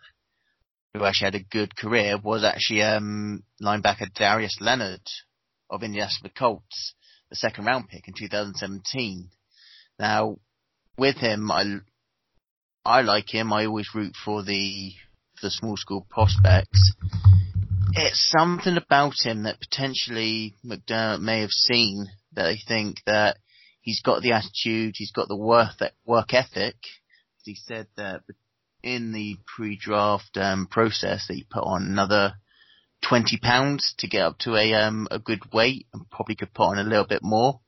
who 0.92 1.04
actually 1.04 1.26
had 1.26 1.34
a 1.34 1.44
good 1.50 1.76
career, 1.76 2.16
was 2.22 2.44
actually 2.44 2.82
um, 2.82 3.42
linebacker 3.60 4.12
Darius 4.14 4.58
Leonard 4.60 5.02
of 5.70 5.82
Indianapolis 5.82 6.32
Colts, 6.38 6.94
the 7.30 7.36
second 7.36 7.64
round 7.64 7.88
pick 7.88 8.06
in 8.06 8.14
2017. 8.16 9.28
Now, 9.98 10.36
with 10.96 11.16
him, 11.16 11.50
I 11.50 11.78
I 12.84 13.00
like 13.00 13.32
him. 13.32 13.52
I 13.52 13.66
always 13.66 13.88
root 13.94 14.14
for 14.24 14.44
the 14.44 14.92
for 15.40 15.46
the 15.46 15.50
small 15.50 15.76
school 15.76 16.06
prospects. 16.08 16.92
It's 17.96 18.32
something 18.36 18.76
about 18.76 19.14
him 19.22 19.44
that 19.44 19.60
potentially 19.60 20.56
McDermott 20.66 21.20
may 21.20 21.42
have 21.42 21.50
seen 21.50 22.08
that 22.32 22.46
I 22.46 22.56
think 22.66 22.96
that 23.06 23.36
he's 23.82 24.02
got 24.02 24.20
the 24.20 24.32
attitude, 24.32 24.94
he's 24.96 25.12
got 25.12 25.28
the 25.28 25.36
work 25.36 25.70
work 26.04 26.34
ethic. 26.34 26.74
He 27.44 27.54
said 27.54 27.86
that 27.96 28.22
in 28.82 29.12
the 29.12 29.36
pre-draft 29.46 30.36
um, 30.36 30.66
process 30.66 31.26
that 31.28 31.34
he 31.34 31.46
put 31.48 31.62
on 31.62 31.84
another 31.84 32.34
twenty 33.00 33.38
pounds 33.40 33.94
to 33.98 34.08
get 34.08 34.24
up 34.24 34.38
to 34.40 34.56
a 34.56 34.74
um, 34.74 35.06
a 35.12 35.20
good 35.20 35.52
weight, 35.52 35.86
and 35.92 36.10
probably 36.10 36.34
could 36.34 36.52
put 36.52 36.70
on 36.70 36.78
a 36.78 36.82
little 36.82 37.06
bit 37.06 37.22
more. 37.22 37.60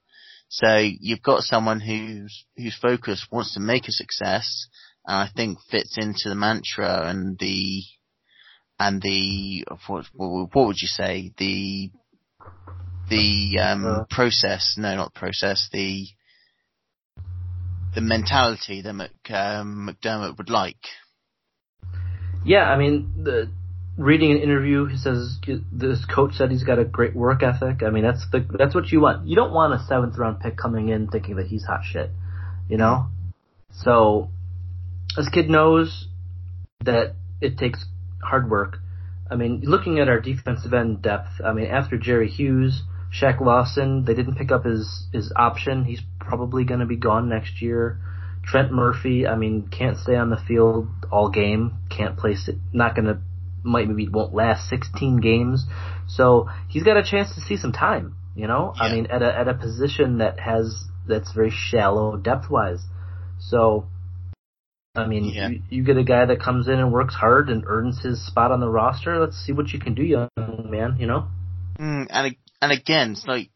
So 0.48 0.78
you've 0.78 1.22
got 1.22 1.42
someone 1.42 1.78
whose 1.78 2.46
whose 2.56 2.76
focus 2.76 3.26
wants 3.30 3.54
to 3.54 3.60
make 3.60 3.86
a 3.86 3.92
success, 3.92 4.66
and 5.06 5.16
I 5.16 5.28
think 5.36 5.58
fits 5.70 5.96
into 5.98 6.28
the 6.28 6.34
mantra 6.34 7.08
and 7.08 7.38
the 7.38 7.84
and 8.78 9.00
the 9.00 9.64
what, 9.86 10.06
what 10.14 10.66
would 10.66 10.80
you 10.80 10.88
say 10.88 11.32
the 11.38 11.90
the 13.08 13.58
um, 13.60 13.86
uh, 13.86 14.04
process? 14.10 14.74
No, 14.76 14.94
not 14.96 15.14
process. 15.14 15.68
The 15.72 16.06
the 17.94 18.00
mentality 18.00 18.82
that 18.82 18.92
Mc, 18.92 19.10
um, 19.30 19.88
McDermott 19.88 20.36
would 20.38 20.50
like. 20.50 20.76
Yeah, 22.44 22.64
I 22.64 22.76
mean, 22.76 23.24
the, 23.24 23.50
reading 23.96 24.32
an 24.32 24.38
interview, 24.38 24.86
he 24.86 24.96
says 24.96 25.38
this 25.72 26.04
coach 26.04 26.34
said 26.34 26.50
he's 26.50 26.64
got 26.64 26.78
a 26.78 26.84
great 26.84 27.14
work 27.14 27.42
ethic. 27.42 27.82
I 27.82 27.90
mean, 27.90 28.04
that's 28.04 28.26
the 28.30 28.46
that's 28.58 28.74
what 28.74 28.88
you 28.88 29.00
want. 29.00 29.26
You 29.26 29.36
don't 29.36 29.52
want 29.52 29.74
a 29.74 29.84
seventh 29.86 30.18
round 30.18 30.40
pick 30.40 30.56
coming 30.56 30.90
in 30.90 31.08
thinking 31.08 31.36
that 31.36 31.46
he's 31.46 31.64
hot 31.64 31.80
shit, 31.84 32.10
you 32.68 32.76
know. 32.76 33.06
So, 33.72 34.30
this 35.16 35.28
kid 35.28 35.48
knows 35.48 36.08
that 36.84 37.14
it 37.40 37.58
takes 37.58 37.84
hard 38.22 38.50
work. 38.50 38.78
I 39.30 39.36
mean, 39.36 39.62
looking 39.64 39.98
at 39.98 40.08
our 40.08 40.20
defensive 40.20 40.72
end 40.72 41.02
depth, 41.02 41.40
I 41.44 41.52
mean, 41.52 41.66
after 41.66 41.98
Jerry 41.98 42.28
Hughes, 42.28 42.82
Shaq 43.12 43.40
Lawson, 43.40 44.04
they 44.04 44.14
didn't 44.14 44.36
pick 44.36 44.52
up 44.52 44.64
his 44.64 45.06
his 45.12 45.32
option. 45.34 45.84
He's 45.84 46.02
probably 46.20 46.64
going 46.64 46.80
to 46.80 46.86
be 46.86 46.96
gone 46.96 47.28
next 47.28 47.60
year. 47.62 47.98
Trent 48.44 48.72
Murphy, 48.72 49.26
I 49.26 49.34
mean, 49.34 49.68
can't 49.68 49.98
stay 49.98 50.14
on 50.14 50.30
the 50.30 50.36
field 50.36 50.88
all 51.10 51.30
game. 51.30 51.78
Can't 51.90 52.16
place 52.16 52.48
it. 52.48 52.56
Not 52.72 52.94
going 52.94 53.06
to. 53.06 53.18
Might 53.64 53.88
maybe 53.88 54.08
won't 54.08 54.32
last 54.32 54.68
16 54.68 55.16
games. 55.16 55.64
So 56.06 56.48
he's 56.68 56.84
got 56.84 56.96
a 56.96 57.02
chance 57.02 57.34
to 57.34 57.40
see 57.40 57.56
some 57.56 57.72
time. 57.72 58.14
You 58.36 58.46
know, 58.46 58.74
yeah. 58.76 58.82
I 58.82 58.94
mean, 58.94 59.06
at 59.06 59.22
a 59.22 59.36
at 59.36 59.48
a 59.48 59.54
position 59.54 60.18
that 60.18 60.38
has 60.38 60.84
that's 61.08 61.32
very 61.32 61.50
shallow 61.50 62.16
depth 62.16 62.50
wise. 62.50 62.80
So, 63.38 63.86
I 64.96 65.06
mean, 65.06 65.24
yeah. 65.24 65.48
you, 65.48 65.62
you 65.70 65.84
get 65.84 65.96
a 65.96 66.04
guy 66.04 66.24
that 66.26 66.40
comes 66.40 66.68
in 66.68 66.74
and 66.74 66.92
works 66.92 67.14
hard 67.14 67.50
and 67.50 67.64
earns 67.66 68.00
his 68.02 68.24
spot 68.26 68.50
on 68.50 68.60
the 68.60 68.68
roster. 68.68 69.18
Let's 69.18 69.36
see 69.36 69.52
what 69.52 69.68
you 69.68 69.78
can 69.78 69.94
do, 69.94 70.02
young 70.02 70.28
man. 70.36 70.96
You 70.98 71.06
know. 71.06 71.28
Mm, 71.78 72.06
and 72.10 72.36
and 72.62 72.72
again, 72.72 73.12
it's 73.12 73.26
like 73.26 73.50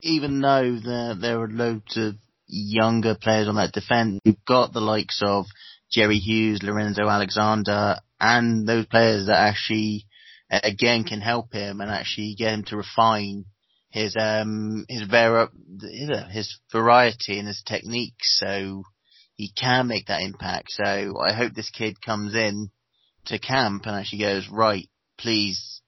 even 0.00 0.40
though 0.40 0.78
there 0.82 1.14
there 1.14 1.40
are 1.40 1.48
loads 1.48 1.96
of 1.96 2.14
younger 2.46 3.14
players 3.14 3.48
on 3.48 3.56
that 3.56 3.72
defense, 3.72 4.20
you've 4.24 4.44
got 4.46 4.72
the 4.72 4.80
likes 4.80 5.20
of 5.22 5.46
Jerry 5.90 6.18
Hughes, 6.18 6.62
Lorenzo 6.62 7.08
Alexander, 7.08 7.96
and 8.20 8.66
those 8.66 8.86
players 8.86 9.26
that 9.26 9.38
actually 9.38 10.06
again 10.50 11.04
can 11.04 11.20
help 11.20 11.52
him 11.52 11.80
and 11.80 11.90
actually 11.90 12.34
get 12.36 12.52
him 12.52 12.64
to 12.64 12.76
refine 12.76 13.44
his 13.90 14.16
um 14.18 14.84
his 14.88 15.02
ver- 15.02 15.50
his 16.30 16.58
variety 16.72 17.38
and 17.38 17.48
his 17.48 17.62
techniques 17.66 18.38
so 18.38 18.82
he 19.40 19.50
can 19.58 19.86
make 19.86 20.08
that 20.08 20.20
impact. 20.20 20.66
So 20.70 20.84
I 21.18 21.32
hope 21.32 21.54
this 21.54 21.70
kid 21.70 22.02
comes 22.02 22.34
in 22.34 22.70
to 23.24 23.38
camp 23.38 23.86
and 23.86 23.96
actually 23.96 24.18
goes, 24.18 24.46
right, 24.50 24.86
please 25.18 25.80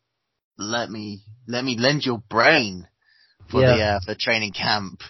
let 0.56 0.88
me 0.88 1.22
let 1.46 1.62
me 1.62 1.76
lend 1.78 2.06
your 2.06 2.22
brain 2.30 2.88
for 3.50 3.60
yeah. 3.60 3.76
the 3.76 3.82
uh, 3.82 4.00
for 4.06 4.14
training 4.18 4.52
camp. 4.52 5.00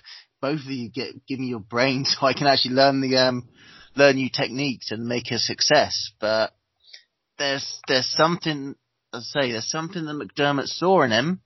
Both 0.40 0.60
of 0.60 0.72
you 0.72 0.90
get 0.90 1.24
give 1.28 1.38
me 1.38 1.46
your 1.46 1.60
brain 1.60 2.04
so 2.04 2.26
I 2.26 2.32
can 2.32 2.48
actually 2.48 2.74
learn 2.74 3.00
the 3.00 3.16
um 3.16 3.48
learn 3.94 4.16
new 4.16 4.28
techniques 4.28 4.90
and 4.90 5.06
make 5.06 5.30
a 5.30 5.38
success. 5.38 6.10
But 6.20 6.52
there's 7.38 7.80
there's 7.86 8.10
something 8.10 8.74
I 9.12 9.20
say 9.20 9.52
there's 9.52 9.70
something 9.70 10.04
that 10.04 10.14
McDermott 10.14 10.66
saw 10.66 11.02
in 11.02 11.12
him 11.12 11.42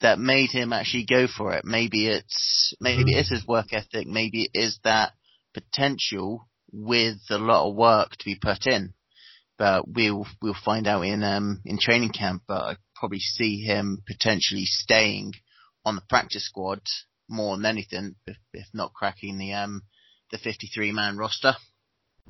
that 0.00 0.18
made 0.18 0.50
him 0.50 0.72
actually 0.72 1.06
go 1.06 1.28
for 1.28 1.52
it. 1.52 1.64
Maybe 1.64 2.08
it's 2.08 2.74
maybe 2.80 3.14
it's 3.14 3.30
his 3.30 3.46
work 3.46 3.66
ethic. 3.70 4.08
Maybe 4.08 4.50
it 4.52 4.58
is 4.58 4.80
that 4.82 5.12
potential 5.60 6.48
with 6.72 7.18
a 7.30 7.38
lot 7.38 7.68
of 7.68 7.76
work 7.76 8.10
to 8.10 8.24
be 8.24 8.38
put 8.40 8.66
in. 8.66 8.92
But 9.58 9.88
we'll 9.88 10.26
we'll 10.42 10.56
find 10.64 10.86
out 10.86 11.02
in 11.02 11.22
um 11.22 11.62
in 11.64 11.78
training 11.78 12.10
camp. 12.12 12.42
But 12.46 12.62
I 12.62 12.76
probably 12.94 13.20
see 13.20 13.62
him 13.62 14.02
potentially 14.06 14.66
staying 14.66 15.32
on 15.84 15.94
the 15.94 16.02
practice 16.08 16.46
squad 16.46 16.82
more 17.28 17.56
than 17.56 17.66
anything, 17.66 18.16
if, 18.26 18.36
if 18.52 18.66
not 18.74 18.92
cracking 18.92 19.38
the 19.38 19.54
um 19.54 19.82
the 20.30 20.38
53 20.38 20.92
man 20.92 21.16
roster. 21.16 21.54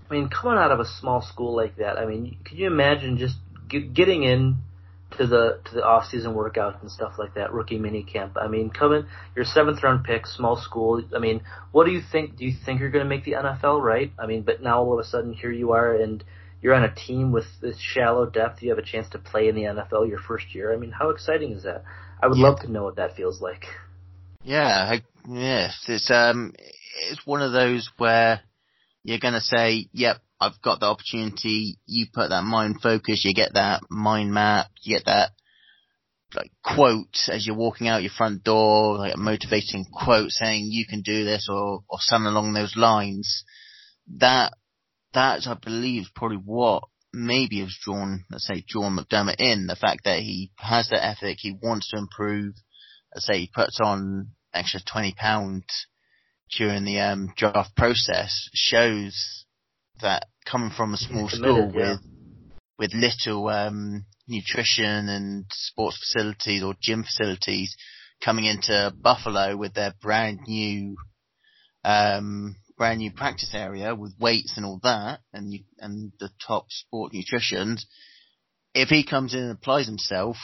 I 0.09 0.14
mean, 0.14 0.29
coming 0.29 0.59
out 0.59 0.70
of 0.70 0.79
a 0.79 0.85
small 0.85 1.22
school 1.22 1.57
like 1.57 1.77
that, 1.77 1.99
I 1.99 2.07
mean, 2.07 2.39
could 2.45 2.59
you 2.59 2.66
imagine 2.66 3.18
just 3.18 3.37
get, 3.68 3.95
getting 3.95 4.22
in 4.22 4.59
to 5.13 5.27
the 5.27 5.61
to 5.67 5.75
the 5.75 5.85
off 5.85 6.07
season 6.11 6.35
workouts 6.35 6.81
and 6.81 6.91
stuff 6.91 7.15
like 7.19 7.35
that, 7.35 7.53
rookie 7.53 7.79
mini 7.79 8.03
camp? 8.03 8.37
I 8.41 8.49
mean, 8.49 8.71
coming 8.71 9.07
your 9.35 9.45
seventh 9.45 9.83
round 9.83 10.05
pick, 10.05 10.27
small 10.27 10.57
school. 10.57 11.03
I 11.15 11.19
mean, 11.19 11.43
what 11.73 11.87
do 11.87 11.93
you 11.93 12.03
think? 12.13 12.37
Do 12.37 12.45
you 12.45 12.55
think 12.65 12.81
you're 12.81 12.91
going 12.91 13.05
to 13.05 13.09
make 13.09 13.25
the 13.25 13.33
NFL? 13.33 13.81
Right? 13.81 14.13
I 14.19 14.27
mean, 14.27 14.43
but 14.43 14.63
now 14.63 14.83
all 14.83 14.93
of 14.93 14.99
a 14.99 15.09
sudden 15.09 15.33
here 15.33 15.53
you 15.53 15.73
are 15.73 15.95
and 15.95 16.23
you're 16.61 16.75
on 16.75 16.85
a 16.85 16.95
team 16.95 17.33
with 17.33 17.45
this 17.61 17.79
shallow 17.79 18.27
depth. 18.27 18.63
You 18.63 18.71
have 18.71 18.79
a 18.79 18.83
chance 18.83 19.09
to 19.11 19.19
play 19.19 19.49
in 19.49 19.55
the 19.55 19.63
NFL 19.63 20.09
your 20.09 20.19
first 20.19 20.55
year. 20.55 20.73
I 20.73 20.77
mean, 20.77 20.91
how 20.91 21.11
exciting 21.11 21.53
is 21.53 21.63
that? 21.65 21.85
I 22.21 22.29
would 22.29 22.39
yeah. 22.39 22.45
love 22.45 22.61
to 22.61 22.71
know 22.71 22.85
what 22.85 22.97
that 22.97 23.15
feels 23.15 23.41
like. 23.41 23.65
Yeah, 24.43 24.67
I, 24.67 25.03
yes, 25.29 25.85
it's 25.89 26.11
um, 26.11 26.53
it's 27.11 27.27
one 27.27 27.43
of 27.43 27.53
those 27.53 27.91
where 27.99 28.41
you're 29.03 29.19
gonna 29.19 29.41
say, 29.41 29.89
"Yep, 29.93 30.19
I've 30.41 30.61
got 30.62 30.80
the 30.80 30.87
opportunity." 30.87 31.78
You 31.87 32.07
put 32.12 32.30
that 32.30 32.45
mind 32.45 32.80
focus, 32.82 33.24
you 33.24 33.34
get 33.34 33.55
that 33.55 33.82
mind 33.91 34.32
map, 34.32 34.68
you 34.82 34.97
get 34.97 35.07
that 35.07 35.32
like 36.34 36.51
quote 36.62 37.28
as 37.28 37.47
you're 37.47 37.57
walking 37.57 37.89
out 37.89 38.03
your 38.03 38.11
front 38.11 38.43
door, 38.43 38.99
like 38.99 39.14
a 39.14 39.18
motivating 39.18 39.87
quote 39.93 40.30
saying 40.30 40.66
you 40.70 40.84
can 40.87 41.03
do 41.03 41.24
this 41.24 41.49
or 41.51 41.84
or 41.89 41.99
something 42.01 42.26
along 42.26 42.53
those 42.53 42.76
lines. 42.76 43.45
That 44.18 44.53
that 45.14 45.47
I 45.47 45.55
believe 45.55 46.03
is 46.03 46.11
probably 46.14 46.39
what 46.39 46.84
maybe 47.12 47.61
has 47.61 47.76
drawn, 47.82 48.24
let's 48.30 48.47
say, 48.47 48.62
Sean 48.66 48.97
McDermott 48.97 49.37
in. 49.39 49.66
The 49.66 49.76
fact 49.76 50.05
that 50.05 50.20
he 50.20 50.51
has 50.59 50.91
that 50.91 51.05
ethic, 51.05 51.39
he 51.41 51.57
wants 51.61 51.89
to 51.91 51.99
improve. 51.99 52.55
Let's 53.14 53.26
say 53.26 53.39
he 53.39 53.51
puts 53.53 53.78
on 53.80 54.32
extra 54.53 54.80
twenty 54.80 55.14
pounds 55.16 55.64
during 56.57 56.84
the 56.84 57.01
um, 57.01 57.32
draft 57.37 57.74
process 57.76 58.49
shows 58.53 59.45
that 60.01 60.26
coming 60.44 60.70
from 60.76 60.94
a 60.94 60.97
small 60.97 61.28
school 61.28 61.72
yeah. 61.74 61.92
with 61.92 62.01
with 62.78 62.94
little 62.94 63.49
um, 63.49 64.05
nutrition 64.28 65.09
and 65.09 65.47
sports 65.51 65.99
facilities 65.99 66.62
or 66.62 66.74
gym 66.80 67.05
facilities, 67.05 67.74
coming 68.22 68.44
into 68.44 68.92
Buffalo 69.01 69.57
with 69.57 69.74
their 69.74 69.94
brand 70.03 70.40
new 70.47 70.97
um, 71.84 72.57
brand 72.76 72.99
new 72.99 73.12
practice 73.12 73.51
area 73.55 73.94
with 73.94 74.14
weights 74.18 74.55
and 74.57 74.66
all 74.66 74.80
that, 74.82 75.20
and 75.32 75.53
you, 75.53 75.61
and 75.78 76.12
the 76.20 76.30
top 76.47 76.66
sport 76.68 77.12
nutrition, 77.12 77.78
if 78.74 78.88
he 78.88 79.05
comes 79.05 79.34
in 79.34 79.40
and 79.40 79.53
applies 79.53 79.86
himself, 79.86 80.36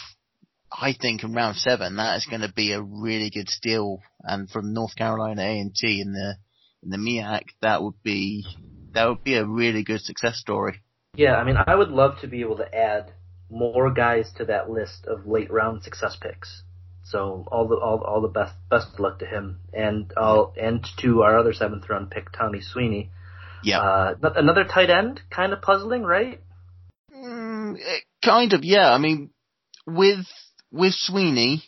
I 0.70 0.94
think 0.98 1.22
in 1.22 1.34
round 1.34 1.57
seven 1.57 1.96
that 1.96 2.16
is 2.16 2.26
going 2.26 2.40
to 2.40 2.53
be 2.53 2.72
a 2.72 2.82
really 2.82 3.30
good 3.30 3.48
steal. 3.48 3.98
And 4.20 4.48
from 4.48 4.72
North 4.72 4.96
Carolina 4.96 5.42
A 5.42 5.59
and 5.59 5.74
T 5.74 6.00
in 6.00 6.12
the 6.12 6.36
in 6.82 6.90
the 6.90 6.96
MEAC, 6.96 7.42
that 7.61 7.82
would 7.82 8.03
be 8.03 8.44
that 8.95 9.09
would 9.09 9.24
be 9.24 9.34
a 9.34 9.45
really 9.45 9.82
good 9.82 10.01
success 10.01 10.38
story. 10.38 10.80
Yeah, 11.14 11.36
I 11.36 11.45
mean, 11.45 11.57
I 11.66 11.74
would 11.74 11.90
love 11.90 12.20
to 12.20 12.26
be 12.26 12.40
able 12.40 12.57
to 12.57 12.74
add 12.74 13.12
more 13.51 13.93
guys 13.93 14.32
to 14.38 14.47
that 14.47 14.70
list 14.70 15.07
of 15.07 15.26
late 15.26 15.51
round 15.51 15.82
success 15.82 16.16
picks. 16.20 16.62
So 17.05 17.47
all 17.51 17.68
the 17.68 17.76
all, 17.76 18.03
all 18.03 18.22
the 18.22 18.28
best 18.28 18.55
best 18.70 18.95
of 18.95 19.01
luck 19.01 19.18
to 19.18 19.26
him 19.26 19.61
and 19.72 20.12
all 20.16 20.55
and 20.61 20.86
to 20.99 21.22
our 21.22 21.38
other 21.38 21.53
seventh 21.53 21.88
round 21.88 22.11
pick 22.11 22.32
Tommy 22.32 22.61
Sweeney. 22.61 23.11
Yeah. 23.62 23.80
Uh, 23.80 24.14
another 24.36 24.64
tight 24.64 24.90
end, 24.90 25.20
kind 25.30 25.53
of 25.53 25.62
puzzling, 25.62 26.03
right? 26.03 26.40
Mm, 27.14 27.76
eh, 27.76 27.99
kind 28.24 28.53
of, 28.55 28.64
yeah. 28.64 28.93
I 28.93 28.99
mean, 28.99 29.30
with 29.86 30.26
with 30.70 30.95
Sweeney, 30.95 31.62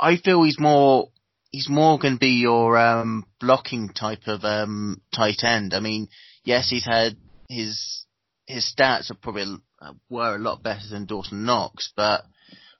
I 0.00 0.16
feel 0.16 0.42
he's 0.42 0.58
more 0.58 1.10
he's 1.50 1.68
more 1.68 1.98
going 1.98 2.14
to 2.14 2.20
be 2.20 2.40
your 2.40 2.78
um, 2.78 3.24
blocking 3.40 3.90
type 3.90 4.26
of 4.26 4.44
um, 4.44 5.00
tight 5.14 5.42
end. 5.44 5.74
I 5.74 5.80
mean, 5.80 6.08
yes, 6.44 6.68
he's 6.70 6.86
had 6.86 7.16
his 7.48 8.04
his 8.46 8.72
stats 8.76 9.10
are 9.10 9.14
probably 9.14 9.56
uh, 9.80 9.92
were 10.08 10.36
a 10.36 10.38
lot 10.38 10.62
better 10.62 10.88
than 10.90 11.06
Dawson 11.06 11.44
Knox, 11.44 11.92
but 11.96 12.24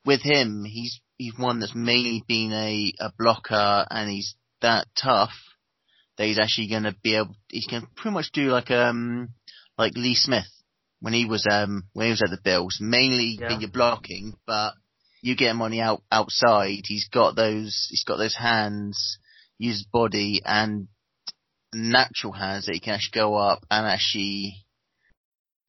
with 0.05 0.23
him, 0.23 0.65
he's 0.65 1.01
he's 1.21 1.39
one 1.39 1.61
that's 1.61 1.75
mainly 1.75 2.25
been 2.27 2.53
a, 2.53 2.95
a 2.99 3.13
blocker 3.19 3.87
and 3.91 4.11
he's 4.11 4.35
that 4.63 4.87
tough 5.01 5.35
that 6.17 6.27
he's 6.27 6.39
actually 6.39 6.69
going 6.69 6.85
to 6.85 6.97
be 7.03 7.15
able, 7.17 7.37
he 7.49 7.63
can 7.67 7.87
pretty 7.95 8.15
much 8.15 8.33
do 8.33 8.51
like, 8.51 8.71
um, 8.71 9.29
like 9.77 9.93
Lee 9.97 10.15
Smith 10.15 10.49
when 11.01 11.13
he 11.13 11.27
was, 11.27 11.47
um, 11.51 11.85
when 11.93 12.07
he 12.07 12.11
was 12.11 12.23
at 12.23 12.31
the 12.31 12.41
Bills, 12.43 12.79
mainly 12.81 13.39
yeah. 13.39 13.59
your 13.59 13.71
blocking, 13.71 14.35
but 14.47 14.73
you 15.23 15.37
get 15.37 15.51
him 15.51 15.63
on 15.63 15.71
the 15.71 15.81
out, 15.81 16.03
outside, 16.11 16.83
he's 16.85 17.09
got 17.09 17.37
those, 17.37 17.87
he's 17.91 18.05
got 18.05 18.17
those 18.17 18.37
hands, 18.37 19.19
use 19.59 19.85
body 19.93 20.41
and 20.45 20.89
natural 21.73 22.33
hands 22.33 22.67
that 22.67 22.75
he 22.75 22.81
can 22.81 22.95
actually 22.95 23.21
go 23.21 23.37
up 23.37 23.65
and 23.71 23.87
actually 23.87 24.65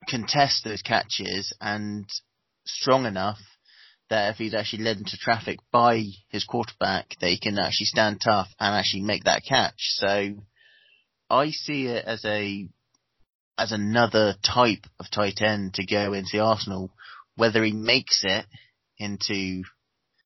contest 0.08 0.64
those 0.64 0.82
catches 0.82 1.54
and 1.62 2.06
strong 2.66 3.06
enough 3.06 3.40
that 4.10 4.32
if 4.32 4.38
he's 4.38 4.54
actually 4.54 4.84
led 4.84 4.98
into 4.98 5.18
traffic 5.18 5.60
by 5.72 6.04
his 6.30 6.44
quarterback, 6.44 7.16
that 7.22 7.30
he 7.30 7.40
can 7.40 7.58
actually 7.58 7.86
stand 7.86 8.20
tough 8.22 8.50
and 8.60 8.76
actually 8.76 9.04
make 9.04 9.24
that 9.24 9.44
catch. 9.48 9.76
So 9.78 10.34
I 11.30 11.52
see 11.52 11.88
it 11.88 12.06
as 12.06 12.24
a 12.26 12.68
as 13.58 13.72
another 13.72 14.36
type 14.44 14.86
of 15.00 15.10
tight 15.12 15.42
end 15.42 15.76
to 15.76 15.86
go 15.86 16.14
into 16.14 16.40
Arsenal. 16.40 16.92
Whether 17.36 17.64
he 17.64 17.72
makes 17.72 18.22
it 18.24 18.46
into 19.02 19.64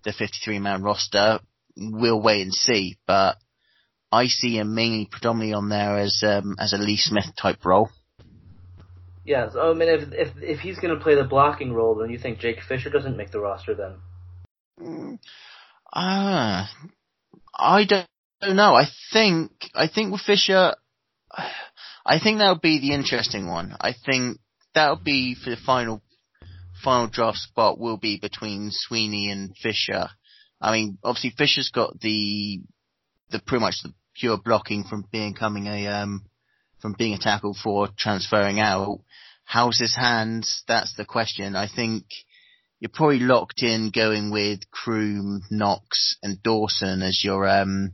the 0.03 0.13
53 0.13 0.59
man 0.59 0.84
roster, 0.84 1.39
we'll 1.78 2.21
wait 2.21 2.41
and 2.41 2.53
see. 2.53 2.97
But 3.07 3.38
I 4.11 4.28
see 4.28 4.57
him 4.57 4.76
mainly 4.76 5.07
predominantly 5.09 5.53
on 5.53 5.69
there 5.69 5.97
as 5.97 6.21
um, 6.23 6.55
as 6.59 6.73
a 6.73 6.78
Lee 6.78 6.97
Smith 6.97 7.36
type 7.39 7.65
role. 7.65 7.89
Yeah, 9.26 9.49
so, 9.49 9.71
I 9.71 9.73
mean, 9.73 9.89
if 9.89 10.13
if 10.13 10.30
if 10.38 10.59
he's 10.59 10.80
going 10.80 10.95
to 10.95 11.03
play 11.03 11.15
the 11.15 11.23
blocking 11.23 11.73
role, 11.73 11.95
then 11.95 12.11
you 12.11 12.19
think 12.19 12.39
Jake 12.39 12.61
Fisher 12.61 12.89
doesn't 12.89 13.17
make 13.17 13.32
the 13.32 13.39
roster 13.39 13.73
then? 13.73 13.95
Mm, 14.80 15.19
uh, 15.91 16.67
I 17.57 17.86
don't 17.86 18.07
know. 18.55 18.76
I 18.76 18.86
think 19.11 19.51
I 19.73 19.88
think 19.88 20.11
with 20.11 20.21
Fisher, 20.21 20.76
I 22.05 22.19
think 22.19 22.38
that 22.38 22.49
would 22.49 22.61
be 22.61 22.80
the 22.80 22.93
interesting 22.93 23.47
one. 23.47 23.76
I 23.82 23.93
think 24.05 24.38
that 24.76 24.91
would 24.91 25.03
be 25.03 25.36
for 25.36 25.49
the 25.49 25.57
final 25.57 26.01
final 26.86 27.07
draft 27.07 27.39
spot 27.39 27.79
will 27.79 27.97
be 27.97 28.19
between 28.19 28.69
Sweeney 28.71 29.31
and 29.31 29.57
Fisher. 29.57 30.07
I 30.61 30.71
mean, 30.71 30.99
obviously 31.03 31.33
Fisher's 31.36 31.71
got 31.73 31.99
the 31.99 32.61
the 33.31 33.39
pretty 33.39 33.61
much 33.61 33.81
the 33.83 33.93
pure 34.15 34.38
blocking 34.38 34.83
from 34.83 35.03
becoming 35.11 35.65
a 35.67 35.88
um 35.88 36.25
from 36.79 36.95
being 36.97 37.15
a 37.15 37.17
tackle 37.17 37.55
for 37.61 37.89
transferring 37.97 38.59
out. 38.59 38.99
How's 39.43 39.79
his 39.79 39.95
hands? 39.95 40.63
That's 40.67 40.95
the 40.95 41.05
question. 41.05 41.55
I 41.55 41.67
think 41.67 42.05
you're 42.79 42.91
probably 42.93 43.19
locked 43.19 43.63
in 43.63 43.89
going 43.89 44.31
with 44.31 44.69
Croom, 44.69 45.41
Knox, 45.49 46.17
and 46.21 46.41
Dawson 46.43 47.01
as 47.01 47.23
your 47.23 47.47
um 47.47 47.93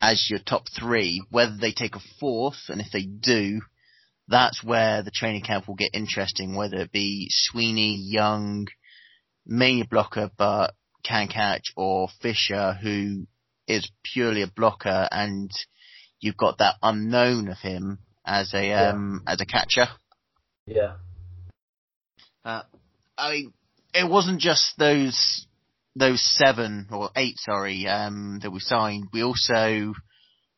as 0.00 0.28
your 0.28 0.40
top 0.40 0.64
three. 0.76 1.22
Whether 1.30 1.56
they 1.60 1.72
take 1.72 1.94
a 1.94 2.00
fourth, 2.18 2.68
and 2.68 2.80
if 2.80 2.88
they 2.92 3.02
do, 3.02 3.60
that's 4.30 4.62
where 4.62 5.02
the 5.02 5.10
training 5.10 5.42
camp 5.42 5.66
will 5.68 5.74
get 5.74 5.90
interesting. 5.92 6.54
Whether 6.54 6.78
it 6.78 6.92
be 6.92 7.28
Sweeney, 7.30 7.96
Young, 8.00 8.68
mainly 9.44 9.82
a 9.82 9.86
blocker 9.86 10.30
but 10.38 10.74
can 11.02 11.28
catch, 11.28 11.72
or 11.76 12.08
Fisher, 12.22 12.74
who 12.80 13.26
is 13.66 13.90
purely 14.04 14.42
a 14.42 14.46
blocker, 14.46 15.08
and 15.10 15.50
you've 16.20 16.36
got 16.36 16.58
that 16.58 16.76
unknown 16.82 17.48
of 17.48 17.58
him 17.58 17.98
as 18.24 18.54
a 18.54 18.72
um, 18.72 19.22
as 19.26 19.40
a 19.40 19.46
catcher. 19.46 19.88
Yeah. 20.66 20.94
Uh, 22.44 22.62
I 23.18 23.30
mean, 23.32 23.52
it 23.92 24.08
wasn't 24.08 24.40
just 24.40 24.78
those 24.78 25.46
those 25.96 26.22
seven 26.22 26.86
or 26.92 27.10
eight, 27.16 27.36
sorry, 27.38 27.86
um, 27.88 28.38
that 28.42 28.50
we 28.50 28.60
signed. 28.60 29.08
We 29.12 29.24
also 29.24 29.94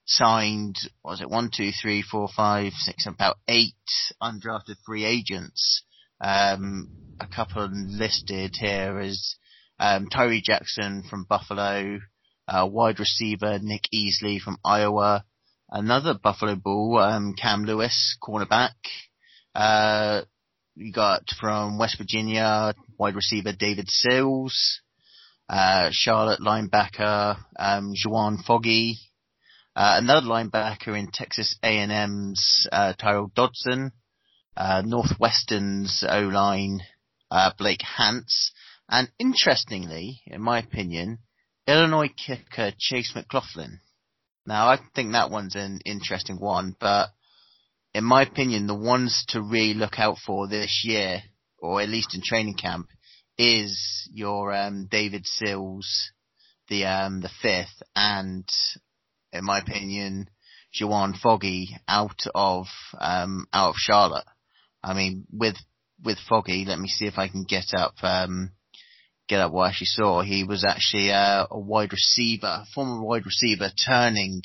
signed, 0.05 0.77
was 1.05 1.21
it, 1.21 1.31
one, 1.31 1.51
two, 1.55 1.71
three, 1.71 2.03
four, 2.03 2.29
five, 2.35 2.73
six, 2.73 3.07
about 3.07 3.39
eight 3.49 3.75
undrafted 4.23 4.77
free 4.85 5.05
agents. 5.05 5.83
Um, 6.21 6.89
a 7.21 7.27
couple 7.27 7.69
listed 7.73 8.57
here 8.59 9.01
is 9.01 9.37
um, 9.79 10.09
Tyree 10.09 10.43
Jackson 10.45 11.05
from 11.09 11.25
Buffalo, 11.29 11.99
uh, 12.49 12.69
wide 12.71 12.99
receiver 12.99 13.59
Nick 13.61 13.89
Easley 13.95 14.41
from 14.41 14.59
Iowa, 14.65 15.25
another 15.71 16.15
Buffalo 16.15 16.57
Bull, 16.57 16.99
um, 16.99 17.35
Cam 17.35 17.65
Lewis, 17.65 18.17
cornerback. 18.23 18.75
Uh, 19.55 20.23
you 20.75 20.93
got 20.93 21.23
from 21.41 21.79
West 21.79 21.99
Virginia, 21.99 22.75
wide 22.99 23.15
receiver 23.15 23.53
David 23.53 23.89
Sills, 23.89 24.81
uh, 25.49 25.91
Charlotte 25.93 26.41
linebacker, 26.41 27.37
um, 27.59 27.93
Juwan 27.95 28.43
Foggie, 28.45 28.99
uh, 29.75 29.97
another 29.99 30.27
linebacker 30.27 30.99
in 30.99 31.11
Texas 31.13 31.57
A&M's, 31.63 32.69
uh, 32.71 32.93
Tyrel 32.95 33.33
Dodson, 33.35 33.93
uh, 34.57 34.83
Northwestern's 34.85 36.05
O-line, 36.09 36.81
uh, 37.31 37.53
Blake 37.57 37.83
Hance, 37.83 38.53
and 38.89 39.11
interestingly, 39.19 40.21
in 40.27 40.43
my 40.43 40.59
opinion, 40.59 41.19
Illinois 41.67 42.11
kicker 42.15 42.73
Chase 42.79 43.13
McLaughlin. 43.15 43.81
Now, 44.45 44.69
I 44.69 44.79
think 44.95 45.13
that 45.13 45.31
one's 45.31 45.55
an 45.55 45.81
interesting 45.87 46.39
one, 46.39 46.77
but 46.79 47.11
in 47.95 48.05
my 48.05 48.23
opinion, 48.23 48.67
the 48.67 48.75
ones 48.75 49.25
to 49.29 49.41
really 49.41 49.75
look 49.75 49.99
out 49.99 50.19
for 50.19 50.49
this 50.49 50.83
year, 50.85 51.23
or 51.59 51.81
at 51.81 51.89
least 51.89 52.15
in 52.15 52.23
training 52.23 52.55
camp, 52.55 52.89
is 53.39 54.09
your 54.13 54.53
um, 54.53 54.89
David 54.91 55.27
Sills, 55.27 56.11
the 56.69 56.85
um, 56.85 57.21
the 57.21 57.31
fifth, 57.41 57.83
and 57.95 58.45
in 59.33 59.45
my 59.45 59.59
opinion, 59.59 60.29
Juwan 60.75 61.19
Foggie 61.19 61.77
out 61.89 62.21
of 62.35 62.67
um, 62.99 63.47
out 63.53 63.71
of 63.71 63.75
Charlotte. 63.77 64.27
I 64.83 64.95
mean, 64.95 65.27
with 65.33 65.57
with 66.03 66.19
Foggie, 66.29 66.65
let 66.67 66.79
me 66.79 66.89
see 66.89 67.07
if 67.07 67.19
I 67.19 67.29
can 67.29 67.45
get 67.45 67.75
up 67.75 67.95
um, 68.03 68.53
get 69.29 69.41
up 69.41 69.53
what 69.53 69.65
I 69.65 69.69
actually 69.69 69.87
saw. 69.87 70.23
He 70.23 70.45
was 70.45 70.65
actually 70.65 71.11
uh, 71.11 71.47
a 71.51 71.59
wide 71.59 71.93
receiver, 71.93 72.65
former 72.75 73.03
wide 73.03 73.27
receiver, 73.27 73.71
turning 73.87 74.43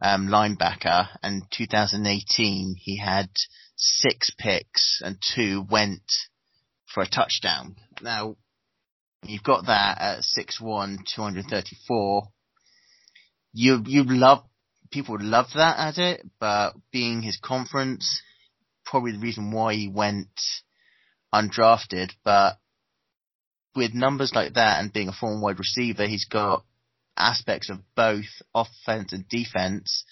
um, 0.00 0.28
linebacker. 0.28 1.08
And 1.22 1.44
2018, 1.50 2.76
he 2.78 2.98
had 2.98 3.30
six 3.76 4.30
picks 4.36 5.00
and 5.02 5.16
two 5.34 5.64
went 5.70 6.02
for 6.92 7.02
a 7.02 7.08
touchdown. 7.08 7.76
Now, 8.02 8.36
you've 9.24 9.42
got 9.42 9.66
that 9.66 9.98
at 10.00 10.18
6'1", 10.36 10.98
234. 11.14 12.28
You 13.52 13.82
you 13.86 14.04
love 14.04 14.44
people 14.90 15.12
would 15.12 15.22
love 15.22 15.46
that 15.54 15.78
at 15.78 15.98
it, 15.98 16.26
but 16.38 16.74
being 16.92 17.22
his 17.22 17.38
conference, 17.42 18.22
probably 18.84 19.12
the 19.12 19.18
reason 19.18 19.50
why 19.50 19.74
he 19.74 19.88
went 19.88 20.28
undrafted. 21.34 22.12
But 22.24 22.58
with 23.74 23.94
numbers 23.94 24.32
like 24.34 24.54
that 24.54 24.80
and 24.80 24.92
being 24.92 25.08
a 25.08 25.12
former 25.12 25.40
wide 25.40 25.58
receiver, 25.58 26.06
he's 26.06 26.26
got 26.26 26.64
aspects 27.16 27.70
of 27.70 27.78
both 27.94 28.26
offense 28.54 29.12
and 29.12 29.28
defense. 29.28 30.04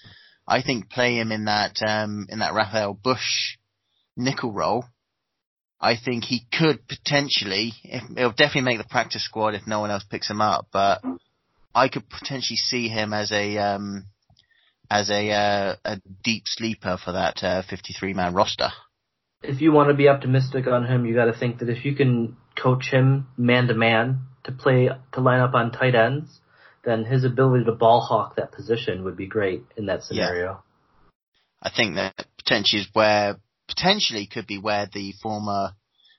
I 0.46 0.62
think 0.62 0.90
play 0.90 1.16
him 1.16 1.30
in 1.30 1.44
that 1.44 1.76
um, 1.86 2.26
in 2.28 2.40
that 2.40 2.54
Rafael 2.54 2.94
Bush 2.94 3.56
nickel 4.16 4.52
role. 4.52 4.84
I 5.82 5.96
think 5.96 6.24
he 6.24 6.46
could 6.52 6.86
potentially, 6.88 7.72
it'll 7.84 8.32
definitely 8.32 8.70
make 8.70 8.76
the 8.76 8.84
practice 8.84 9.24
squad 9.24 9.54
if 9.54 9.66
no 9.66 9.80
one 9.80 9.90
else 9.90 10.04
picks 10.04 10.28
him 10.28 10.42
up, 10.42 10.66
but 10.70 11.00
I 11.74 11.88
could 11.88 12.08
potentially 12.08 12.56
see 12.56 12.88
him 12.88 13.12
as 13.12 13.30
a 13.32 13.56
um, 13.58 14.06
as 14.90 15.10
a 15.10 15.30
uh, 15.30 15.76
a 15.84 16.00
deep 16.24 16.44
sleeper 16.46 16.98
for 17.02 17.12
that 17.12 17.42
uh, 17.42 17.62
53 17.68 18.14
man 18.14 18.34
roster. 18.34 18.70
If 19.42 19.60
you 19.60 19.72
want 19.72 19.88
to 19.88 19.94
be 19.94 20.08
optimistic 20.08 20.66
on 20.66 20.86
him, 20.86 21.06
you 21.06 21.14
got 21.14 21.26
to 21.26 21.38
think 21.38 21.60
that 21.60 21.70
if 21.70 21.84
you 21.84 21.94
can 21.94 22.36
coach 22.60 22.90
him 22.90 23.28
man 23.36 23.68
to 23.68 23.74
man 23.74 24.26
to 24.44 24.52
play 24.52 24.90
to 25.12 25.20
line 25.20 25.40
up 25.40 25.54
on 25.54 25.70
tight 25.70 25.94
ends, 25.94 26.40
then 26.84 27.04
his 27.04 27.24
ability 27.24 27.64
to 27.64 27.72
ball 27.72 28.00
hawk 28.00 28.36
that 28.36 28.52
position 28.52 29.04
would 29.04 29.16
be 29.16 29.26
great 29.26 29.64
in 29.76 29.86
that 29.86 30.02
scenario. 30.02 30.44
Yeah. 30.44 30.56
I 31.62 31.70
think 31.74 31.94
that 31.94 32.26
potentially 32.38 32.82
is 32.82 32.88
where 32.92 33.36
potentially 33.68 34.26
could 34.26 34.46
be 34.46 34.58
where 34.58 34.88
the 34.92 35.12
former, 35.22 35.70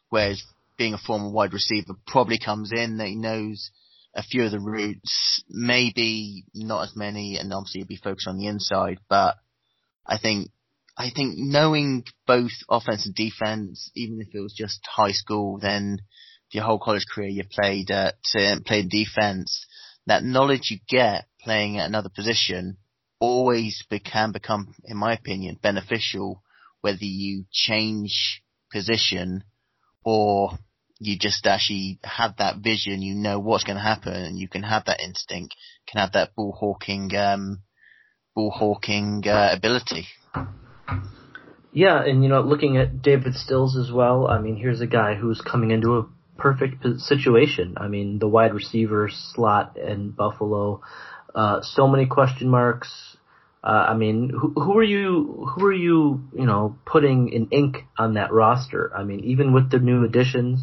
whereas 0.10 0.43
being 0.78 0.93
a 0.93 0.97
former 0.97 1.30
wide 1.30 1.54
receiver 1.54 1.93
probably 2.08 2.39
comes 2.39 2.72
in 2.72 2.97
that 2.97 3.08
he 3.08 3.16
knows 3.16 3.72
a 4.14 4.24
few 4.24 4.43
of 4.43 4.51
the 4.51 4.59
routes, 4.59 5.43
maybe 5.49 6.45
not 6.53 6.84
as 6.84 6.95
many, 6.95 7.38
and 7.38 7.53
obviously 7.53 7.80
he'll 7.80 7.88
be 7.88 7.95
focused 7.95 8.28
on 8.28 8.38
the 8.38 8.47
inside, 8.47 8.99
but 9.09 9.38
I 10.05 10.18
think 10.18 10.51
I 10.97 11.09
think 11.16 11.36
knowing 11.38 12.03
both 12.28 12.51
offense 12.70 13.05
and 13.05 13.16
defense, 13.16 13.89
even 13.95 14.20
if 14.20 14.36
it 14.36 14.39
was 14.39 14.53
just 14.53 14.82
high 14.86 15.14
school, 15.14 15.57
then 15.59 15.99
your 16.51 16.66
whole 16.66 16.80
college 16.80 17.05
career 17.14 17.30
you 17.30 17.43
played 17.49 17.89
at 17.91 18.16
uh, 18.36 18.57
played 18.66 18.89
defense, 18.89 19.66
that 20.05 20.24
knowledge 20.24 20.70
you 20.70 20.80
get 20.88 21.28
playing 21.41 21.78
at 21.78 21.88
another 21.88 22.09
position 22.09 22.78
always 23.20 23.84
be- 23.89 23.99
can 23.99 24.32
become, 24.32 24.74
in 24.84 24.97
my 24.97 25.14
opinion, 25.14 25.57
beneficial 25.62 26.43
whether 26.82 26.97
you 26.99 27.45
change 27.51 28.43
position 28.72 29.43
or 30.03 30.57
you 31.02 31.18
just 31.18 31.47
actually 31.47 31.97
have 32.04 32.38
that 32.38 32.58
vision, 32.58 33.02
you 33.02 33.16
know 33.16 33.39
what's 33.39 33.64
going 33.64 33.76
to 33.76 33.82
happen, 33.82 34.38
you 34.38 34.47
can 34.47 34.62
have 34.62 34.86
that 34.86 35.02
instinct, 35.02 35.56
can 35.88 35.99
have 35.99 36.12
that 36.14 36.36
ball 36.36 36.56
hawking, 36.58 37.14
um, 37.16 37.64
ball 38.36 38.52
hawking 38.52 39.24
uh, 39.26 39.49
ability. 39.52 40.06
Yeah, 41.74 42.04
and 42.04 42.22
you 42.22 42.30
know, 42.30 42.41
looking 42.41 42.78
at 42.78 43.02
David 43.02 43.34
Sills 43.34 43.76
as 43.76 43.91
well, 43.91 44.28
I 44.28 44.39
mean, 44.39 44.58
here's 44.58 44.82
a 44.82 44.88
guy 44.88 45.16
who's 45.16 45.41
coming 45.41 45.72
into 45.72 45.97
a 45.97 46.06
perfect 46.38 46.86
situation. 46.99 47.76
I 47.78 47.88
mean, 47.88 48.20
the 48.20 48.28
wide 48.28 48.54
receiver 48.54 49.10
slot 49.12 49.78
in 49.78 50.12
Buffalo, 50.12 50.82
uh, 51.34 51.62
so 51.64 51.88
many 51.88 52.06
question 52.06 52.47
marks. 52.47 53.18
Uh, 53.64 53.86
I 53.89 53.95
mean, 53.95 54.30
who, 54.30 54.54
who 54.54 54.78
are 54.78 54.84
you? 54.84 55.47
Who 55.56 55.66
are 55.66 55.74
you? 55.74 56.22
You 56.34 56.45
know, 56.45 56.78
putting 56.86 57.30
in 57.30 57.47
ink 57.49 57.78
on 57.97 58.16
that 58.16 58.32
roster? 58.32 58.91
I 58.95 59.04
mean, 59.04 59.22
even 59.22 59.54
with 59.54 59.72
the 59.72 59.80
new 59.80 60.04
additions, 60.04 60.62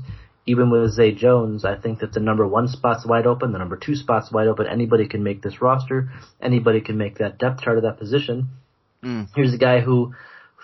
even 0.48 0.70
with 0.70 0.90
Zay 0.92 1.12
Jones, 1.12 1.64
I 1.64 1.76
think 1.76 2.00
that 2.00 2.12
the 2.12 2.20
number 2.20 2.46
one 2.46 2.68
spot's 2.68 3.06
wide 3.06 3.26
open, 3.26 3.52
the 3.52 3.58
number 3.58 3.76
two 3.76 3.94
spot's 3.94 4.32
wide 4.32 4.48
open. 4.48 4.66
Anybody 4.66 5.06
can 5.06 5.22
make 5.22 5.42
this 5.42 5.60
roster. 5.60 6.10
Anybody 6.40 6.80
can 6.80 6.96
make 6.96 7.18
that 7.18 7.38
depth 7.38 7.60
chart 7.62 7.76
of 7.76 7.82
that 7.84 7.98
position. 7.98 8.48
Mm. 9.04 9.28
Here's 9.36 9.52
a 9.54 9.58
guy 9.58 9.80
who, 9.80 10.14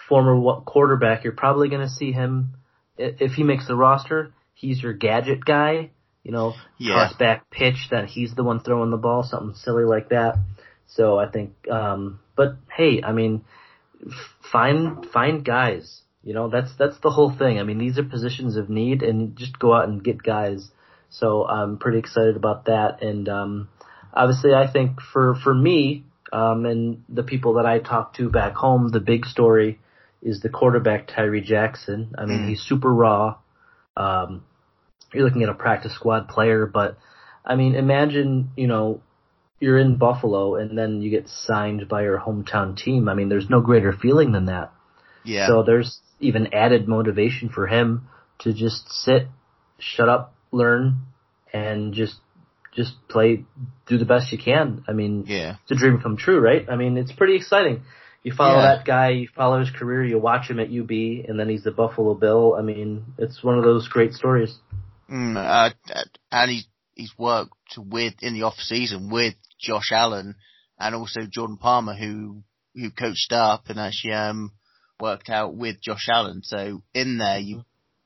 former 0.08 0.60
quarterback, 0.62 1.24
you're 1.24 1.32
probably 1.34 1.68
going 1.68 1.82
to 1.86 1.90
see 1.92 2.12
him 2.12 2.54
if 2.96 3.32
he 3.32 3.42
makes 3.42 3.66
the 3.68 3.76
roster. 3.76 4.32
He's 4.54 4.82
your 4.82 4.92
gadget 4.94 5.44
guy. 5.44 5.90
You 6.22 6.32
know, 6.32 6.54
Yeah. 6.78 6.94
toss 6.94 7.16
back 7.16 7.50
pitch 7.50 7.88
that 7.90 8.06
he's 8.06 8.34
the 8.34 8.42
one 8.44 8.60
throwing 8.60 8.90
the 8.90 8.96
ball, 8.96 9.22
something 9.22 9.54
silly 9.54 9.84
like 9.84 10.08
that. 10.08 10.36
So 10.86 11.18
I 11.18 11.28
think, 11.28 11.52
um, 11.70 12.18
but 12.34 12.56
hey, 12.74 13.02
I 13.02 13.12
mean, 13.12 13.44
find 14.50 15.04
find 15.06 15.44
guys. 15.44 16.00
You 16.24 16.32
know, 16.32 16.48
that's 16.48 16.74
that's 16.78 16.98
the 17.00 17.10
whole 17.10 17.30
thing. 17.30 17.58
I 17.58 17.64
mean, 17.64 17.78
these 17.78 17.98
are 17.98 18.02
positions 18.04 18.56
of 18.56 18.70
need, 18.70 19.02
and 19.02 19.36
just 19.36 19.58
go 19.58 19.74
out 19.74 19.88
and 19.88 20.02
get 20.02 20.22
guys. 20.22 20.70
So 21.10 21.46
I'm 21.46 21.78
pretty 21.78 21.98
excited 21.98 22.34
about 22.36 22.64
that. 22.64 23.02
And 23.02 23.28
um, 23.28 23.68
obviously, 24.12 24.54
I 24.54 24.66
think 24.72 25.00
for 25.12 25.34
for 25.34 25.54
me 25.54 26.04
um, 26.32 26.64
and 26.64 27.04
the 27.08 27.22
people 27.22 27.54
that 27.54 27.66
I 27.66 27.78
talk 27.78 28.14
to 28.14 28.30
back 28.30 28.54
home, 28.54 28.88
the 28.88 29.00
big 29.00 29.26
story 29.26 29.78
is 30.22 30.40
the 30.40 30.48
quarterback 30.48 31.06
Tyree 31.06 31.42
Jackson. 31.42 32.14
I 32.18 32.24
mean, 32.24 32.40
Mm. 32.40 32.48
he's 32.48 32.62
super 32.62 32.92
raw. 32.92 33.36
Um, 33.96 34.44
you're 35.12 35.24
looking 35.24 35.42
at 35.42 35.50
a 35.50 35.54
practice 35.54 35.94
squad 35.94 36.28
player, 36.28 36.66
but 36.66 36.96
I 37.44 37.54
mean, 37.54 37.74
imagine 37.74 38.50
you 38.56 38.66
know 38.66 39.02
you're 39.60 39.78
in 39.78 39.96
Buffalo 39.96 40.56
and 40.56 40.76
then 40.76 41.02
you 41.02 41.10
get 41.10 41.28
signed 41.28 41.86
by 41.88 42.02
your 42.02 42.18
hometown 42.18 42.76
team. 42.76 43.08
I 43.08 43.14
mean, 43.14 43.28
there's 43.28 43.50
no 43.50 43.60
greater 43.60 43.92
feeling 43.92 44.32
than 44.32 44.46
that. 44.46 44.72
Yeah. 45.22 45.46
So 45.46 45.62
there's 45.62 46.00
even 46.24 46.52
added 46.52 46.88
motivation 46.88 47.48
for 47.48 47.66
him 47.66 48.08
to 48.40 48.52
just 48.52 48.88
sit, 48.90 49.28
shut 49.78 50.08
up, 50.08 50.34
learn, 50.50 51.02
and 51.52 51.94
just 51.94 52.16
just 52.74 52.94
play, 53.08 53.44
do 53.86 53.98
the 53.98 54.04
best 54.04 54.32
you 54.32 54.38
can. 54.38 54.84
I 54.88 54.92
mean, 54.92 55.24
yeah. 55.28 55.56
it's 55.62 55.70
a 55.70 55.76
dream 55.76 56.00
come 56.02 56.16
true, 56.16 56.40
right? 56.40 56.68
I 56.68 56.76
mean, 56.76 56.96
it's 56.96 57.12
pretty 57.12 57.36
exciting. 57.36 57.82
You 58.24 58.32
follow 58.32 58.56
Yeah. 58.56 58.76
that 58.76 58.84
guy, 58.84 59.10
you 59.10 59.28
follow 59.28 59.60
his 59.60 59.70
career, 59.70 60.04
you 60.04 60.18
watch 60.18 60.50
him 60.50 60.58
at 60.58 60.68
UB, 60.68 60.90
and 61.28 61.38
then 61.38 61.48
he's 61.48 61.62
the 61.62 61.70
Buffalo 61.70 62.14
Bill. 62.14 62.56
I 62.58 62.62
mean, 62.62 63.04
it's 63.18 63.44
one 63.44 63.58
of 63.58 63.64
those 63.64 63.86
great 63.88 64.12
stories. 64.12 64.58
Mm, 65.10 65.36
uh, 65.36 65.70
and 66.32 66.50
he's, 66.50 66.66
he's 66.94 67.12
worked 67.18 67.52
with, 67.76 68.14
in 68.22 68.34
the 68.34 68.42
off 68.42 68.56
season 68.58 69.10
with 69.10 69.34
Josh 69.60 69.92
Allen 69.92 70.34
and 70.78 70.94
also 70.94 71.20
Jordan 71.30 71.58
Palmer 71.58 71.94
who, 71.94 72.42
who 72.74 72.90
coached 72.90 73.32
up 73.32 73.68
and 73.68 73.78
actually, 73.78 74.14
um, 74.14 74.50
worked 75.04 75.28
out 75.28 75.54
with 75.54 75.82
Josh 75.82 76.08
Allen. 76.08 76.40
So 76.42 76.82
in 76.94 77.18
there 77.18 77.38
you, 77.38 77.64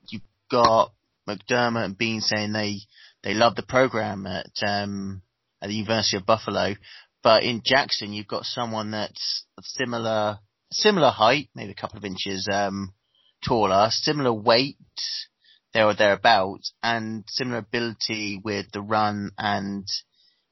you've 0.09 0.23
got 0.51 0.93
McDermott 1.29 1.85
and 1.85 1.97
Beane 1.97 2.21
saying 2.21 2.53
they, 2.53 2.81
they 3.23 3.35
love 3.35 3.55
the 3.55 3.63
program 3.63 4.27
at, 4.27 4.51
um, 4.67 5.23
at 5.63 5.69
the 5.69 5.77
University 5.77 6.17
of 6.17 6.27
Buffalo. 6.27 6.75
But 7.23 7.45
in 7.45 7.63
Jackson, 7.65 8.13
you've 8.13 8.27
got 8.27 8.47
someone 8.47 8.91
that's 8.91 9.45
of 9.57 9.65
similar, 9.65 10.39
similar 10.73 11.11
height, 11.11 11.51
maybe 11.55 11.71
a 11.71 11.81
couple 11.81 11.99
of 11.99 12.05
inches, 12.05 12.49
um, 12.53 12.93
taller, 13.47 13.91
similar 13.91 14.33
weight, 14.33 14.77
there 15.73 15.87
or 15.87 15.95
thereabouts, 15.95 16.73
and 16.83 17.23
similar 17.29 17.59
ability 17.59 18.41
with 18.43 18.67
the 18.73 18.83
run 18.83 19.31
and 19.39 19.87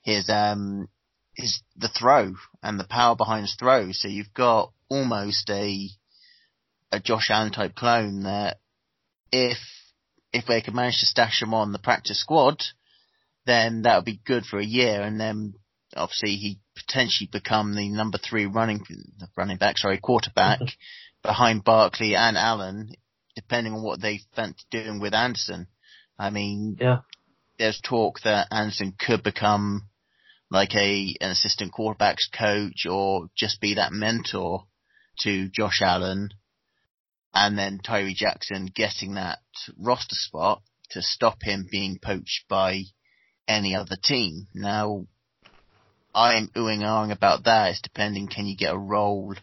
his 0.03 0.29
um 0.29 0.87
his 1.35 1.61
the 1.77 1.89
throw 1.89 2.35
and 2.63 2.79
the 2.79 2.85
power 2.85 3.17
behind 3.17 3.43
his 3.43 3.57
throw. 3.59 3.89
So 3.91 4.07
you've 4.07 4.33
got 4.33 4.73
almost 4.89 5.51
a 5.51 5.89
a 6.93 7.01
Josh 7.01 7.31
Allen 7.31 7.53
type 7.53 7.75
clone 7.75 8.23
that 8.23 8.59
if 9.33 9.59
if 10.33 10.47
they 10.47 10.61
could 10.61 10.75
manage 10.75 11.01
to 11.01 11.07
stash 11.07 11.43
him 11.43 11.55
on 11.55 11.73
the 11.73 11.79
practice 11.79 12.21
squad, 12.21 12.63
then 13.47 13.83
that 13.83 13.97
would 13.97 14.05
be 14.05 14.21
good 14.25 14.45
for 14.45 14.59
a 14.59 14.65
year, 14.65 15.03
and 15.03 15.21
then 15.21 15.55
obviously 15.97 16.37
he 16.37 16.59
potentially 16.75 17.29
become 17.31 17.75
the 17.75 17.89
number 17.89 18.19
three 18.19 18.47
running 18.47 18.85
running 19.37 19.57
back, 19.57 19.79
sorry, 19.79 19.99
quarterback 19.99 20.61
mm-hmm. 20.61 21.23
behind 21.23 21.65
Barkley 21.65 22.15
and 22.15 22.37
Allen, 22.37 22.91
depending 23.35 23.73
on 23.73 23.83
what 23.83 24.01
they 24.01 24.21
fancy 24.35 24.65
doing 24.71 25.01
with 25.01 25.15
Anderson. 25.15 25.69
I 26.19 26.31
mean, 26.31 26.77
Yeah. 26.81 27.01
there's 27.59 27.81
talk 27.81 28.21
that 28.23 28.49
Anderson 28.51 28.95
could 28.99 29.23
become 29.23 29.89
like 30.51 30.75
a 30.75 31.17
an 31.21 31.31
assistant 31.31 31.73
quarterbacks 31.73 32.31
coach 32.33 32.87
or 32.87 33.29
just 33.37 33.61
be 33.61 33.75
that 33.75 33.93
mentor 33.93 34.67
to 35.21 35.49
Josh 35.49 35.81
Allen, 35.83 36.31
and 37.37 37.59
then 37.59 37.79
Tyree 37.79 38.15
Jackson 38.15 38.73
getting 38.75 39.15
that 39.15 39.41
roster 39.79 40.15
spot 40.15 40.63
to 40.93 41.03
stop 41.03 41.43
him 41.43 41.69
being 41.71 41.99
poached 42.03 42.45
by 42.49 42.85
any 43.47 43.77
other 43.77 43.97
team. 44.03 44.47
Now, 44.55 45.05
I'm 46.15 46.49
oohing 46.57 46.83
and 46.83 47.13
about 47.13 47.45
that. 47.45 47.73
It's 47.73 47.83
depending, 47.83 48.29
can 48.29 48.47
you 48.47 48.57
get 48.57 48.73
a 48.73 48.79
role 48.79 49.35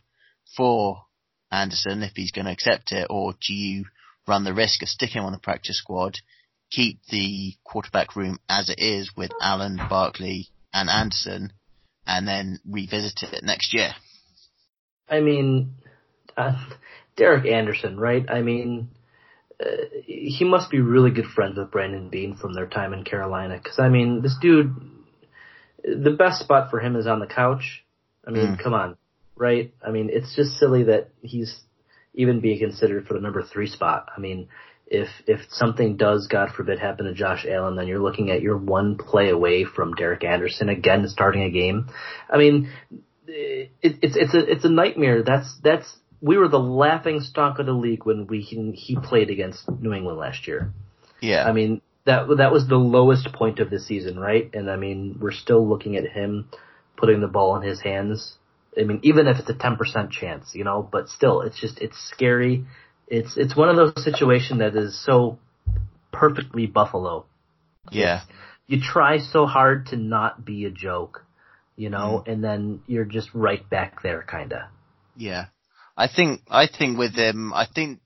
for 0.57 1.03
Anderson 1.51 2.01
if 2.01 2.13
he's 2.15 2.31
going 2.31 2.45
to 2.45 2.51
accept 2.51 2.91
it, 2.91 3.05
or 3.11 3.33
do 3.33 3.53
you 3.53 3.85
run 4.27 4.43
the 4.43 4.55
risk 4.55 4.81
of 4.81 4.89
sticking 4.89 5.21
him 5.21 5.25
on 5.25 5.31
the 5.31 5.37
practice 5.37 5.77
squad, 5.77 6.15
keep 6.71 6.97
the 7.11 7.53
quarterback 7.63 8.15
room 8.15 8.39
as 8.49 8.69
it 8.69 8.79
is 8.79 9.11
with 9.15 9.29
Allen, 9.39 9.79
Barkley, 9.87 10.47
and 10.73 10.89
Anderson, 10.89 11.53
and 12.07 12.27
then 12.27 12.59
revisit 12.67 13.21
it 13.21 13.43
next 13.43 13.71
year? 13.71 13.91
I 15.07 15.19
mean, 15.19 15.75
uh, 16.35 16.55
Derek 17.15 17.45
Anderson, 17.45 17.99
right? 17.99 18.25
I 18.29 18.41
mean, 18.41 18.89
uh, 19.63 19.67
he 20.05 20.43
must 20.43 20.71
be 20.71 20.79
really 20.79 21.11
good 21.11 21.25
friends 21.25 21.57
with 21.57 21.71
Brandon 21.71 22.09
Beane 22.09 22.35
from 22.35 22.53
their 22.53 22.67
time 22.67 22.93
in 22.93 23.03
Carolina. 23.03 23.59
Because 23.61 23.79
I 23.79 23.89
mean, 23.89 24.21
this 24.21 24.35
dude, 24.41 24.75
the 25.83 26.11
best 26.11 26.41
spot 26.41 26.69
for 26.69 26.79
him 26.79 26.95
is 26.95 27.07
on 27.07 27.19
the 27.19 27.27
couch. 27.27 27.83
I 28.25 28.31
mean, 28.31 28.55
Mm. 28.55 28.63
come 28.63 28.73
on, 28.73 28.97
right? 29.35 29.73
I 29.85 29.91
mean, 29.91 30.09
it's 30.11 30.35
just 30.35 30.57
silly 30.57 30.83
that 30.83 31.09
he's 31.21 31.61
even 32.13 32.39
being 32.39 32.59
considered 32.59 33.05
for 33.05 33.13
the 33.13 33.19
number 33.19 33.41
three 33.43 33.67
spot. 33.67 34.09
I 34.15 34.19
mean, 34.19 34.47
if 34.87 35.09
if 35.27 35.41
something 35.49 35.97
does, 35.97 36.27
God 36.27 36.49
forbid, 36.55 36.79
happen 36.79 37.05
to 37.05 37.13
Josh 37.13 37.45
Allen, 37.49 37.75
then 37.75 37.87
you're 37.87 38.01
looking 38.01 38.31
at 38.31 38.41
your 38.41 38.57
one 38.57 38.97
play 38.97 39.29
away 39.29 39.65
from 39.65 39.93
Derek 39.93 40.23
Anderson 40.23 40.69
again 40.69 41.07
starting 41.07 41.43
a 41.43 41.49
game. 41.49 41.87
I 42.29 42.37
mean, 42.37 42.69
it, 43.27 43.71
it's 43.81 44.15
it's 44.15 44.33
a 44.33 44.51
it's 44.51 44.65
a 44.65 44.69
nightmare. 44.69 45.23
That's 45.23 45.57
that's 45.63 45.97
we 46.23 46.37
were 46.37 46.47
the 46.47 46.57
laughing 46.57 47.19
stock 47.19 47.59
of 47.59 47.65
the 47.65 47.73
league 47.73 48.05
when 48.05 48.25
we 48.27 48.39
he 48.41 48.95
played 48.95 49.29
against 49.29 49.69
New 49.69 49.93
England 49.93 50.17
last 50.17 50.47
year. 50.47 50.71
Yeah. 51.21 51.43
I 51.43 51.51
mean 51.51 51.81
that 52.05 52.27
that 52.37 52.51
was 52.51 52.65
the 52.67 52.77
lowest 52.77 53.33
point 53.33 53.59
of 53.59 53.69
the 53.69 53.79
season, 53.79 54.17
right? 54.17 54.49
And 54.53 54.71
I 54.71 54.77
mean 54.77 55.17
we're 55.19 55.33
still 55.33 55.67
looking 55.67 55.97
at 55.97 56.07
him 56.07 56.47
putting 56.95 57.19
the 57.19 57.27
ball 57.27 57.57
in 57.57 57.61
his 57.61 57.81
hands. 57.81 58.37
I 58.79 58.83
mean 58.83 59.01
even 59.03 59.27
if 59.27 59.37
it's 59.37 59.49
a 59.49 59.53
ten 59.53 59.75
percent 59.75 60.11
chance, 60.11 60.51
you 60.55 60.63
know, 60.63 60.87
but 60.89 61.09
still 61.09 61.41
it's 61.41 61.59
just 61.59 61.79
it's 61.79 61.97
scary. 62.09 62.65
It's 63.07 63.35
it's 63.35 63.55
one 63.55 63.67
of 63.67 63.75
those 63.75 64.01
situations 64.01 64.59
that 64.59 64.77
is 64.77 64.97
so 65.05 65.39
perfectly 66.13 66.67
Buffalo. 66.67 67.25
yeah. 67.91 68.21
You 68.65 68.79
try 68.79 69.17
so 69.17 69.45
hard 69.45 69.87
to 69.87 69.97
not 69.97 70.45
be 70.45 70.63
a 70.63 70.71
joke, 70.71 71.25
you 71.75 71.89
know, 71.89 72.21
mm-hmm. 72.21 72.31
and 72.31 72.41
then 72.41 72.79
you're 72.87 73.03
just 73.03 73.27
right 73.33 73.69
back 73.69 74.01
there, 74.01 74.21
kinda. 74.21 74.69
Yeah. 75.17 75.47
I 75.95 76.07
think, 76.07 76.41
I 76.49 76.67
think 76.67 76.97
with 76.97 77.15
him, 77.15 77.53
I 77.53 77.65
think 77.73 77.99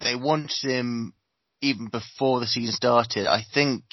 they 0.00 0.14
wanted 0.16 0.50
him 0.62 1.12
even 1.60 1.88
before 1.88 2.40
the 2.40 2.46
season 2.46 2.72
started. 2.74 3.26
I 3.26 3.42
think 3.52 3.84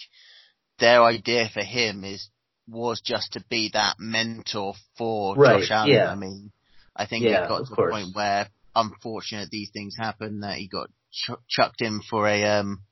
their 0.79 1.03
idea 1.03 1.49
for 1.53 1.63
him 1.63 2.03
is, 2.03 2.29
was 2.67 3.01
just 3.01 3.33
to 3.33 3.43
be 3.49 3.69
that 3.73 3.95
mentor 3.99 4.73
for 4.97 5.36
Right, 5.36 5.61
Josh 5.61 5.71
Allen. 5.71 5.93
yeah. 5.93 6.09
I 6.11 6.15
mean, 6.15 6.51
I 6.95 7.05
think 7.05 7.25
Yeah, 7.25 7.45
it 7.45 7.49
got 7.49 7.63
to 7.65 7.69
the 7.69 7.75
course. 7.75 7.93
point 7.93 8.15
where, 8.15 8.49
unfortunate 8.75 9.49
these 9.49 9.69
things 9.71 9.95
happen, 9.97 10.39
that 10.41 10.57
he 10.57 10.67
got 10.67 10.89
ch- 11.11 11.31
chucked 11.49 11.81
in 11.81 12.01
for 12.09 12.27
a, 12.27 12.43
um, 12.59 12.83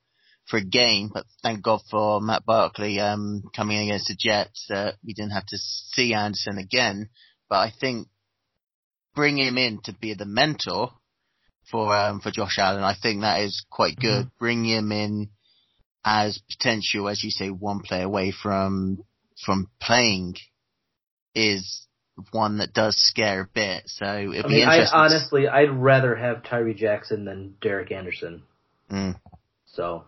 for 0.49 0.57
a 0.57 0.63
game, 0.63 1.09
but 1.13 1.25
thank 1.41 1.63
God 1.63 1.79
for 1.89 2.19
Matt 2.19 2.45
Barkley, 2.45 2.99
um, 2.99 3.43
coming 3.55 3.77
in 3.77 3.83
against 3.83 4.07
the 4.07 4.15
Jets, 4.19 4.65
that 4.69 4.95
we 5.05 5.13
didn't 5.13 5.31
have 5.31 5.45
to 5.47 5.57
see 5.57 6.13
Anderson 6.13 6.57
again. 6.57 7.09
But 7.49 7.57
I 7.59 7.71
think 7.79 8.07
bring 9.15 9.37
him 9.37 9.57
in 9.57 9.79
to 9.83 9.93
be 9.93 10.13
the 10.13 10.25
mentor 10.25 10.91
for 11.71 11.95
um, 11.95 12.19
for 12.19 12.31
Josh 12.31 12.57
Allen. 12.59 12.83
I 12.83 12.95
think 13.01 13.21
that 13.21 13.41
is 13.41 13.65
quite 13.69 13.95
good. 13.97 14.29
Bring 14.39 14.65
him 14.65 14.91
in 14.91 15.29
as 16.05 16.39
potential, 16.49 17.07
as 17.07 17.23
you 17.23 17.29
say, 17.31 17.49
one 17.49 17.79
play 17.81 18.01
away 18.01 18.31
from 18.31 19.03
from 19.45 19.69
playing 19.81 20.35
is 21.33 21.87
one 22.31 22.57
that 22.57 22.73
does 22.73 22.95
scare 22.97 23.41
a 23.41 23.47
bit. 23.53 23.83
So 23.87 24.05
it'd 24.05 24.45
I 24.45 24.47
be 24.47 24.53
mean, 24.55 24.67
I 24.67 24.73
interesting. 24.75 24.99
honestly, 24.99 25.47
I'd 25.47 25.71
rather 25.71 26.15
have 26.15 26.43
Tyree 26.43 26.75
Jackson 26.75 27.25
than 27.25 27.55
Derek 27.61 27.91
Anderson. 27.91 28.43
Mm. 28.91 29.19
So 29.65 30.03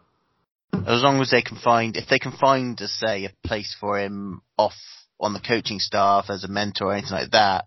As 0.73 1.01
long 1.01 1.19
as 1.21 1.31
they 1.31 1.41
can 1.41 1.57
find, 1.57 1.97
if 1.97 2.07
they 2.07 2.19
can 2.19 2.33
find, 2.33 2.79
uh, 2.79 2.87
say, 2.87 3.25
a 3.25 3.47
place 3.47 3.75
for 3.79 3.97
him 3.99 4.41
off 4.57 4.75
on 5.19 5.33
the 5.33 5.39
coaching 5.39 5.79
staff 5.79 6.25
as 6.29 6.43
a 6.43 6.47
mentor 6.47 6.87
or 6.87 6.93
anything 6.93 7.11
like 7.13 7.31
that, 7.31 7.65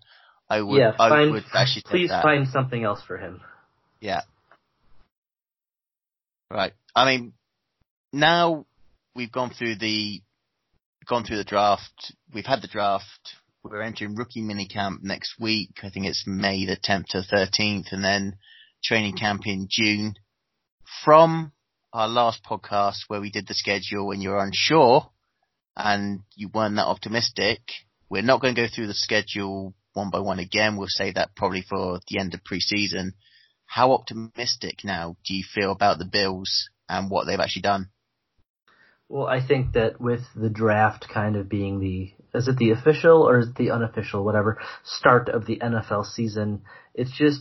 I 0.50 0.62
would, 0.62 0.78
yeah, 0.78 0.92
I 0.98 1.08
find, 1.08 1.30
would 1.32 1.44
actually 1.54 1.82
take 1.82 1.90
please 1.90 2.10
find 2.10 2.48
something 2.48 2.82
else 2.82 3.02
for 3.06 3.18
him. 3.18 3.40
Yeah. 4.00 4.22
Right. 6.50 6.72
I 6.94 7.04
mean, 7.04 7.34
now 8.12 8.64
we've 9.14 9.32
gone 9.32 9.50
through 9.50 9.76
the 9.76 10.22
gone 11.06 11.24
through 11.24 11.36
the 11.38 11.44
draft. 11.44 12.12
We've 12.32 12.46
had 12.46 12.62
the 12.62 12.68
draft. 12.68 13.34
We're 13.62 13.82
entering 13.82 14.14
rookie 14.14 14.42
minicamp 14.42 15.02
next 15.02 15.34
week. 15.38 15.80
I 15.82 15.90
think 15.90 16.06
it's 16.06 16.24
May 16.26 16.64
the 16.64 16.76
10th 16.76 17.06
to 17.08 17.18
13th, 17.30 17.92
and 17.92 18.02
then 18.02 18.36
training 18.82 19.16
camp 19.16 19.42
in 19.46 19.66
June. 19.70 20.14
From 21.04 21.52
our 21.92 22.08
last 22.08 22.42
podcast 22.44 23.00
where 23.08 23.20
we 23.20 23.30
did 23.30 23.46
the 23.46 23.54
schedule 23.54 24.06
when 24.06 24.20
you 24.20 24.30
were 24.30 24.42
unsure 24.42 25.10
and 25.76 26.20
you 26.34 26.48
weren't 26.48 26.76
that 26.76 26.86
optimistic, 26.86 27.60
we're 28.08 28.22
not 28.22 28.40
going 28.40 28.54
to 28.54 28.62
go 28.62 28.68
through 28.72 28.86
the 28.86 28.94
schedule 28.94 29.74
one 29.92 30.10
by 30.10 30.20
one 30.20 30.38
again. 30.38 30.76
We'll 30.76 30.88
say 30.88 31.12
that 31.12 31.34
probably 31.36 31.62
for 31.62 32.00
the 32.08 32.18
end 32.18 32.34
of 32.34 32.40
preseason. 32.44 33.12
How 33.66 33.92
optimistic 33.92 34.80
now 34.84 35.16
do 35.24 35.34
you 35.34 35.44
feel 35.54 35.72
about 35.72 35.98
the 35.98 36.04
Bills 36.04 36.70
and 36.88 37.10
what 37.10 37.26
they've 37.26 37.40
actually 37.40 37.62
done? 37.62 37.90
Well, 39.08 39.26
I 39.26 39.46
think 39.46 39.72
that 39.72 40.00
with 40.00 40.20
the 40.36 40.50
draft 40.50 41.06
kind 41.12 41.36
of 41.36 41.48
being 41.48 41.80
the 41.80 42.12
is 42.34 42.46
it 42.46 42.58
the 42.58 42.70
official 42.70 43.22
or 43.22 43.38
is 43.38 43.48
it 43.48 43.56
the 43.56 43.70
unofficial, 43.70 44.22
whatever, 44.22 44.60
start 44.84 45.30
of 45.30 45.46
the 45.46 45.58
NFL 45.58 46.04
season, 46.04 46.62
it's 46.94 47.16
just 47.16 47.40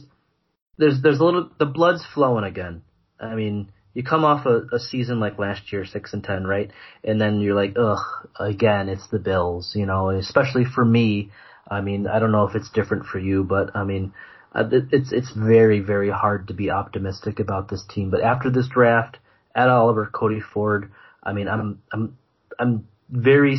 there's 0.77 1.01
there's 1.01 1.19
a 1.19 1.23
little 1.23 1.49
the 1.59 1.65
blood's 1.65 2.05
flowing 2.13 2.45
again. 2.45 2.83
I 3.19 3.35
mean, 3.35 3.71
you 3.93 4.03
come 4.03 4.23
off 4.23 4.45
a, 4.45 4.75
a 4.75 4.79
season 4.79 5.19
like 5.19 5.39
last 5.39 5.73
year, 5.73 5.83
six 5.83 6.13
and 6.13 6.23
ten, 6.23 6.45
right? 6.45 6.71
And 7.03 7.19
then 7.19 7.41
you're 7.41 7.55
like, 7.55 7.75
ugh, 7.77 8.29
again, 8.39 8.89
it's 8.89 9.07
the 9.07 9.19
Bills, 9.19 9.73
you 9.75 9.85
know. 9.85 10.09
Especially 10.09 10.63
for 10.63 10.85
me, 10.85 11.31
I 11.69 11.81
mean, 11.81 12.07
I 12.07 12.19
don't 12.19 12.31
know 12.31 12.45
if 12.47 12.55
it's 12.55 12.69
different 12.69 13.05
for 13.05 13.19
you, 13.19 13.43
but 13.43 13.75
I 13.75 13.83
mean, 13.83 14.13
uh, 14.53 14.63
it's 14.91 15.11
it's 15.11 15.31
very 15.31 15.79
very 15.79 16.09
hard 16.09 16.47
to 16.47 16.53
be 16.53 16.69
optimistic 16.69 17.39
about 17.39 17.69
this 17.69 17.83
team. 17.89 18.09
But 18.09 18.21
after 18.21 18.49
this 18.49 18.67
draft, 18.67 19.17
at 19.53 19.69
Oliver, 19.69 20.09
Cody 20.13 20.39
Ford, 20.39 20.91
I 21.23 21.33
mean, 21.33 21.47
I'm 21.47 21.81
I'm 21.91 22.17
I'm 22.59 22.87
very. 23.09 23.57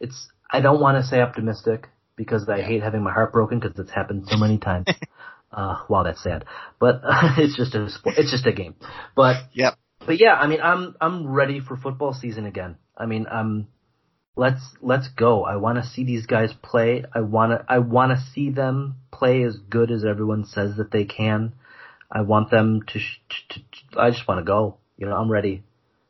It's 0.00 0.28
I 0.50 0.60
don't 0.60 0.80
want 0.80 1.02
to 1.02 1.08
say 1.08 1.20
optimistic 1.20 1.88
because 2.16 2.48
I 2.48 2.62
hate 2.62 2.82
having 2.82 3.02
my 3.02 3.12
heart 3.12 3.32
broken 3.32 3.60
because 3.60 3.78
it's 3.78 3.90
happened 3.90 4.26
so 4.28 4.36
many 4.36 4.58
times. 4.58 4.86
uh, 5.52 5.76
wow, 5.88 6.02
that's 6.02 6.22
sad, 6.22 6.44
but 6.78 7.00
uh, 7.04 7.34
it's 7.38 7.56
just 7.56 7.74
a 7.74 7.88
sport. 7.88 8.16
It's 8.18 8.30
just 8.30 8.46
a 8.46 8.52
game. 8.52 8.74
But 9.14 9.36
Yep. 9.52 9.74
but 10.04 10.20
yeah, 10.20 10.34
I 10.34 10.46
mean, 10.46 10.60
I'm 10.62 10.96
I'm 11.00 11.28
ready 11.28 11.60
for 11.60 11.76
football 11.76 12.12
season 12.12 12.46
again. 12.46 12.76
I 12.96 13.06
mean, 13.06 13.26
um, 13.30 13.68
let's 14.36 14.60
let's 14.82 15.08
go. 15.08 15.44
I 15.44 15.56
want 15.56 15.82
to 15.82 15.88
see 15.90 16.04
these 16.04 16.26
guys 16.26 16.52
play. 16.62 17.04
I 17.14 17.20
want 17.20 17.52
to 17.52 17.64
I 17.68 17.78
want 17.78 18.12
to 18.12 18.24
see 18.32 18.50
them 18.50 18.96
play 19.10 19.42
as 19.42 19.56
good 19.56 19.90
as 19.90 20.04
everyone 20.04 20.44
says 20.44 20.76
that 20.76 20.90
they 20.92 21.04
can. 21.04 21.54
I 22.10 22.20
want 22.22 22.50
them 22.50 22.82
to. 22.88 22.98
Sh- 22.98 23.20
to, 23.50 23.58
to 23.60 24.00
I 24.00 24.10
just 24.10 24.28
want 24.28 24.38
to 24.40 24.44
go. 24.44 24.76
You 24.98 25.06
know, 25.06 25.16
I'm 25.16 25.30
ready. 25.30 25.64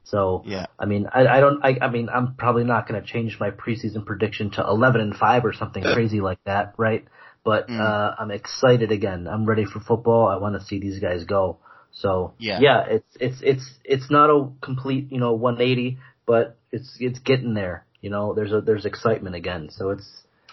So 0.04 0.42
Yeah. 0.46 0.66
I 0.78 0.84
mean, 0.86 1.06
I, 1.12 1.26
I 1.26 1.40
don't. 1.40 1.64
I, 1.64 1.78
I 1.80 1.90
mean, 1.90 2.08
I'm 2.08 2.34
probably 2.34 2.64
not 2.64 2.86
going 2.88 3.00
to 3.00 3.06
change 3.06 3.38
my 3.40 3.50
preseason 3.50 4.04
prediction 4.04 4.50
to 4.52 4.62
11 4.66 5.00
and 5.00 5.16
five 5.16 5.44
or 5.44 5.52
something 5.52 5.82
crazy 5.82 6.20
like 6.20 6.42
that, 6.44 6.74
right? 6.76 7.04
But 7.44 7.68
Mm. 7.68 7.80
uh, 7.80 8.14
I'm 8.18 8.30
excited 8.32 8.90
again. 8.92 9.28
I'm 9.28 9.46
ready 9.46 9.64
for 9.64 9.80
football. 9.80 10.26
I 10.26 10.36
want 10.36 10.60
to 10.60 10.66
see 10.66 10.80
these 10.80 10.98
guys 10.98 11.24
go. 11.24 11.58
So 11.92 12.34
Yeah. 12.38 12.60
yeah, 12.60 12.84
it's 12.88 13.16
it's 13.20 13.38
it's 13.42 13.74
it's 13.84 14.10
not 14.10 14.30
a 14.30 14.50
complete 14.60 15.10
you 15.10 15.18
know 15.20 15.32
180, 15.32 15.98
but 16.26 16.58
it's 16.72 16.96
it's 17.00 17.20
getting 17.20 17.54
there. 17.54 17.85
You 18.06 18.10
know, 18.10 18.34
there's 18.34 18.52
a 18.52 18.60
there's 18.60 18.84
excitement 18.84 19.34
again. 19.34 19.68
So 19.68 19.90
it's 19.90 20.08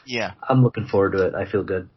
Yeah. 0.08 0.32
I'm 0.50 0.64
looking 0.64 0.88
forward 0.88 1.12
to 1.12 1.28
it. 1.28 1.36
I 1.36 1.46
feel 1.46 1.64
good. 1.64 1.88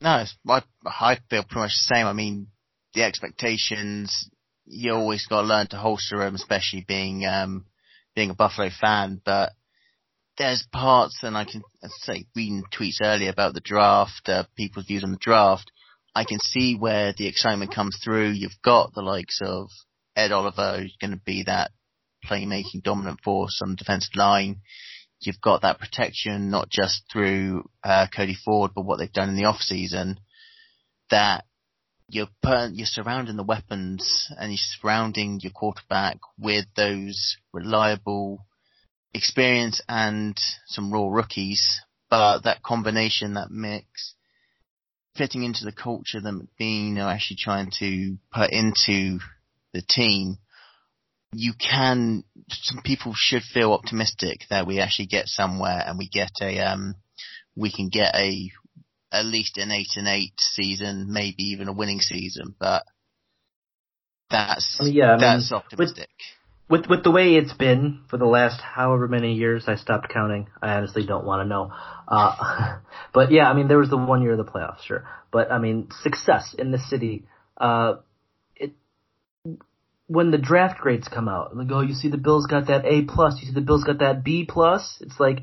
No, 0.00 0.16
it's, 0.18 0.36
I, 0.48 0.64
I 0.84 1.18
feel 1.30 1.44
pretty 1.44 1.60
much 1.60 1.70
the 1.70 1.94
same. 1.94 2.06
I 2.08 2.12
mean, 2.12 2.48
the 2.92 3.04
expectations, 3.04 4.28
you 4.64 4.92
always 4.94 5.24
got 5.28 5.42
to 5.42 5.46
learn 5.46 5.68
to 5.68 5.76
holster 5.76 6.18
them, 6.18 6.34
especially 6.34 6.84
being, 6.88 7.24
um, 7.24 7.66
being 8.16 8.30
a 8.30 8.34
Buffalo 8.34 8.68
fan, 8.80 9.20
but 9.24 9.52
there's 10.38 10.66
parts, 10.72 11.20
and 11.22 11.38
I 11.38 11.44
can 11.44 11.62
say 12.02 12.26
reading 12.34 12.64
tweets 12.76 13.00
earlier 13.00 13.30
about 13.30 13.54
the 13.54 13.60
draft, 13.60 14.28
uh, 14.28 14.42
people's 14.56 14.86
views 14.86 15.04
on 15.04 15.12
the 15.12 15.18
draft, 15.18 15.70
I 16.16 16.24
can 16.24 16.40
see 16.40 16.74
where 16.74 17.14
the 17.16 17.28
excitement 17.28 17.72
comes 17.72 17.96
through. 18.02 18.30
You've 18.30 18.60
got 18.64 18.92
the 18.92 19.02
likes 19.02 19.38
of 19.40 19.68
Ed 20.16 20.32
Oliver, 20.32 20.80
who's 20.80 20.96
going 21.00 21.12
to 21.12 21.22
be 21.24 21.44
that 21.44 21.70
playmaking 22.28 22.82
dominant 22.82 23.20
force 23.22 23.60
on 23.62 23.70
the 23.70 23.76
defensive 23.76 24.16
line. 24.16 24.60
You've 25.20 25.40
got 25.40 25.62
that 25.62 25.78
protection, 25.78 26.50
not 26.50 26.68
just 26.68 27.02
through 27.10 27.68
uh, 27.82 28.06
Cody 28.14 28.36
Ford, 28.44 28.72
but 28.74 28.84
what 28.84 28.98
they've 28.98 29.12
done 29.12 29.28
in 29.28 29.36
the 29.36 29.46
off 29.46 29.60
season. 29.60 30.20
That 31.10 31.44
you're 32.08 32.28
putting, 32.42 32.74
you're 32.74 32.86
surrounding 32.86 33.36
the 33.36 33.42
weapons 33.42 34.28
and 34.38 34.50
you're 34.50 34.58
surrounding 34.58 35.40
your 35.42 35.52
quarterback 35.52 36.18
with 36.38 36.66
those 36.76 37.36
reliable 37.52 38.46
experience 39.14 39.80
and 39.88 40.38
some 40.66 40.92
raw 40.92 41.08
rookies. 41.08 41.80
But 42.10 42.40
that 42.44 42.62
combination, 42.62 43.34
that 43.34 43.50
mix, 43.50 44.14
fitting 45.16 45.42
into 45.42 45.64
the 45.64 45.72
culture 45.72 46.20
that 46.20 46.34
McBeane 46.60 46.98
are 46.98 47.10
actually 47.10 47.38
trying 47.40 47.70
to 47.78 48.18
put 48.32 48.50
into 48.50 49.18
the 49.72 49.82
team, 49.82 50.38
you 51.32 51.52
can, 51.54 52.24
some 52.50 52.82
people 52.82 53.12
should 53.14 53.42
feel 53.42 53.72
optimistic 53.72 54.40
that 54.50 54.66
we 54.66 54.80
actually 54.80 55.06
get 55.06 55.26
somewhere 55.26 55.82
and 55.86 55.98
we 55.98 56.08
get 56.08 56.30
a, 56.40 56.58
um, 56.60 56.94
we 57.56 57.70
can 57.72 57.88
get 57.88 58.14
a, 58.14 58.50
at 59.12 59.24
least 59.24 59.56
an 59.58 59.70
eight 59.70 59.92
and 59.96 60.08
eight 60.08 60.34
season, 60.38 61.06
maybe 61.12 61.44
even 61.44 61.68
a 61.68 61.72
winning 61.72 62.00
season, 62.00 62.54
but 62.58 62.82
that's, 64.30 64.78
I 64.80 64.84
mean, 64.84 64.94
yeah, 64.94 65.14
I 65.14 65.18
that's 65.20 65.50
with- 65.50 65.56
optimistic. 65.58 66.08
with 66.68 66.86
with 66.88 67.04
the 67.04 67.10
way 67.12 67.36
it's 67.36 67.52
been 67.52 68.00
for 68.10 68.16
the 68.16 68.26
last 68.26 68.60
however 68.60 69.06
many 69.06 69.34
years, 69.34 69.64
I 69.68 69.76
stopped 69.76 70.08
counting. 70.12 70.48
I 70.60 70.74
honestly 70.74 71.06
don't 71.06 71.24
want 71.24 71.44
to 71.44 71.48
know. 71.48 71.70
Uh, 72.08 72.78
but 73.14 73.30
yeah, 73.30 73.48
I 73.48 73.54
mean, 73.54 73.68
there 73.68 73.78
was 73.78 73.90
the 73.90 73.96
one 73.96 74.22
year 74.22 74.32
of 74.32 74.38
the 74.38 74.44
playoffs, 74.50 74.82
sure. 74.82 75.06
But 75.30 75.52
I 75.52 75.58
mean, 75.58 75.88
success 76.02 76.54
in 76.58 76.72
the 76.72 76.78
city. 76.78 77.26
Uh, 77.56 77.96
when 80.08 80.30
the 80.30 80.38
draft 80.38 80.80
grades 80.80 81.08
come 81.08 81.28
out, 81.28 81.56
like, 81.56 81.68
oh, 81.70 81.80
you 81.80 81.94
see 81.94 82.08
the 82.08 82.16
Bills 82.16 82.46
got 82.46 82.68
that 82.68 82.84
A 82.84 83.02
plus, 83.02 83.40
you 83.40 83.48
see 83.48 83.54
the 83.54 83.60
Bills 83.60 83.84
got 83.84 83.98
that 83.98 84.22
B 84.24 84.46
plus. 84.48 84.98
It's 85.00 85.18
like, 85.18 85.40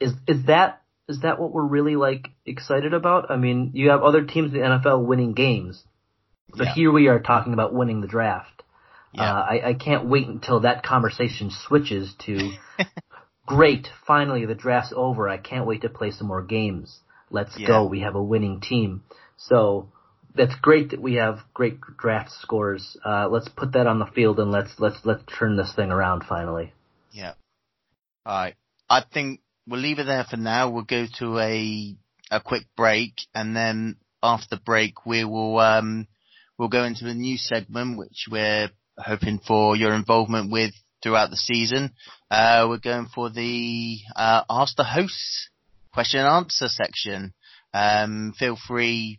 is 0.00 0.12
is 0.26 0.46
that 0.46 0.82
is 1.08 1.20
that 1.20 1.38
what 1.40 1.52
we're 1.52 1.66
really 1.66 1.96
like 1.96 2.28
excited 2.44 2.94
about? 2.94 3.30
I 3.30 3.36
mean, 3.36 3.70
you 3.74 3.90
have 3.90 4.02
other 4.02 4.24
teams 4.24 4.52
in 4.52 4.60
the 4.60 4.66
NFL 4.66 5.04
winning 5.04 5.34
games, 5.34 5.82
but 6.50 6.64
Yeah. 6.66 6.74
here 6.74 6.92
we 6.92 7.08
are 7.08 7.20
talking 7.20 7.52
about 7.52 7.74
winning 7.74 8.00
the 8.00 8.06
draft. 8.08 8.62
Yeah. 9.12 9.22
Uh, 9.32 9.40
I, 9.50 9.68
I 9.68 9.74
can't 9.74 10.06
wait 10.06 10.26
until 10.26 10.60
that 10.60 10.82
conversation 10.82 11.50
switches 11.50 12.14
to 12.26 12.52
great. 13.46 13.88
Finally, 14.06 14.46
the 14.46 14.54
draft's 14.54 14.92
over. 14.94 15.28
I 15.28 15.38
can't 15.38 15.66
wait 15.66 15.82
to 15.82 15.88
play 15.88 16.10
some 16.10 16.26
more 16.26 16.42
games. 16.42 17.00
Let's 17.30 17.58
Yeah. 17.58 17.68
go. 17.68 17.86
We 17.86 18.00
have 18.00 18.14
a 18.14 18.22
winning 18.22 18.60
team. 18.60 19.02
So 19.36 19.90
that's 20.36 20.54
great 20.56 20.90
that 20.90 21.00
we 21.00 21.14
have 21.14 21.40
great 21.54 21.80
draft 21.98 22.30
scores. 22.30 22.96
Uh, 23.04 23.28
let's 23.28 23.48
put 23.48 23.72
that 23.72 23.86
on 23.86 23.98
the 23.98 24.06
field 24.06 24.38
and 24.38 24.50
let's 24.50 24.70
let's 24.78 24.98
let's 25.04 25.22
turn 25.38 25.56
this 25.56 25.72
thing 25.74 25.90
around 25.90 26.24
finally. 26.28 26.72
Yeah. 27.12 27.34
Alright. 28.26 28.54
I 28.88 29.02
think 29.12 29.40
we'll 29.66 29.80
leave 29.80 29.98
it 29.98 30.04
there 30.06 30.24
for 30.24 30.36
now. 30.36 30.70
We'll 30.70 30.84
go 30.84 31.06
to 31.18 31.38
a 31.38 31.96
a 32.30 32.40
quick 32.40 32.64
break 32.76 33.14
and 33.34 33.56
then 33.56 33.96
after 34.22 34.56
the 34.56 34.62
break 34.62 35.06
we 35.06 35.24
will 35.24 35.58
um 35.58 36.06
we'll 36.58 36.68
go 36.68 36.84
into 36.84 37.08
a 37.08 37.14
new 37.14 37.36
segment 37.36 37.98
which 37.98 38.26
we're 38.30 38.70
hoping 38.98 39.38
for 39.38 39.76
your 39.76 39.94
involvement 39.94 40.50
with 40.50 40.72
throughout 41.02 41.30
the 41.30 41.36
season. 41.36 41.92
Uh 42.30 42.66
we're 42.68 42.78
going 42.78 43.06
for 43.14 43.30
the 43.30 43.98
uh 44.14 44.42
ask 44.50 44.76
the 44.76 44.84
hosts 44.84 45.50
question 45.92 46.20
and 46.20 46.28
answer 46.28 46.68
section. 46.68 47.32
Um 47.72 48.34
feel 48.38 48.56
free 48.56 49.18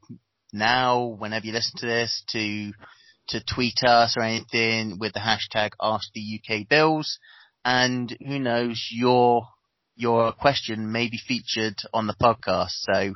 now 0.58 1.06
whenever 1.06 1.46
you 1.46 1.54
listen 1.54 1.80
to 1.80 1.86
this 1.86 2.24
to 2.30 2.72
to 3.30 3.44
tweet 3.44 3.84
us 3.86 4.16
or 4.18 4.24
anything 4.24 4.98
with 5.00 5.14
the 5.14 5.20
hashtag 5.20 5.72
ask 5.82 6.10
the 6.14 6.40
UK 6.40 6.68
Bills 6.68 7.20
and 7.68 8.16
who 8.26 8.40
knows, 8.40 8.88
your 8.92 9.46
your 9.98 10.32
question 10.32 10.90
may 10.90 11.10
be 11.10 11.18
featured 11.18 11.76
on 11.94 12.08
the 12.08 12.14
podcast. 12.14 12.72
So 12.72 13.14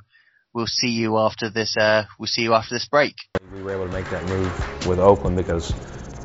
we'll 0.54 0.68
see 0.68 0.90
you 0.90 1.18
after 1.18 1.50
this. 1.50 1.78
Uh, 1.78 2.04
we'll 2.20 2.28
see 2.28 2.42
you 2.42 2.54
after 2.54 2.76
this 2.76 2.86
break. 2.86 3.16
We 3.54 3.64
were 3.64 3.72
able 3.72 3.86
to 3.86 3.94
make 3.94 4.10
that 4.10 4.26
move 4.26 4.52
with 4.86 5.00
Oakland 5.00 5.38
because 5.38 5.72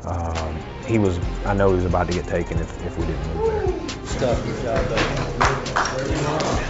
um, 0.03 0.83
he 0.85 0.99
was. 0.99 1.17
I 1.45 1.53
know 1.53 1.69
he 1.69 1.77
was 1.77 1.85
about 1.85 2.07
to 2.07 2.13
get 2.13 2.27
taken 2.27 2.57
if, 2.57 2.69
if 2.81 2.97
we 2.99 3.05
didn't 3.05 3.25
move 3.33 3.47
there. 3.47 5.16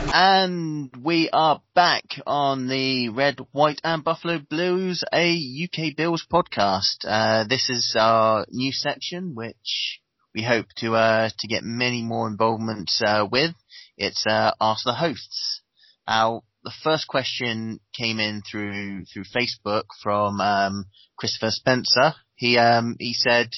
And 0.10 0.90
we 1.04 1.30
are 1.32 1.62
back 1.76 2.22
on 2.26 2.70
the 2.70 3.10
Red, 3.10 3.40
White 3.52 3.82
and 3.84 4.06
Buffalo 4.06 4.40
Blues, 4.40 5.04
a 5.14 5.36
UK 5.36 5.98
Bills 5.98 6.26
podcast. 6.32 7.04
Uh, 7.04 7.44
this 7.44 7.70
is 7.70 7.94
our 8.00 8.46
new 8.50 8.72
section, 8.72 9.36
which 9.36 10.00
we 10.34 10.44
hope 10.44 10.68
to, 10.78 10.96
uh, 10.96 11.30
to 11.38 11.48
get 11.50 11.64
many 11.64 12.04
more 12.04 12.30
involvements, 12.30 13.02
uh, 13.06 13.28
with. 13.30 13.54
It's, 13.98 14.26
uh, 14.26 14.54
Ask 14.62 14.86
the 14.86 14.94
Hosts. 14.94 15.62
Now, 16.08 16.44
the 16.64 16.72
first 16.84 17.08
question 17.08 17.82
came 17.94 18.22
in 18.22 18.44
through 18.50 19.06
through 19.06 19.26
Facebook 19.26 19.86
from 20.02 20.40
um, 20.40 20.86
Christopher 21.18 21.52
Spencer. 21.52 22.16
He 22.36 22.58
um, 22.58 22.96
he 23.00 23.14
said, 23.14 23.50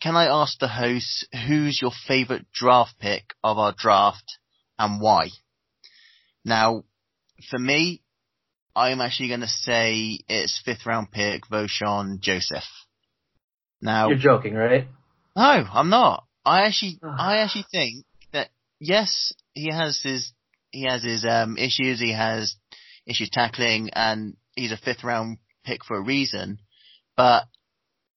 "Can 0.00 0.16
I 0.16 0.26
ask 0.26 0.58
the 0.58 0.68
hosts 0.68 1.24
who's 1.46 1.80
your 1.80 1.92
favourite 2.06 2.50
draft 2.52 2.98
pick 2.98 3.34
of 3.44 3.58
our 3.58 3.72
draft 3.72 4.38
and 4.78 5.00
why?" 5.00 5.30
Now, 6.46 6.84
for 7.50 7.58
me, 7.58 8.02
I'm 8.76 9.00
actually 9.00 9.28
going 9.28 9.40
to 9.40 9.48
say 9.48 10.20
it's 10.28 10.62
fifth 10.64 10.86
round 10.86 11.10
pick 11.10 11.48
Vosean 11.48 12.20
Joseph. 12.20 12.62
Now, 13.82 14.08
You're 14.08 14.18
joking, 14.18 14.54
right? 14.54 14.86
no, 15.34 15.42
I'm 15.42 15.90
not. 15.90 16.24
I 16.44 16.66
actually, 16.66 17.00
I 17.02 17.38
actually 17.38 17.66
think 17.72 18.04
that 18.32 18.50
yes, 18.78 19.32
he 19.54 19.72
has 19.72 20.00
his, 20.00 20.32
he 20.70 20.86
has 20.88 21.02
his 21.02 21.26
um, 21.28 21.58
issues. 21.58 21.98
He 21.98 22.12
has 22.12 22.54
issues 23.06 23.30
tackling, 23.30 23.90
and 23.92 24.36
he's 24.54 24.70
a 24.70 24.76
fifth 24.76 25.02
round 25.02 25.38
pick 25.64 25.84
for 25.84 25.96
a 25.96 26.04
reason. 26.04 26.60
But 27.16 27.46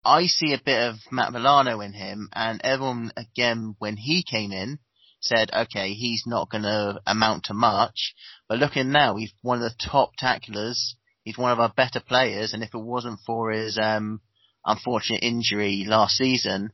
I 0.06 0.28
see 0.28 0.54
a 0.54 0.62
bit 0.64 0.88
of 0.90 0.98
Matt 1.12 1.34
Milano 1.34 1.82
in 1.82 1.94
him, 1.94 2.30
and 2.32 2.62
everyone 2.64 3.12
again 3.18 3.76
when 3.80 3.98
he 3.98 4.24
came 4.24 4.52
in 4.52 4.78
said, 5.20 5.52
okay, 5.54 5.94
he's 5.94 6.24
not 6.26 6.50
going 6.50 6.64
to 6.64 7.02
amount 7.06 7.46
to 7.46 7.54
much. 7.54 8.14
But 8.48 8.60
looking 8.60 8.92
now, 8.92 9.16
he's 9.16 9.34
one 9.42 9.58
of 9.58 9.64
the 9.64 9.76
top 9.90 10.12
tacklers. 10.18 10.96
He's 11.24 11.38
one 11.38 11.52
of 11.52 11.60
our 11.60 11.72
better 11.76 12.00
players, 12.00 12.54
and 12.54 12.64
if 12.64 12.74
it 12.74 12.80
wasn't 12.80 13.20
for 13.26 13.52
his 13.52 13.78
um, 13.82 14.22
unfortunate 14.66 15.22
injury 15.22 15.86
last 15.86 16.16
season, 16.16 16.72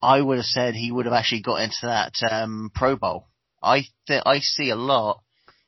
I 0.00 0.20
would 0.20 0.36
have 0.36 0.46
said 0.46 0.74
he 0.74 0.92
would 0.92 1.06
have 1.06 1.14
actually 1.14 1.42
got 1.42 1.62
into 1.62 1.78
that 1.82 2.12
um, 2.30 2.70
Pro 2.74 2.96
Bowl. 2.96 3.26
I 3.62 3.86
th- 4.06 4.22
I 4.24 4.38
see 4.38 4.70
a 4.70 4.76
lot 4.76 5.22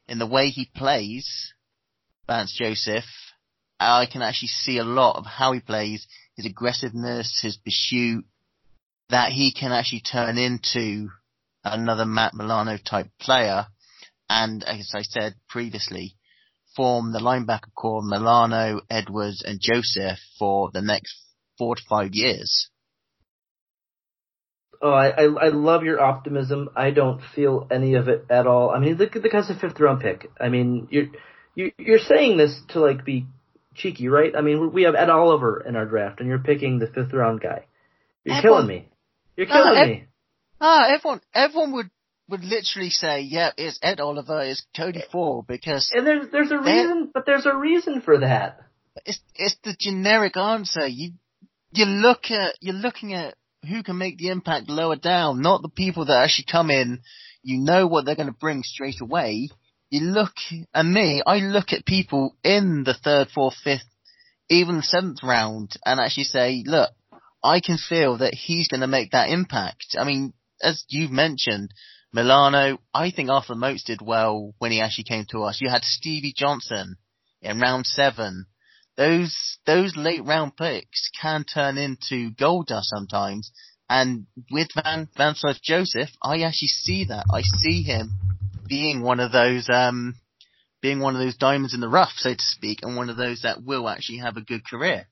in 0.07 0.19
the 0.19 0.27
way 0.27 0.51
he 0.51 0.71
plays, 0.77 1.53
Vosean 2.29 2.47
Joseph. 2.55 3.05
I 3.81 4.07
can 4.07 4.23
actually 4.23 4.49
see 4.49 4.79
a 4.79 4.85
lot 4.85 5.17
of 5.17 5.25
how 5.25 5.53
he 5.53 5.61
plays, 5.61 6.07
his 6.37 6.47
aggressiveness, 6.47 7.41
his 7.43 7.57
pursuit, 7.57 8.25
that 9.09 9.33
he 9.33 9.53
can 9.53 9.73
actually 9.73 10.03
turn 10.03 10.39
into 10.39 11.09
another 11.65 12.05
Matt 12.07 12.35
Milano 12.35 12.77
type 12.79 13.09
player. 13.21 13.67
And 14.29 14.63
as 14.65 14.93
I 14.95 15.03
said 15.03 15.35
previously, 15.49 16.15
form 16.77 17.13
the 17.13 17.19
linebacker 17.19 17.75
core 17.75 18.03
Milano, 18.03 18.81
Edwards, 18.89 19.43
and 19.45 19.59
Joseph 19.61 20.19
for 20.39 20.71
the 20.73 20.83
next 20.83 21.17
four 21.59 21.75
to 21.77 21.83
five 21.89 22.11
years. 22.13 22.71
Oh, 24.83 24.91
I, 24.93 25.09
I 25.09 25.25
I 25.25 25.49
love 25.49 25.83
your 25.83 26.01
optimism. 26.01 26.71
I 26.75 26.91
don't 26.91 27.21
feel 27.35 27.67
any 27.71 27.95
of 27.97 28.09
it 28.09 28.25
at 28.31 28.47
all. 28.47 28.71
I 28.71 28.79
mean, 28.79 28.95
look 28.97 29.15
at 29.15 29.23
the 29.23 29.29
guy's 29.29 29.51
a 29.51 29.55
fifth 29.55 29.79
round 29.79 30.01
pick. 30.01 30.31
I 30.41 30.49
mean, 30.49 30.89
you're 30.91 31.09
you 31.55 31.73
you're 31.77 31.99
saying 31.99 32.39
this 32.39 32.59
to 32.71 32.81
like 32.81 33.05
be 33.05 33.27
cheeky, 33.75 34.09
right? 34.09 34.35
I 34.35 34.41
mean, 34.41 34.73
we 34.73 34.85
have 34.85 34.95
Ed 34.95 35.11
Oliver 35.11 35.61
in 35.67 35.77
our 35.77 35.85
draft, 35.85 36.21
and 36.21 36.29
you're 36.29 36.39
picking 36.39 36.79
the 36.79 36.87
fifth 36.87 37.13
round 37.13 37.43
guy. 37.43 37.67
You're 38.25 38.37
Everyone- 38.37 38.63
killing 38.63 38.69
me. 38.83 38.89
You're 39.37 39.47
killing 39.47 39.77
Ed- 39.79 39.87
me. 39.89 40.05
Ah, 40.61 40.89
everyone, 40.95 41.21
everyone 41.35 41.73
would, 41.73 41.91
would 42.29 42.45
literally 42.45 42.91
say, 42.91 43.21
yeah, 43.23 43.51
it's 43.57 43.79
Ed 43.83 44.01
Oliver, 44.01 44.43
it's 44.43 44.65
Cody 44.77 45.03
Ford, 45.11 45.47
because 45.47 45.91
And 45.95 46.07
there's 46.07 46.27
there's 46.31 46.51
a 46.51 46.59
reason, 46.59 47.11
but 47.13 47.25
there's 47.27 47.47
a 47.47 47.57
reason 47.57 48.01
for 48.03 48.19
that. 48.19 48.61
it's, 49.07 49.21
it's 49.35 49.57
the 49.65 49.75
generic 49.79 50.37
answer. 50.37 50.87
You, 50.87 51.13
you 51.73 51.87
look 51.87 52.31
at, 52.31 52.57
you're 52.61 52.75
looking 52.75 53.15
at 53.15 53.35
who 53.69 53.83
can 53.83 53.99
make 53.99 54.19
the 54.19 54.29
impact 54.29 54.69
lower 54.69 54.97
down, 54.97 55.41
not 55.41 55.63
the 55.63 55.69
people 55.69 56.07
that 56.07 56.23
actually 56.23 56.47
come 56.51 56.71
in, 56.71 57.01
you 57.43 57.59
know 57.59 57.87
what 57.87 58.05
they're 58.05 58.17
going 58.17 58.29
to 58.29 58.33
bring 58.33 58.63
straight 58.63 59.01
away. 59.01 59.49
You 59.91 60.01
look, 60.03 60.33
and 60.75 60.93
me, 60.93 61.23
I 61.27 61.39
look 61.39 61.73
at 61.73 61.85
people 61.85 62.37
in 62.45 62.85
the 62.85 62.95
third, 62.95 63.29
fourth, 63.35 63.55
fifth, 63.63 63.89
even 64.49 64.83
seventh 64.83 65.19
round, 65.23 65.77
and 65.85 65.99
actually 65.99 66.25
say, 66.25 66.63
look, 66.67 66.91
I 67.43 67.61
can 67.61 67.79
feel 67.79 68.19
that 68.19 68.35
he's 68.35 68.69
going 68.69 68.83
to 68.83 68.87
make 68.87 69.13
that 69.13 69.31
impact. 69.31 69.97
I 69.99 70.05
mean, 70.05 70.33
as 70.63 70.85
you've 70.89 71.11
mentioned, 71.11 71.73
Milano, 72.13 72.79
I 72.93 73.11
think 73.11 73.31
Arthur 73.31 73.55
Moats 73.55 73.85
did 73.85 74.01
well 74.03 74.55
when 74.59 74.73
he 74.73 74.81
actually 74.81 75.05
came 75.05 75.27
to 75.31 75.45
us. 75.45 75.61
You 75.61 75.71
had 75.71 75.85
Stevie 75.85 76.35
Johnson 76.37 76.97
in 77.41 77.61
round 77.61 77.87
seven. 77.87 78.47
Those 78.97 79.59
those 79.65 79.97
late 79.97 80.25
round 80.25 80.57
picks 80.57 81.11
can 81.21 81.45
turn 81.45 81.79
into 81.79 82.33
gold 82.33 82.67
dust 82.67 82.89
sometimes. 82.91 83.53
And 83.89 84.27
with 84.51 84.69
Van 84.75 85.09
Van 85.17 85.35
Slyth 85.35 85.63
Joseph, 85.63 86.11
I 86.23 86.41
actually 86.43 86.69
see 86.69 87.05
that. 87.07 87.27
I 87.33 87.43
see 87.43 87.83
him 87.83 88.13
being 88.67 89.03
one 89.03 89.21
of 89.21 89.33
those 89.33 89.69
um 89.73 90.17
being 90.83 91.01
one 91.01 91.15
of 91.15 91.21
those 91.21 91.37
diamonds 91.37 91.75
in 91.75 91.81
the 91.81 91.89
rough, 91.89 92.13
so 92.17 92.35
to 92.35 92.43
speak, 92.43 92.81
and 92.83 92.97
one 92.97 93.11
of 93.11 93.17
those 93.17 93.43
that 93.43 93.63
will 93.63 93.89
actually 93.89 94.19
have 94.19 94.37
a 94.37 94.43
good 94.43 94.65
career. 94.65 95.07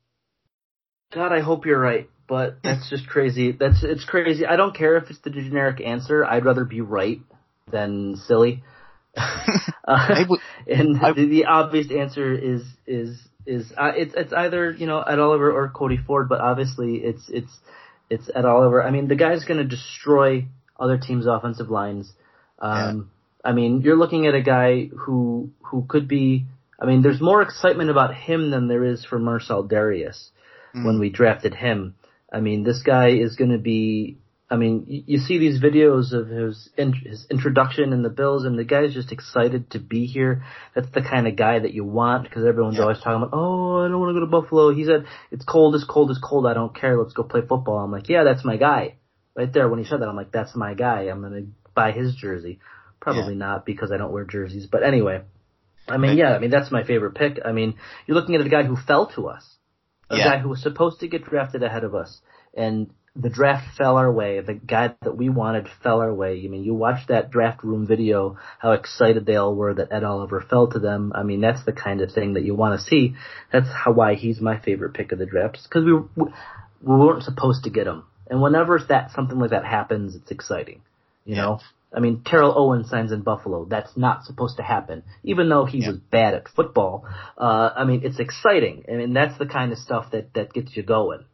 God, 1.13 1.33
I 1.33 1.41
hope 1.41 1.67
you're 1.67 1.81
right, 1.81 2.09
but 2.29 2.59
that's 2.63 2.89
just 2.91 3.09
crazy. 3.09 3.53
That's 3.53 3.83
it's 3.83 4.05
crazy. 4.05 4.47
I 4.47 4.57
don't 4.57 4.77
care 4.77 4.97
if 4.97 5.11
it's 5.11 5.21
the 5.21 5.31
generic 5.31 5.81
answer. 5.81 6.25
I'd 6.25 6.45
rather 6.45 6.65
be 6.65 6.81
right 6.83 7.21
than 7.71 8.17
silly. 8.17 8.63
uh, 9.17 10.25
would- 10.29 10.41
and 10.67 10.97
the, 11.01 11.27
the 11.29 11.45
obvious 11.47 11.89
answer 11.91 12.33
is 12.35 12.63
is 12.87 13.19
is 13.47 13.73
uh, 13.77 13.93
it's 13.97 14.15
it's 14.17 14.33
either 14.33 14.71
you 14.73 14.87
know 14.87 15.01
Ed 15.01 15.19
Oliver 15.19 15.51
or 15.51 15.69
Cody 15.71 15.97
Ford, 15.97 16.29
but 16.29 16.41
obviously 16.41 16.97
it's 16.97 17.25
it's 17.29 17.51
it's 18.11 18.31
Ed 18.35 18.45
Oliver. 18.45 18.83
I 18.83 18.91
mean, 18.91 19.09
the 19.09 19.17
guy's 19.17 19.45
going 19.45 19.59
to 19.59 19.65
destroy 19.65 20.47
other 20.79 20.99
teams' 20.99 21.27
offensive 21.27 21.71
lines. 21.71 22.13
Um, 22.59 23.11
I 23.45 23.53
mean, 23.53 23.81
you're 23.83 23.97
looking 23.97 24.27
at 24.27 24.35
a 24.35 24.43
guy 24.43 24.87
who 24.87 25.51
who 25.63 25.87
could 25.89 26.07
be. 26.09 26.47
I 26.81 26.87
mean, 26.87 27.03
there's 27.03 27.21
more 27.21 27.43
excitement 27.43 27.91
about 27.91 28.15
him 28.15 28.51
than 28.51 28.69
there 28.69 28.85
is 28.85 29.05
for 29.05 29.19
Marcell 29.19 29.67
Dareus 29.67 30.29
when 30.85 31.01
we 31.01 31.09
drafted 31.11 31.55
him. 31.55 31.95
I 32.33 32.41
mean, 32.41 32.63
this 32.63 32.83
guy 32.83 33.09
is 33.11 33.37
going 33.37 33.51
to 33.51 33.59
be. 33.59 34.19
I 34.51 34.57
mean, 34.57 34.85
you, 34.87 35.03
you 35.07 35.19
see 35.19 35.39
these 35.39 35.61
videos 35.61 36.13
of 36.13 36.29
his 36.29 36.71
in, 36.77 36.95
his 36.95 37.27
introduction 37.31 37.93
in 37.93 38.03
the 38.03 38.09
Bills, 38.09 38.45
and 38.45 38.59
the 38.59 38.65
guy's 38.65 38.95
just 38.95 39.13
excited 39.13 39.71
to 39.73 39.79
be 39.79 40.07
here. 40.07 40.45
That's 40.75 40.91
the 40.91 41.03
kind 41.03 41.27
of 41.27 41.37
guy 41.37 41.59
that 41.59 41.75
you 41.75 41.85
want 41.85 42.25
because 42.25 42.47
everyone's 42.47 42.77
Yeah. 42.77 42.83
always 42.83 42.99
talking 42.99 43.23
about, 43.23 43.31
oh, 43.35 43.85
I 43.85 43.89
don't 43.89 44.01
want 44.01 44.11
to 44.11 44.15
go 44.15 44.21
to 44.21 44.31
Buffalo. 44.31 44.73
He 44.75 44.85
said 44.85 45.05
it's 45.31 45.45
cold, 45.45 45.75
it's 45.75 45.85
cold, 45.85 46.11
it's 46.11 46.21
cold. 46.21 46.47
I 46.47 46.55
don't 46.55 46.75
care. 46.75 46.99
Let's 46.99 47.13
go 47.13 47.25
play 47.25 47.43
football. 47.43 47.79
I'm 47.79 47.93
like, 47.93 48.09
yeah, 48.09 48.25
that's 48.25 48.45
my 48.45 48.57
guy. 48.57 48.97
Right 49.35 49.53
there 49.53 49.69
when 49.69 49.79
he 49.79 49.85
said 49.85 50.01
that, 50.01 50.09
I'm 50.09 50.17
like, 50.17 50.33
that's 50.33 50.57
my 50.57 50.75
guy. 50.75 51.03
I'm 51.03 51.21
gonna 51.21 51.47
buy 51.75 51.93
his 51.93 52.15
jersey. 52.15 52.59
Probably 53.01 53.35
not 53.37 53.65
because 53.67 53.93
I 53.93 53.97
don't 53.99 54.13
wear 54.13 54.25
jerseys, 54.25 54.67
but 54.67 54.83
anyway. 54.83 55.23
I 55.87 55.97
mean, 55.99 56.17
yeah, 56.19 56.33
I 56.35 56.39
mean 56.39 56.51
that's 56.51 56.73
my 56.73 56.85
favorite 56.85 57.15
pick. 57.15 57.39
I 57.45 57.53
mean, 57.53 57.75
you're 58.07 58.17
looking 58.17 58.35
at 58.35 58.41
a 58.41 58.49
guy 58.49 58.63
who 58.65 58.77
fell 58.77 59.07
to 59.15 59.29
us 59.29 59.58
a 60.11 60.17
Yeah. 60.17 60.25
guy 60.25 60.39
who 60.39 60.49
was 60.49 60.63
supposed 60.63 61.01
to 61.01 61.09
get 61.09 61.25
drafted 61.25 61.63
ahead 61.63 61.85
of 61.85 61.95
us, 61.95 62.21
and 62.55 62.91
the 63.17 63.29
draft 63.29 63.77
fell 63.77 63.97
our 63.97 64.11
way. 64.13 64.41
The 64.41 64.55
guy 64.55 64.95
that 65.03 65.17
we 65.17 65.29
wanted 65.29 65.67
fell 65.83 66.01
our 66.01 66.15
way. 66.15 66.41
I 66.45 66.49
mean, 66.49 66.63
you 66.63 66.75
watch 66.75 67.07
that 67.09 67.31
draft 67.31 67.65
room 67.65 67.87
video, 67.87 68.37
how 68.61 68.73
excited 68.73 69.27
they 69.27 69.35
all 69.37 69.55
were 69.57 69.75
that 69.75 69.93
Ed 69.93 70.05
Oliver 70.05 70.41
fell 70.41 70.69
to 70.69 70.79
them. 70.79 71.13
I 71.15 71.25
mean, 71.25 71.41
that's 71.41 71.65
the 71.65 71.73
kind 71.73 72.01
of 72.01 72.13
thing 72.13 72.35
that 72.35 72.45
you 72.45 72.55
want 72.55 72.79
to 72.79 72.87
see. 72.87 73.15
That's 73.53 73.69
how 73.69 73.93
why 73.93 74.15
he's 74.15 74.41
my 74.41 74.59
favorite 74.61 74.95
pick 74.95 75.11
of 75.13 75.19
the 75.19 75.27
draft, 75.27 75.59
because 75.65 75.85
we 75.85 75.95
we 75.95 76.31
we 76.83 76.97
weren't 76.97 77.25
supposed 77.25 77.65
to 77.65 77.71
get 77.71 77.87
him. 77.89 78.05
And 78.31 78.41
whenever 78.41 78.79
that 78.89 79.11
something 79.13 79.39
like 79.39 79.51
that 79.51 79.65
happens, 79.65 80.15
it's 80.15 80.31
exciting. 80.31 80.83
You 81.25 81.37
Yeah. 81.37 81.43
know. 81.43 81.61
I 81.95 82.01
mean, 82.01 82.23
Terrell 82.25 82.53
Owens 82.57 82.91
signs 82.91 83.13
in 83.13 83.23
Buffalo. 83.23 83.65
That's 83.65 83.97
not 83.97 84.25
supposed 84.25 84.59
to 84.59 84.63
happen, 84.63 85.05
even 85.25 85.49
though 85.49 85.65
he 85.65 85.79
Yeah. 85.79 85.91
was 85.91 85.99
bad 85.99 86.35
at 86.35 86.49
football. 86.49 87.07
Uh, 87.37 87.71
I 87.75 87.85
mean, 87.85 88.03
it's 88.05 88.19
exciting. 88.19 88.85
I 88.89 88.97
mean, 88.97 89.15
that's 89.15 89.39
the 89.39 89.47
kind 89.47 89.73
of 89.73 89.79
stuff 89.79 90.11
that 90.11 90.35
that 90.35 90.53
gets 90.53 90.77
you 90.77 90.83
going. 90.83 91.25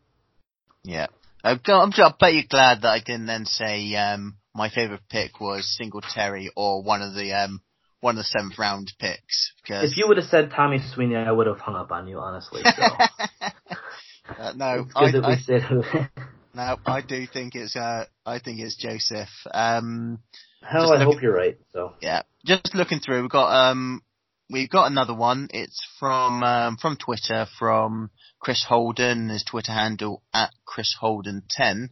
Yeah. 0.84 1.06
I'm, 1.42 1.60
I'm, 1.66 1.90
sure 1.92 2.06
I 2.06 2.14
bet 2.18 2.34
you're 2.34 2.44
glad 2.48 2.82
that 2.82 2.88
I 2.88 3.00
didn't 3.00 3.26
then 3.26 3.44
say 3.44 3.94
um, 3.96 4.36
my 4.54 4.70
favourite 4.70 5.02
pick 5.10 5.40
was 5.40 5.76
Singletary 5.76 6.50
or 6.56 6.82
one 6.82 7.02
of 7.02 7.14
the 7.14 7.32
um, 7.32 7.60
one 8.00 8.16
of 8.16 8.18
the 8.18 8.24
seventh 8.24 8.58
round 8.58 8.92
picks 8.98 9.52
because 9.62 9.90
If 9.90 9.98
you 9.98 10.06
would 10.08 10.18
have 10.18 10.26
said 10.26 10.52
Tommy 10.54 10.78
Sweeney, 10.94 11.16
I 11.16 11.32
would 11.32 11.46
have 11.46 11.58
hung 11.58 11.74
up 11.74 11.90
on 11.90 12.06
you, 12.06 12.18
honestly. 12.18 12.62
So 12.62 12.82
uh, 14.38 14.52
no, 14.54 14.86
I, 14.94 15.06
I. 15.06 16.08
no, 16.54 16.76
I 16.86 17.00
do 17.00 17.26
think 17.26 17.54
it's 17.54 17.76
uh, 17.76 18.04
I 18.24 18.38
think 18.38 18.60
it's 18.60 18.76
Joseph. 18.76 19.28
Um, 19.52 20.20
Hell, 20.62 20.92
I 20.92 21.02
hope 21.02 21.20
you're 21.22 21.34
right. 21.34 21.58
So 21.72 21.94
yeah, 22.00 22.22
just 22.46 22.74
looking 22.74 23.00
through, 23.00 23.22
we've 23.22 23.30
got 23.30 23.70
um, 23.70 24.02
we've 24.50 24.70
got 24.70 24.90
another 24.90 25.14
one. 25.14 25.48
It's 25.52 25.86
from 25.98 26.42
um, 26.42 26.76
from 26.76 26.96
Twitter 26.96 27.46
from 27.58 28.10
Chris 28.40 28.64
Holden. 28.66 29.28
His 29.28 29.44
Twitter 29.44 29.72
handle 29.72 30.22
at 30.32 30.50
Chris 30.64 30.94
Holden 30.98 31.42
ten. 31.50 31.90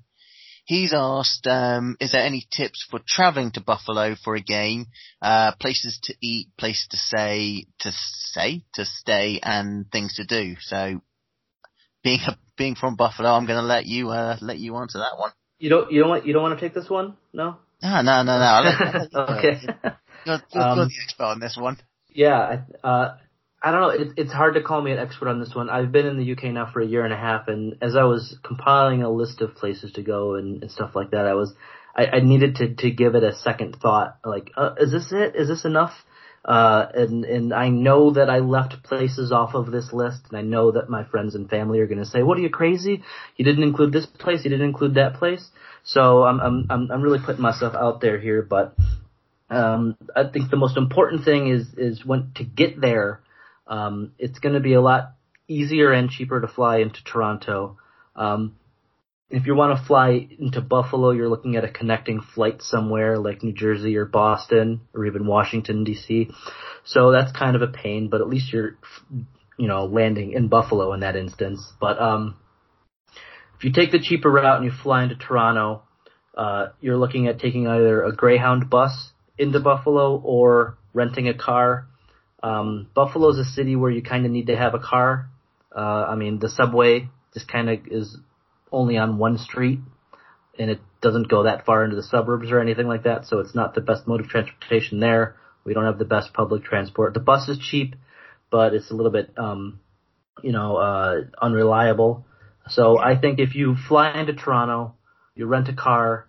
He's 0.65 0.93
asked, 0.95 1.49
um, 1.49 1.97
is 1.99 2.13
there 2.13 2.23
any 2.23 2.47
tips 2.49 2.87
for 2.89 3.01
traveling 3.07 3.51
to 3.53 3.61
Buffalo 3.61 4.15
for 4.15 4.37
a 4.37 4.41
game? 4.41 4.87
Uh, 5.21 5.53
places 5.59 5.99
to 6.05 6.15
eat, 6.23 6.51
places 6.57 6.87
to 6.93 6.97
say, 6.97 7.67
to 7.81 7.91
say, 7.93 8.65
to 8.75 8.85
stay, 8.85 9.41
and 9.43 9.91
things 9.91 10.15
to 10.15 10.25
do. 10.25 10.55
So, 10.61 11.03
being 12.05 12.21
a, 12.29 12.39
being 12.63 12.75
from 12.77 12.95
Buffalo, 12.95 13.31
I'm 13.31 13.45
going 13.45 13.59
to 13.59 13.67
let 13.67 13.87
you 13.87 14.11
uh, 14.11 14.37
let 14.41 14.59
you 14.59 14.77
answer 14.77 14.99
that 14.99 15.19
one. 15.19 15.33
you 15.59 15.69
don't 15.69 15.91
you 15.91 16.01
don't 16.01 16.11
want 16.11 16.27
you 16.27 16.33
don't 16.33 16.43
want 16.43 16.59
to 16.59 16.65
take 16.65 16.75
this 16.75 16.89
one? 16.89 17.17
No. 17.33 17.57
Ah, 17.83 18.03
no, 18.03 18.23
no, 18.23 18.39
no. 18.39 18.45
I'll 18.45 18.65
let- 18.65 18.81
I'll 18.81 18.93
let 18.93 19.13
you 19.13 19.19
do 19.19 19.19
okay. 19.35 19.61
You're, 20.25 20.41
you're, 20.53 20.63
Um, 20.63 20.79
you're 20.79 20.87
the 20.87 20.95
expert 21.05 21.25
on 21.25 21.41
this 21.41 21.57
one. 21.59 21.79
Yeah, 22.15 22.61
uh, 22.85 23.17
I 23.61 23.73
don't 23.73 23.81
know. 23.81 23.89
It, 23.89 24.09
it's 24.17 24.33
hard 24.33 24.55
to 24.55 24.63
call 24.63 24.81
me 24.81 24.93
an 24.93 25.01
expert 25.01 25.29
on 25.29 25.41
this 25.41 25.53
one. 25.53 25.69
I've 25.69 25.91
been 25.91 26.07
in 26.07 26.17
the 26.17 26.31
UK 26.33 26.45
now 26.53 26.71
for 26.73 26.81
a 26.81 26.87
year 26.87 27.05
and 27.05 27.13
a 27.13 27.17
half, 27.17 27.49
and 27.49 27.77
as 27.83 27.97
I 27.97 28.05
was 28.05 28.39
compiling 28.45 29.03
a 29.03 29.11
list 29.11 29.41
of 29.41 29.57
places 29.57 29.91
to 29.95 30.03
go 30.03 30.37
and, 30.37 30.63
and 30.63 30.71
stuff 30.71 30.93
like 30.95 31.11
that, 31.11 31.27
I 31.27 31.35
was 31.35 31.53
I, 31.97 32.07
I 32.07 32.21
needed 32.21 32.55
to 32.57 32.73
to 32.77 32.91
give 32.93 33.17
it 33.17 33.25
a 33.25 33.35
second 33.35 33.79
thought. 33.83 34.19
Like, 34.25 34.53
uh, 34.57 34.75
is 34.79 34.93
this 34.93 35.11
it? 35.11 35.35
Is 35.35 35.49
this 35.49 35.65
enough? 35.65 35.95
Uh, 36.45 36.87
and 36.95 37.25
and 37.25 37.55
I 37.55 37.69
know 37.69 38.13
that 38.13 38.29
I 38.29 38.39
left 38.39 38.83
places 38.83 39.31
off 39.31 39.55
of 39.55 39.71
this 39.71 39.93
list, 39.93 40.23
and 40.29 40.39
I 40.39 40.43
know 40.43 40.73
that 40.73 40.89
my 40.89 41.05
friends 41.05 41.37
and 41.37 41.49
family 41.49 41.79
are 41.79 41.87
going 41.87 41.99
to 41.99 42.05
say, 42.05 42.23
"What 42.23 42.37
are 42.37 42.41
you 42.41 42.51
crazy? 42.51 43.03
You 43.37 43.45
didn't 43.45 43.63
include 43.63 43.93
this 43.93 44.07
place. 44.07 44.45
You 44.45 44.51
didn't 44.51 44.67
include 44.67 44.95
that 44.95 45.15
place." 45.15 45.47
So 45.85 46.25
I'm 46.25 46.41
I'm 46.41 46.91
I'm, 46.91 47.03
really 47.03 47.21
putting 47.25 47.43
myself 47.43 47.75
out 47.75 48.01
there 48.01 48.19
here, 48.19 48.43
but 48.43 48.75
um, 49.51 49.97
I 50.17 50.25
think 50.25 50.51
the 50.51 50.57
most 50.57 50.77
important 50.77 51.25
thing 51.25 51.49
is 51.49 51.75
is 51.77 52.05
when 52.05 52.33
to 52.37 52.45
get 52.45 52.81
there 52.81 53.21
um, 53.67 54.13
it's 54.19 54.39
going 54.39 54.55
to 54.55 54.61
be 54.61 54.75
a 54.75 54.81
lot 54.81 55.15
easier 55.49 55.93
and 55.93 56.11
cheaper 56.11 56.41
to 56.41 56.49
fly 56.49 56.79
into 56.79 57.03
Toronto. 57.05 57.79
Um, 58.15 58.57
if 59.33 59.47
you 59.47 59.55
want 59.55 59.79
to 59.79 59.85
fly 59.85 60.29
into 60.39 60.61
Buffalo, 60.61 61.11
you're 61.11 61.29
looking 61.29 61.57
at 61.57 61.65
a 61.65 61.69
connecting 61.69 62.21
flight 62.21 62.63
somewhere 62.63 63.19
like 63.19 63.43
New 63.43 63.53
Jersey 63.53 63.97
or 63.97 64.05
Boston 64.05 64.83
or 64.95 65.07
even 65.07 65.27
Washington 65.27 65.85
D.C. 65.85 66.31
So 66.85 67.11
that's 67.11 67.33
kind 67.33 67.57
of 67.57 67.63
a 67.63 67.69
pain, 67.69 68.09
but 68.09 68.21
at 68.21 68.29
least 68.29 68.53
you're, 68.53 68.77
you 69.59 69.69
know, 69.69 69.87
landing 69.87 70.33
in 70.33 70.49
Buffalo 70.49 70.93
in 70.93 71.01
that 71.01 71.17
instance. 71.17 71.73
But 71.81 72.01
um, 72.01 72.37
if 73.57 73.65
you 73.65 73.73
take 73.73 73.91
the 73.91 74.01
cheaper 74.01 74.31
route 74.31 74.57
and 74.57 74.65
you 74.65 74.71
fly 74.71 75.03
into 75.03 75.17
Toronto, 75.17 75.83
uh, 76.37 76.69
you're 76.81 76.97
looking 76.97 77.27
at 77.27 77.41
taking 77.41 77.67
either 77.67 78.03
a 78.05 78.15
Greyhound 78.15 78.71
bus 78.71 79.13
into 79.39 79.61
Buffalo 79.61 80.21
or 80.21 80.79
renting 80.95 81.27
a 81.29 81.35
car 81.35 81.89
um, 82.43 82.89
Buffalo's 82.95 83.39
a 83.39 83.45
city 83.45 83.77
where 83.77 83.91
you 83.91 84.03
kind 84.03 84.27
of 84.27 84.33
need 84.33 84.49
to 84.49 84.57
have 84.57 84.75
a 84.75 84.79
car. 84.79 85.31
Uh, 85.75 86.07
I 86.09 86.17
mean, 86.17 86.39
the 86.39 86.49
subway 86.49 87.09
just 87.33 87.49
kind 87.49 87.71
of 87.71 87.81
is 87.87 88.17
only 88.73 88.97
on 88.97 89.19
one 89.19 89.39
street, 89.39 89.81
and 90.59 90.71
it 90.71 90.81
doesn't 91.01 91.29
go 91.29 91.45
that 91.45 91.65
far 91.65 91.85
into 91.85 91.97
the 91.97 92.03
suburbs 92.03 92.51
or 92.51 92.61
anything 92.61 92.87
like 92.87 93.05
that. 93.05 93.27
So 93.27 93.39
it's 93.39 93.55
not 93.55 93.75
the 93.75 93.81
best 93.81 94.07
mode 94.07 94.21
of 94.21 94.29
transportation 94.29 95.01
there. 95.01 95.37
We 95.65 95.75
don't 95.75 95.85
have 95.85 95.99
the 95.99 96.05
best 96.05 96.33
public 96.33 96.65
transport. 96.65 97.15
The 97.15 97.21
bus 97.21 97.49
is 97.49 97.59
cheap, 97.59 97.95
but 98.51 98.75
it's 98.75 98.91
a 98.91 98.95
little 98.95 99.13
bit, 99.13 99.33
um, 99.37 99.81
you 100.43 100.53
know, 100.53 100.77
uh, 100.77 101.21
unreliable. 101.41 102.27
So 102.69 102.99
I 102.99 103.19
think 103.21 103.39
if 103.39 103.55
you 103.55 103.77
fly 103.89 104.19
into 104.19 104.33
Toronto, 104.33 104.95
you 105.35 105.47
rent 105.47 105.69
a 105.69 105.73
car, 105.73 106.29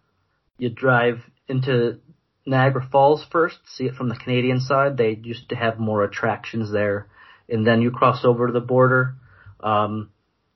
you 0.57 0.69
drive 0.69 1.19
into 1.47 1.99
Niagara 2.45 2.87
Falls 2.91 3.25
first, 3.31 3.57
see 3.75 3.85
it 3.85 3.95
from 3.95 4.09
the 4.09 4.15
Canadian 4.15 4.59
side. 4.59 4.97
They 4.97 5.19
used 5.21 5.49
to 5.49 5.55
have 5.55 5.79
more 5.79 6.03
attractions 6.03 6.71
there, 6.71 7.07
and 7.49 7.65
then 7.65 7.81
you 7.81 7.91
cross 7.91 8.23
over 8.25 8.47
to 8.47 8.53
the 8.53 8.59
border. 8.59 9.15
Um, 9.59 10.09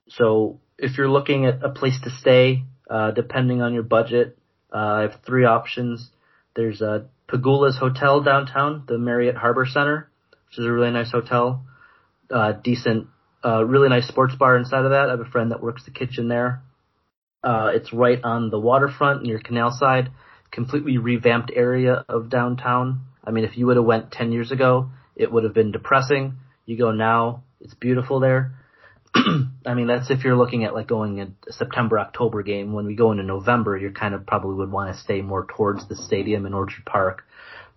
so 0.09 0.59
if 0.77 0.97
you're 0.97 1.09
looking 1.09 1.45
at 1.45 1.63
a 1.63 1.69
place 1.69 1.99
to 2.03 2.09
stay, 2.09 2.63
uh, 2.89 3.11
depending 3.11 3.61
on 3.61 3.73
your 3.73 3.83
budget, 3.83 4.37
uh, 4.73 4.77
I 4.77 5.01
have 5.01 5.19
three 5.25 5.45
options. 5.45 6.09
There's 6.55 6.81
a 6.81 7.07
Pegula's 7.29 7.77
Hotel 7.77 8.21
downtown, 8.21 8.83
the 8.87 8.97
Marriott 8.97 9.35
Harbor 9.35 9.65
Center, 9.65 10.09
which 10.47 10.59
is 10.59 10.65
a 10.65 10.71
really 10.71 10.91
nice 10.91 11.11
hotel. 11.11 11.65
Uh, 12.29 12.51
decent, 12.51 13.07
uh, 13.43 13.63
really 13.63 13.89
nice 13.89 14.07
sports 14.07 14.35
bar 14.35 14.57
inside 14.57 14.85
of 14.85 14.91
that. 14.91 15.07
I 15.07 15.11
have 15.11 15.19
a 15.19 15.25
friend 15.25 15.51
that 15.51 15.61
works 15.61 15.83
the 15.85 15.91
kitchen 15.91 16.27
there. 16.27 16.61
Uh, 17.43 17.71
it's 17.73 17.93
right 17.93 18.19
on 18.23 18.49
the 18.49 18.59
waterfront 18.59 19.23
near 19.23 19.39
Canal 19.39 19.71
Side 19.71 20.09
completely 20.51 20.97
revamped 20.97 21.51
area 21.53 22.05
of 22.07 22.29
downtown. 22.29 23.01
I 23.23 23.31
mean, 23.31 23.43
if 23.43 23.57
you 23.57 23.67
would 23.67 23.77
have 23.77 23.85
went 23.85 24.11
10 24.11 24.31
years 24.31 24.51
ago, 24.51 24.89
it 25.15 25.31
would 25.31 25.43
have 25.43 25.53
been 25.53 25.71
depressing. 25.71 26.37
You 26.65 26.77
go 26.77 26.91
now, 26.91 27.43
it's 27.61 27.73
beautiful 27.73 28.19
there. 28.19 28.53
I 29.67 29.73
mean, 29.73 29.87
that's 29.87 30.09
if 30.09 30.23
you're 30.23 30.37
looking 30.37 30.63
at 30.63 30.73
like 30.73 30.87
going 30.87 31.19
a 31.19 31.51
September, 31.51 31.99
October 31.99 32.41
game. 32.41 32.73
When 32.73 32.85
we 32.85 32.95
go 32.95 33.11
into 33.11 33.23
November, 33.23 33.77
you 33.77 33.91
kind 33.91 34.13
of 34.13 34.25
probably 34.25 34.55
would 34.55 34.71
want 34.71 34.93
to 34.93 35.01
stay 35.01 35.21
more 35.21 35.45
towards 35.45 35.87
the 35.87 35.95
stadium 35.95 36.45
in 36.45 36.53
Orchard 36.53 36.85
Park. 36.85 37.23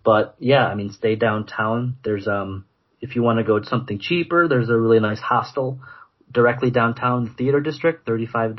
But 0.03 0.35
yeah, 0.39 0.65
I 0.65 0.75
mean, 0.75 0.91
stay 0.91 1.15
downtown. 1.15 1.97
There's, 2.03 2.27
um, 2.27 2.65
if 3.01 3.15
you 3.15 3.21
want 3.21 3.39
to 3.39 3.43
go 3.43 3.59
to 3.59 3.65
something 3.65 3.99
cheaper, 3.99 4.47
there's 4.47 4.69
a 4.69 4.77
really 4.77 4.99
nice 4.99 5.19
hostel 5.19 5.79
directly 6.31 6.71
downtown 6.71 7.33
theater 7.37 7.59
district, 7.59 8.07
$35, 8.07 8.55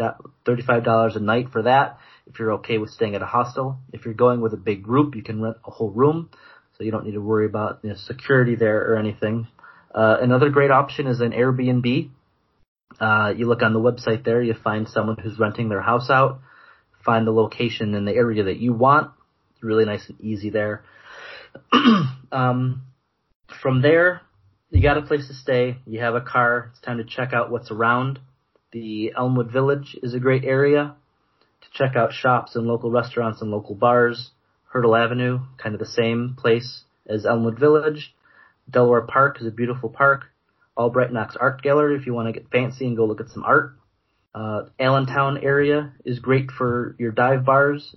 $35 0.46 1.16
a 1.16 1.20
night 1.20 1.48
for 1.50 1.62
that 1.62 1.98
if 2.26 2.38
you're 2.38 2.52
okay 2.54 2.78
with 2.78 2.90
staying 2.90 3.14
at 3.14 3.22
a 3.22 3.26
hostel. 3.26 3.78
If 3.92 4.04
you're 4.04 4.14
going 4.14 4.40
with 4.40 4.52
a 4.52 4.58
big 4.58 4.82
group, 4.82 5.14
you 5.16 5.22
can 5.22 5.40
rent 5.40 5.56
a 5.66 5.70
whole 5.70 5.90
room, 5.90 6.30
so 6.76 6.84
you 6.84 6.90
don't 6.90 7.04
need 7.04 7.12
to 7.12 7.20
worry 7.20 7.46
about 7.46 7.80
you 7.82 7.90
know, 7.90 7.96
security 7.96 8.54
there 8.54 8.92
or 8.92 8.96
anything. 8.96 9.48
Uh, 9.94 10.18
another 10.20 10.50
great 10.50 10.70
option 10.70 11.06
is 11.06 11.20
an 11.20 11.32
Airbnb. 11.32 12.10
Uh, 13.00 13.32
you 13.36 13.46
look 13.46 13.62
on 13.62 13.72
the 13.72 13.80
website 13.80 14.24
there, 14.24 14.42
you 14.42 14.54
find 14.54 14.88
someone 14.88 15.16
who's 15.16 15.38
renting 15.38 15.68
their 15.68 15.80
house 15.80 16.10
out, 16.10 16.40
find 17.04 17.26
the 17.26 17.32
location 17.32 17.94
in 17.94 18.04
the 18.04 18.12
area 18.12 18.44
that 18.44 18.58
you 18.58 18.72
want. 18.72 19.10
It's 19.52 19.62
really 19.62 19.84
nice 19.84 20.08
and 20.08 20.20
easy 20.20 20.50
there. 20.50 20.84
um, 22.32 22.82
from 23.60 23.82
there, 23.82 24.22
you 24.70 24.82
got 24.82 24.98
a 24.98 25.02
place 25.02 25.28
to 25.28 25.34
stay, 25.34 25.76
you 25.86 26.00
have 26.00 26.14
a 26.14 26.20
car, 26.20 26.70
it's 26.70 26.80
time 26.80 26.98
to 26.98 27.04
check 27.04 27.32
out 27.32 27.50
what's 27.50 27.70
around. 27.70 28.18
The 28.72 29.12
Elmwood 29.16 29.52
Village 29.52 29.96
is 30.02 30.14
a 30.14 30.20
great 30.20 30.44
area 30.44 30.96
to 31.60 31.68
check 31.72 31.94
out 31.94 32.12
shops 32.12 32.56
and 32.56 32.66
local 32.66 32.90
restaurants 32.90 33.42
and 33.42 33.50
local 33.50 33.74
bars. 33.74 34.30
Hertel 34.72 34.96
Avenue, 34.96 35.40
kind 35.58 35.74
of 35.74 35.78
the 35.78 35.86
same 35.86 36.34
place 36.38 36.84
as 37.06 37.26
Elmwood 37.26 37.58
Village. 37.58 38.14
Delaware 38.70 39.02
Park 39.02 39.38
is 39.40 39.46
a 39.46 39.50
beautiful 39.50 39.90
park. 39.90 40.31
Albright 40.76 41.12
Knox 41.12 41.36
Art 41.36 41.62
Gallery 41.62 41.96
if 41.96 42.06
you 42.06 42.14
want 42.14 42.28
to 42.28 42.32
get 42.32 42.50
fancy 42.50 42.86
and 42.86 42.96
go 42.96 43.04
look 43.04 43.20
at 43.20 43.30
some 43.30 43.44
art. 43.44 43.76
Uh, 44.34 44.62
Allentown 44.78 45.38
area 45.42 45.92
is 46.04 46.18
great 46.18 46.50
for 46.50 46.96
your 46.98 47.12
dive 47.12 47.44
bars. 47.44 47.94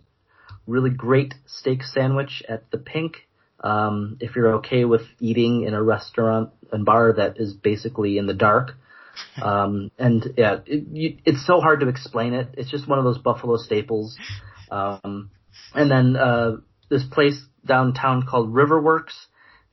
Really 0.67 0.89
great 0.89 1.33
steak 1.45 1.83
sandwich 1.83 2.43
at 2.49 2.69
the 2.71 2.77
Pink. 2.77 3.27
Um, 3.61 4.17
if 4.19 4.35
you're 4.35 4.55
okay 4.55 4.83
with 4.83 5.03
eating 5.19 5.63
in 5.63 5.73
a 5.73 5.81
restaurant 5.81 6.49
and 6.71 6.85
bar 6.85 7.13
that 7.13 7.39
is 7.39 7.53
basically 7.53 8.17
in 8.17 8.27
the 8.27 8.33
dark, 8.33 8.71
um, 9.41 9.91
and 9.97 10.25
yeah, 10.37 10.59
it, 10.65 10.87
you, 10.91 11.17
it's 11.23 11.45
so 11.45 11.61
hard 11.61 11.79
to 11.79 11.87
explain 11.87 12.33
it. 12.33 12.49
It's 12.57 12.69
just 12.69 12.87
one 12.87 12.99
of 12.99 13.05
those 13.05 13.17
Buffalo 13.17 13.55
staples. 13.57 14.17
Um, 14.69 15.31
and 15.73 15.89
then 15.89 16.15
uh, 16.17 16.57
this 16.89 17.03
place 17.05 17.41
downtown 17.65 18.25
called 18.25 18.53
Riverworks. 18.53 19.13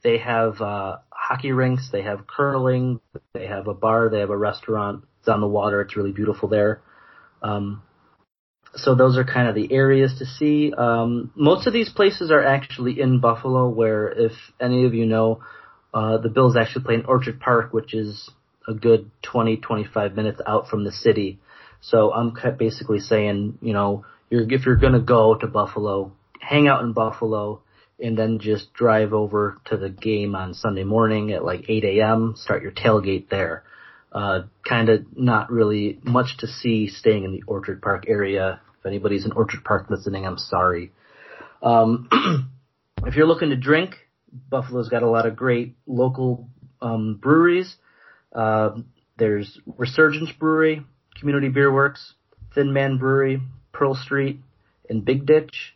They 0.03 0.19
have 0.19 0.61
uh, 0.61 0.99
hockey 1.33 1.53
rinks. 1.53 1.89
They 1.91 2.03
have 2.03 2.27
curling. 2.27 3.01
They 3.35 3.47
have 3.47 3.67
a 3.67 3.75
bar. 3.75 4.09
They 4.11 4.21
have 4.21 4.31
a 4.31 4.37
restaurant. 4.37 5.05
It's 5.21 5.29
on 5.29 5.41
the 5.41 5.47
water. 5.47 5.81
It's 5.81 5.97
really 5.97 6.13
beautiful 6.13 6.49
there. 6.49 6.83
Um, 7.43 7.83
so 8.75 8.95
those 8.95 9.17
are 9.19 9.25
kind 9.25 9.49
of 9.49 9.55
the 9.55 9.73
areas 9.73 10.15
to 10.19 10.27
see. 10.27 10.73
Um, 10.77 11.31
most 11.35 11.67
of 11.67 11.73
these 11.73 11.91
places 11.91 12.31
are 12.31 12.43
actually 12.43 13.01
in 13.01 13.21
Buffalo, 13.21 13.69
where 13.69 14.09
if 14.09 14.33
any 14.61 14.85
of 14.85 14.95
you 14.95 15.07
know, 15.07 15.41
uh, 15.93 16.19
the 16.19 16.29
Bills 16.29 16.57
actually 16.57 16.85
play 16.85 16.95
in 16.95 17.05
Orchard 17.05 17.41
Park, 17.41 17.73
which 17.73 17.95
is 17.95 18.31
a 18.67 18.75
good 18.75 19.11
20, 19.23 19.59
25 19.59 20.15
minutes 20.15 20.41
out 20.47 20.69
from 20.69 20.85
the 20.85 20.93
city. 20.93 21.39
So 21.81 22.13
I'm 22.13 22.35
basically 22.59 23.01
saying, 23.01 23.59
you 23.61 23.73
know, 23.73 24.05
you're, 24.31 24.51
if 24.51 24.65
you're 24.65 24.77
going 24.77 24.95
to 24.95 25.01
go 25.01 25.35
to 25.35 25.47
Buffalo, 25.47 26.13
hang 26.41 26.69
out 26.69 26.83
in 26.83 26.93
Buffalo 26.93 27.63
and 28.03 28.19
then 28.19 28.41
just 28.41 28.73
drive 28.75 29.13
over 29.13 29.59
to 29.67 29.77
the 29.77 29.89
game 29.89 30.35
on 30.35 30.55
Sunday 30.55 30.85
morning 30.85 31.33
at 31.33 31.45
like 31.45 31.65
8 31.69 31.85
a.m., 31.85 32.35
start 32.37 32.63
your 32.63 32.73
tailgate 32.73 33.29
there. 33.29 33.65
Uh, 34.11 34.41
kind 34.69 34.91
of 34.91 35.17
not 35.17 35.51
really 35.51 35.99
much 36.03 36.37
to 36.39 36.47
see 36.47 36.89
staying 36.89 37.25
in 37.25 37.33
the 37.33 37.43
Orchard 37.47 37.81
Park 37.81 38.05
area. 38.09 38.61
If 38.81 38.87
anybody's 38.87 39.25
in 39.25 39.33
Orchard 39.33 39.65
Park 39.65 39.89
listening, 39.89 40.27
I'm 40.27 40.37
sorry. 40.37 40.93
Um, 41.63 42.09
if 43.07 43.15
you're 43.15 43.27
looking 43.27 43.51
to 43.51 43.57
drink, 43.57 43.95
Buffalo's 44.51 44.89
got 44.89 45.03
a 45.03 45.09
lot 45.09 45.25
of 45.25 45.37
great 45.37 45.77
local 45.87 46.49
um, 46.83 47.19
breweries. 47.23 47.75
Uh, 48.35 48.81
there's 49.17 49.59
Resurgence 49.79 50.33
Brewery, 50.33 50.83
Community 51.19 51.49
Beer 51.49 51.73
Works, 51.73 52.15
Thin 52.55 52.73
Man 52.73 52.99
Brewery, 52.99 53.41
Pearl 53.73 53.95
Street, 53.95 54.41
and 54.91 55.05
Big 55.05 55.25
Ditch. 55.25 55.75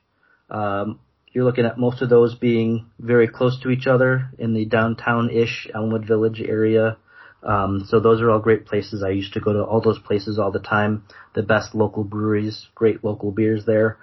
Um, 0.51 1.01
you're 1.37 1.45
looking 1.45 1.67
at 1.67 1.77
most 1.77 2.01
of 2.01 2.09
those 2.09 2.35
being 2.35 2.87
very 2.99 3.29
close 3.29 3.61
to 3.61 3.69
each 3.69 3.87
other 3.87 4.31
in 4.39 4.55
the 4.55 4.65
downtown-ish 4.65 5.69
Elmwood 5.75 6.07
Village 6.07 6.41
area. 6.41 6.97
Um, 7.43 7.85
so 7.87 8.01
those 8.01 8.23
are 8.23 8.31
all 8.31 8.39
great 8.39 8.65
places. 8.65 9.03
I 9.03 9.11
used 9.11 9.35
to 9.35 9.41
go 9.41 9.53
to 9.53 9.63
all 9.63 9.83
those 9.83 9.99
places 9.99 10.39
all 10.39 10.51
the 10.51 10.61
time. 10.61 11.05
The 11.35 11.43
best 11.43 11.75
local 11.75 12.05
breweries, 12.05 12.67
great 12.75 13.05
local 13.05 13.33
beers 13.33 13.67
there. 13.67 13.99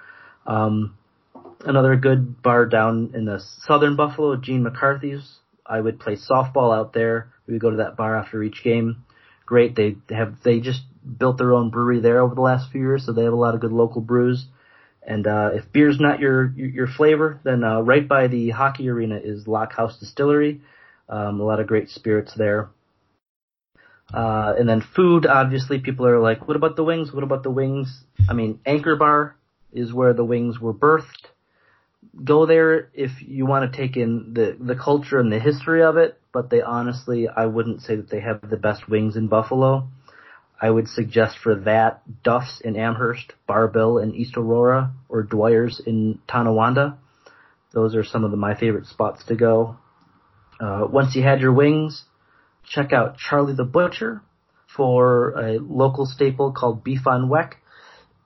Um, 0.46 0.96
another 1.64 1.96
good 1.96 2.40
bar 2.40 2.66
down 2.66 3.10
in 3.14 3.24
the 3.24 3.42
southern 3.66 3.96
Buffalo, 3.96 4.36
Gene 4.36 4.62
McCarthy's. 4.62 5.38
I 5.66 5.80
would 5.80 5.98
play 5.98 6.14
softball 6.14 6.72
out 6.72 6.92
there. 6.92 7.32
We 7.48 7.54
would 7.54 7.62
go 7.62 7.70
to 7.70 7.78
that 7.78 7.96
bar 7.96 8.16
after 8.16 8.44
each 8.44 8.62
game. 8.62 9.04
Great. 9.44 9.74
They 9.74 9.96
have 10.10 10.36
they 10.44 10.60
just 10.60 10.82
built 11.18 11.38
their 11.38 11.52
own 11.52 11.70
brewery 11.70 11.98
there 11.98 12.20
over 12.20 12.36
the 12.36 12.42
last 12.42 12.70
few 12.70 12.80
years, 12.80 13.04
so 13.04 13.12
they 13.12 13.24
have 13.24 13.32
a 13.32 13.36
lot 13.36 13.56
of 13.56 13.60
good 13.60 13.72
local 13.72 14.02
brews. 14.02 14.46
And 15.06 15.26
uh, 15.26 15.50
if 15.54 15.70
beer's 15.72 16.00
not 16.00 16.18
your 16.18 16.52
your 16.56 16.86
flavor, 16.86 17.40
then 17.44 17.62
uh, 17.62 17.80
right 17.80 18.06
by 18.08 18.26
the 18.28 18.50
hockey 18.50 18.88
arena 18.88 19.20
is 19.22 19.46
Lock 19.46 19.72
House 19.72 19.98
Distillery. 19.98 20.62
Um, 21.08 21.40
a 21.40 21.44
lot 21.44 21.60
of 21.60 21.66
great 21.66 21.90
spirits 21.90 22.32
there. 22.34 22.70
Uh, 24.12 24.54
and 24.58 24.68
then 24.68 24.82
food, 24.94 25.26
obviously, 25.26 25.78
people 25.78 26.06
are 26.06 26.20
like, 26.20 26.46
what 26.46 26.56
about 26.56 26.76
the 26.76 26.84
wings? 26.84 27.12
What 27.12 27.24
about 27.24 27.42
the 27.42 27.50
wings? 27.50 28.04
I 28.28 28.32
mean, 28.32 28.60
Anchor 28.64 28.96
Bar 28.96 29.36
is 29.72 29.92
where 29.92 30.12
the 30.12 30.24
wings 30.24 30.60
were 30.60 30.74
birthed. 30.74 31.26
Go 32.22 32.46
there 32.46 32.90
if 32.94 33.10
you 33.20 33.44
want 33.44 33.70
to 33.70 33.76
take 33.76 33.96
in 33.96 34.32
the, 34.34 34.56
the 34.60 34.76
culture 34.76 35.18
and 35.18 35.32
the 35.32 35.40
history 35.40 35.82
of 35.82 35.96
it, 35.96 36.18
but 36.32 36.48
they 36.48 36.62
honestly, 36.62 37.28
I 37.28 37.46
wouldn't 37.46 37.82
say 37.82 37.96
that 37.96 38.08
they 38.10 38.20
have 38.20 38.48
the 38.48 38.56
best 38.56 38.88
wings 38.88 39.16
in 39.16 39.26
Buffalo. 39.28 39.88
I 40.64 40.70
would 40.70 40.88
suggest 40.88 41.36
for 41.42 41.56
that, 41.66 42.00
Duff's 42.22 42.62
in 42.62 42.74
Amherst, 42.74 43.34
Bar-Bill 43.46 43.98
in 43.98 44.14
East 44.14 44.38
Aurora, 44.38 44.94
or 45.10 45.22
Dwyer's 45.22 45.78
in 45.86 46.20
Tonawanda. 46.26 46.96
Those 47.74 47.94
are 47.94 48.02
some 48.02 48.24
of 48.24 48.30
the, 48.30 48.38
my 48.38 48.58
favorite 48.58 48.86
spots 48.86 49.22
to 49.26 49.36
go. 49.36 49.76
Uh, 50.58 50.86
once 50.90 51.14
you 51.14 51.22
had 51.22 51.42
your 51.42 51.52
wings, 51.52 52.04
check 52.66 52.94
out 52.94 53.18
Charlie 53.18 53.52
the 53.52 53.64
Butcher 53.64 54.22
for 54.74 55.38
a 55.38 55.58
local 55.58 56.06
staple 56.06 56.52
called 56.52 56.82
beef 56.82 57.06
on 57.06 57.28
weck. 57.28 57.56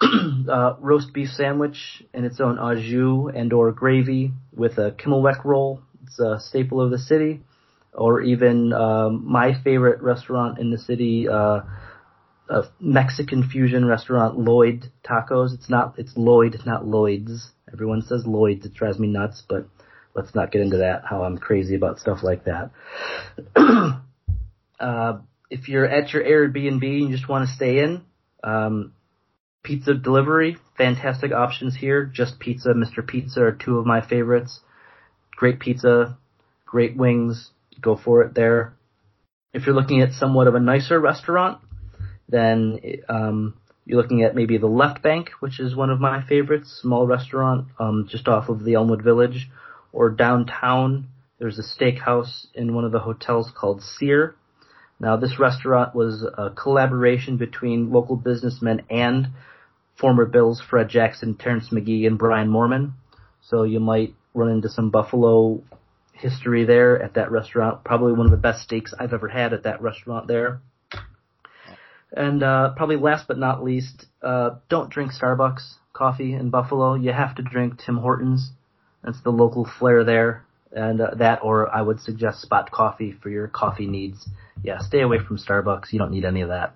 uh, 0.49 0.77
roast 0.79 1.13
beef 1.13 1.31
sandwich 1.31 2.05
and 2.15 2.25
its 2.25 2.39
own 2.39 2.57
au 2.61 2.77
jus 2.77 3.33
and 3.35 3.53
or 3.53 3.73
gravy 3.73 4.31
with 4.55 4.79
a 4.79 4.93
Kimmelweck 4.93 5.45
roll. 5.45 5.81
It's 6.05 6.21
a 6.21 6.39
staple 6.39 6.81
of 6.81 6.93
the 6.93 6.99
city. 6.99 7.41
Or 7.93 8.21
even 8.21 8.73
um, 8.73 9.25
my 9.27 9.61
favorite 9.65 10.01
restaurant 10.03 10.61
in 10.61 10.71
the 10.71 10.79
city, 10.79 11.27
uh, 11.29 11.63
a 12.49 12.65
Mexican 12.81 13.49
fusion 13.49 13.85
restaurant, 13.85 14.39
Lloyd 14.39 14.91
Tacos. 15.05 15.53
It's 15.53 15.69
not, 15.69 15.95
it's 15.99 16.17
Lloyd, 16.17 16.57
not 16.65 16.87
Lloyd's. 16.87 17.51
Everyone 17.73 18.03
says 18.03 18.27
Lloyd's. 18.27 18.65
It 18.65 18.75
drives 18.75 18.99
me 18.99 19.09
nuts, 19.09 19.43
but 19.49 19.69
let's 20.15 20.35
not 20.35 20.51
get 20.51 20.63
into 20.63 20.79
that, 20.79 21.03
how 21.05 21.23
I'm 21.25 21.39
crazy 21.39 21.75
about 21.75 21.99
stuff 21.99 22.23
like 22.23 22.45
that. 22.45 22.71
uh, 24.81 25.19
if 25.51 25.69
you're 25.69 25.87
at 25.87 26.13
your 26.13 26.23
Airbnb 26.23 26.83
and 26.83 27.11
you 27.11 27.17
just 27.17 27.29
want 27.29 27.49
to 27.49 27.55
stay 27.55 27.79
in, 27.79 28.03
um, 28.43 28.93
pizza 29.63 29.95
delivery, 29.95 30.57
fantastic 30.77 31.33
options 31.33 31.77
here. 31.77 32.05
Just 32.05 32.39
Pizza, 32.39 32.71
Mr. 32.71 33.07
Pizza 33.07 33.43
are 33.43 33.53
two 33.53 33.79
of 33.79 33.87
my 33.87 34.01
favorites. 34.01 34.61
Great 35.37 35.61
pizza, 35.61 36.19
great 36.67 36.97
wings, 36.97 37.51
go 37.81 37.97
for 37.97 38.23
it 38.23 38.35
there. 38.35 38.75
If 39.53 39.67
you're 39.67 39.75
looking 39.75 40.03
at 40.03 40.13
somewhat 40.13 40.47
of 40.47 40.55
a 40.55 40.61
nicer 40.61 40.99
restaurant, 40.99 41.61
then 42.29 42.81
um, 43.09 43.55
you're 43.85 44.01
looking 44.01 44.23
at 44.23 44.35
maybe 44.35 44.59
the 44.59 44.67
Left 44.67 45.03
Bank, 45.03 45.31
which 45.41 45.61
is 45.61 45.75
one 45.75 45.91
of 45.91 46.01
my 46.01 46.23
favorites, 46.23 46.79
small 46.83 47.07
restaurant 47.07 47.69
um, 47.79 48.07
just 48.09 48.29
off 48.29 48.49
of 48.49 48.65
the 48.65 48.75
Elmwood 48.75 49.03
Village, 49.03 49.49
or 49.93 50.11
downtown. 50.11 51.09
There's 51.39 51.59
a 51.59 51.63
steakhouse 51.63 52.47
in 52.55 52.75
one 52.75 52.85
of 52.85 52.93
the 52.93 52.99
hotels 52.99 53.51
called 53.57 53.83
Sear. 53.83 54.35
Now, 55.01 55.17
this 55.17 55.39
restaurant 55.39 55.95
was 55.95 56.23
a 56.23 56.51
collaboration 56.51 57.37
between 57.37 57.93
local 57.93 58.17
businessmen 58.17 58.83
and 58.91 59.29
former 59.97 60.27
Bills 60.27 60.61
Fred 60.61 60.89
Jackson, 60.89 61.37
Terrence 61.37 61.71
McGee, 61.71 62.07
and 62.07 62.19
Brian 62.19 62.49
Moorman. 62.49 62.93
So 63.43 63.63
you 63.63 63.81
might 63.81 64.15
run 64.35 64.51
into 64.51 64.69
some 64.69 64.91
Buffalo 64.91 65.63
history 66.13 66.65
there 66.65 67.01
at 67.01 67.15
that 67.15 67.31
restaurant. 67.31 67.85
Probably 67.85 68.13
one 68.13 68.27
of 68.27 68.33
the 68.33 68.37
best 68.37 68.63
steaks 68.63 68.93
I've 68.99 69.13
ever 69.13 69.29
had 69.29 69.53
at 69.53 69.63
that 69.63 69.81
restaurant 69.81 70.27
there. 70.27 70.61
And 72.13 72.43
uh, 72.43 72.71
probably 72.77 72.97
last 72.97 73.29
but 73.29 73.39
not 73.39 73.63
least, 73.63 74.07
uh, 74.23 74.57
don't 74.69 74.91
drink 74.91 75.13
Starbucks 75.13 75.75
coffee 75.93 76.33
in 76.33 76.51
Buffalo. 76.51 76.95
You 76.95 77.13
have 77.13 77.35
to 77.37 77.43
drink 77.43 77.81
Tim 77.85 77.99
Hortons. 77.99 78.51
That's 79.05 79.21
the 79.23 79.31
local 79.31 79.69
flair 79.79 80.05
there. 80.05 80.45
And 80.73 81.01
uh, 81.01 81.15
that, 81.19 81.41
or 81.43 81.75
I 81.75 81.83
would 81.83 82.01
suggest 82.01 82.43
Spot 82.43 82.71
Coffee 82.71 83.13
for 83.23 83.31
your 83.31 83.49
coffee 83.49 83.87
needs. 83.87 84.29
Yeah, 84.63 84.79
stay 84.81 85.01
away 85.01 85.19
from 85.19 85.39
Starbucks. 85.39 85.93
You 85.93 85.99
don't 85.99 86.11
need 86.11 86.25
any 86.25 86.43
of 86.43 86.49
that. 86.49 86.75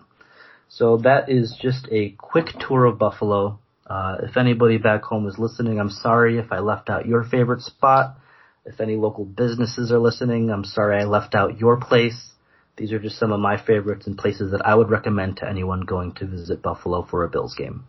So 0.69 0.99
that 0.99 1.29
is 1.29 1.59
just 1.61 1.87
a 1.91 2.11
quick 2.11 2.47
tour 2.59 2.87
of 2.87 2.99
Buffalo. 2.99 3.59
Uh, 3.87 4.17
if 4.23 4.37
anybody 4.37 4.79
back 4.79 5.03
home 5.03 5.27
is 5.29 5.39
listening, 5.39 5.79
I'm 5.79 5.91
sorry 5.91 6.39
if 6.39 6.51
I 6.51 6.61
left 6.61 6.89
out 6.89 7.07
your 7.07 7.25
favorite 7.25 7.61
spot. 7.61 8.17
If 8.65 8.81
any 8.81 8.97
local 8.97 9.25
businesses 9.25 9.93
are 9.93 9.99
listening, 9.99 10.51
I'm 10.51 10.65
sorry 10.65 10.99
I 10.99 11.05
left 11.05 11.35
out 11.35 11.59
your 11.59 11.77
place. 11.77 12.32
These 12.77 12.93
are 12.93 12.99
just 12.99 13.19
some 13.19 13.33
of 13.33 13.41
my 13.41 13.63
favorites 13.63 14.07
and 14.07 14.17
places 14.17 14.53
that 14.53 14.67
I 14.67 14.75
would 14.75 14.91
recommend 14.91 15.39
to 15.39 15.49
anyone 15.49 15.83
going 15.83 16.13
to 16.15 16.27
visit 16.27 16.63
Buffalo 16.63 17.03
for 17.05 17.25
a 17.25 17.29
Bills 17.29 17.55
game. 17.55 17.85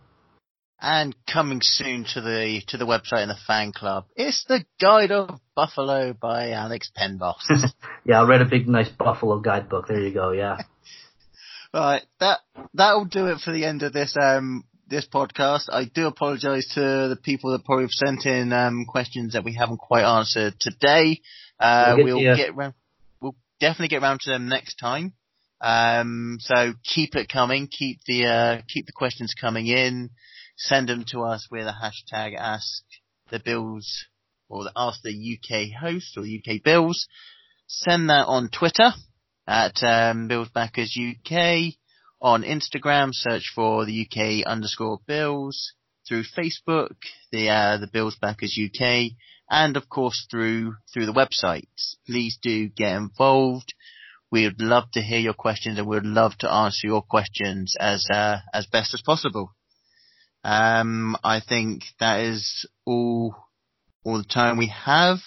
And 0.86 1.16
coming 1.32 1.62
soon 1.62 2.04
to 2.14 2.20
the 2.20 2.62
to 2.68 2.78
the 2.78 2.86
website 2.86 3.22
and 3.22 3.30
the 3.30 3.38
fan 3.48 3.72
club, 3.72 4.06
it's 4.18 4.44
the 4.50 4.66
Guide 4.82 5.12
of 5.12 5.40
Buffalo 5.56 6.12
by 6.12 6.52
Alex 6.52 6.92
Penboss. 6.98 7.46
yeah, 8.06 8.20
I 8.20 8.28
read 8.28 8.42
a 8.42 8.46
big, 8.46 8.68
nice 8.68 8.90
Buffalo 8.90 9.40
guidebook. 9.40 9.88
There 9.88 10.02
you 10.02 10.14
go. 10.14 10.32
Yeah. 10.32 10.58
right, 11.74 12.04
that 12.20 12.42
that'll 12.74 13.06
do 13.06 13.28
it 13.28 13.40
for 13.40 13.54
the 13.54 13.64
end 13.64 13.84
of 13.84 13.94
this 13.94 14.18
um 14.20 14.66
this 14.90 15.08
podcast. 15.08 15.70
I 15.72 15.86
do 15.86 16.08
apologise 16.08 16.68
to 16.74 16.82
the 16.82 17.20
people 17.24 17.54
that 17.54 17.64
probably 17.64 17.86
have 17.86 17.92
sent 17.92 18.26
in 18.26 18.52
um 18.52 18.84
questions 18.86 19.34
that 19.34 19.46
we 19.46 19.56
haven't 19.56 19.78
quite 19.78 20.04
answered 20.04 20.56
today. 20.60 21.22
Uh, 21.62 21.94
we'll 21.96 22.08
get, 22.08 22.16
we'll 22.16 22.36
get 22.36 22.56
round, 22.58 22.74
definitely 23.60 23.90
get 23.90 24.04
around 24.04 24.22
to 24.22 24.32
them 24.32 24.48
next 24.48 24.76
time. 24.76 25.14
Um, 25.62 26.38
so 26.40 26.74
keep 26.84 27.16
it 27.16 27.30
coming. 27.32 27.68
Keep 27.68 28.02
the 28.06 28.26
uh, 28.26 28.62
keep 28.68 28.86
the 28.86 28.92
questions 28.92 29.34
coming 29.40 29.68
in 29.68 30.10
send 30.58 30.90
them 30.90 31.06
to 31.10 31.22
us 31.22 31.48
with 31.52 31.68
a 31.68 31.74
hashtag 31.74 32.36
ask 32.38 32.84
the 33.32 33.40
bills 33.40 34.06
or 34.50 34.64
the 34.64 34.72
ask 34.76 35.02
the 35.04 35.38
UK 35.38 35.80
host 35.80 36.18
or 36.18 36.24
UK 36.24 36.62
bills. 36.64 37.08
Send 37.68 38.10
that 38.10 38.28
on 38.28 38.50
Twitter 38.50 38.92
at 39.48 39.84
um. 39.84 40.28
On 42.22 42.44
Instagram, 42.44 43.10
search 43.12 43.52
for 43.54 43.86
the 43.86 44.08
UK 44.08 44.46
underscore 44.48 45.00
Bills. 45.06 45.74
Through 46.08 46.24
Facebook, 46.38 46.96
the 47.32 47.50
uh, 47.50 47.78
the 47.78 47.90
Bills 47.92 48.18
Backers 48.22 48.60
UK, 48.60 49.12
and 49.50 49.78
of 49.78 49.90
course 49.90 50.26
through 50.30 50.76
through 50.94 51.06
the 51.06 51.14
website. 51.14 51.68
Please 52.06 52.38
do 52.42 52.70
get 52.70 52.96
involved. 52.96 53.74
We 54.32 54.46
would 54.46 54.62
love 54.62 54.92
to 54.94 55.02
hear 55.02 55.20
your 55.20 55.34
questions, 55.34 55.78
and 55.78 55.88
we 55.88 55.96
would 55.96 56.06
love 56.06 56.38
to 56.40 56.52
answer 56.52 56.88
your 56.88 57.02
questions 57.04 57.76
as 57.80 58.06
uh, 58.12 58.40
as 58.54 58.66
best 58.66 58.94
as 58.94 59.02
possible. 59.02 59.54
Um, 60.44 61.16
I 61.24 61.40
think 61.40 61.84
that 62.00 62.20
is 62.20 62.68
all, 62.86 63.36
all 64.04 64.18
the 64.18 64.24
time 64.26 64.58
we 64.58 64.74
have. 64.86 65.20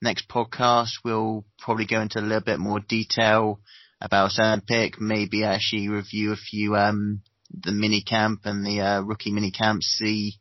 Next 0.00 0.28
podcast, 0.28 0.92
we'll 1.04 1.44
probably 1.58 1.86
go 1.86 2.00
into 2.00 2.18
a 2.18 2.22
little 2.22 2.40
bit 2.40 2.58
more 2.58 2.80
detail 2.80 3.60
about 4.00 4.32
Sandpick, 4.32 5.00
maybe 5.00 5.44
actually 5.44 5.88
review 5.88 6.32
a 6.32 6.36
few, 6.36 6.76
um, 6.76 7.22
the 7.62 7.72
mini 7.72 8.02
camp 8.02 8.40
and 8.44 8.64
the, 8.64 8.80
uh, 8.80 9.00
rookie 9.02 9.32
mini 9.32 9.50
camp, 9.50 9.82
see 9.82 10.34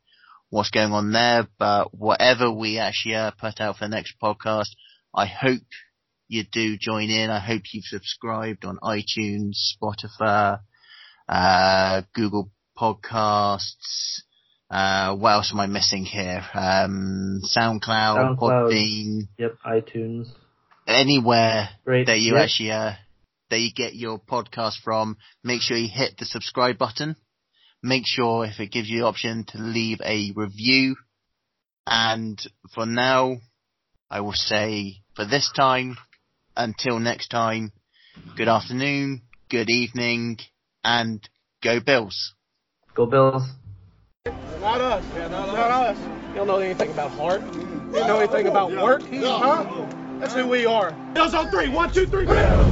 what's 0.49 0.69
going 0.71 0.91
on 0.91 1.11
there. 1.11 1.47
But 1.57 1.93
whatever 1.93 2.51
we 2.51 2.77
actually, 2.79 3.15
uh, 3.15 3.31
put 3.31 3.59
out 3.59 3.77
for 3.77 3.85
the 3.85 3.95
next 3.95 4.15
podcast, 4.21 4.69
I 5.13 5.25
hope 5.25 5.61
you 6.27 6.43
do 6.51 6.77
join 6.77 7.09
in. 7.09 7.29
I 7.29 7.39
hope 7.39 7.61
you've 7.71 7.85
subscribed 7.85 8.65
on 8.65 8.79
iTunes, 8.83 9.57
Spotify, 9.81 10.59
uh, 11.29 12.01
Google 12.13 12.51
podcasts. 12.77 14.21
Uh, 14.69 15.15
what 15.15 15.33
else 15.33 15.51
am 15.53 15.59
I 15.59 15.67
missing 15.67 16.03
here? 16.05 16.43
Um, 16.53 17.41
SoundCloud, 17.55 18.37
SoundCloud, 18.37 18.39
Podbean. 18.39 19.27
Yep, 19.37 19.57
iTunes. 19.65 20.27
Anywhere 20.87 21.69
Great. 21.85 22.07
that 22.07 22.19
you 22.19 22.33
Yep. 22.35 22.43
actually, 22.43 22.71
uh, 22.71 22.93
that 23.53 23.59
you 23.59 23.71
get 23.71 23.93
your 23.93 24.17
podcast 24.19 24.81
from, 24.83 25.15
make 25.43 25.61
sure 25.61 25.77
you 25.77 25.87
hit 25.87 26.17
the 26.17 26.25
subscribe 26.25 26.75
button. 26.79 27.15
Make 27.83 28.01
sure 28.03 28.45
if 28.45 28.59
it 28.59 28.71
gives 28.71 28.89
you 28.89 29.01
the 29.01 29.05
option 29.05 29.45
to 29.49 29.59
leave 29.59 29.99
a 30.03 30.31
review. 30.35 30.95
And 31.85 32.41
for 32.73 32.87
now, 32.87 33.37
I 34.09 34.21
will 34.21 34.33
say 34.33 35.01
for 35.15 35.25
this 35.25 35.51
time, 35.55 35.97
until 36.57 36.97
next 36.97 37.27
time, 37.27 37.71
good 38.35 38.47
afternoon, 38.47 39.21
good 39.51 39.69
evening, 39.69 40.39
and 40.83 41.21
go 41.63 41.79
Bills. 41.79 42.33
Go 42.95 43.05
Bills. 43.05 43.43
Not 44.25 44.81
us. 44.81 45.05
Yeah, 45.15 45.27
not, 45.27 45.49
us. 45.55 45.97
You 46.29 46.35
don't 46.37 46.47
know 46.47 46.57
anything 46.57 46.89
about 46.89 47.11
heart. 47.11 47.41
You 47.41 47.91
don't 47.91 48.07
know 48.07 48.19
anything 48.19 48.47
about 48.47 48.71
work. 48.71 49.03
Huh? 49.03 49.85
That's 50.19 50.33
who 50.33 50.47
we 50.47 50.65
are. 50.65 50.91
Bills 51.13 51.35
on 51.35 51.51
three. 51.51 51.69
One, 51.69 51.93
two, 51.93 52.07
three. 52.07 52.25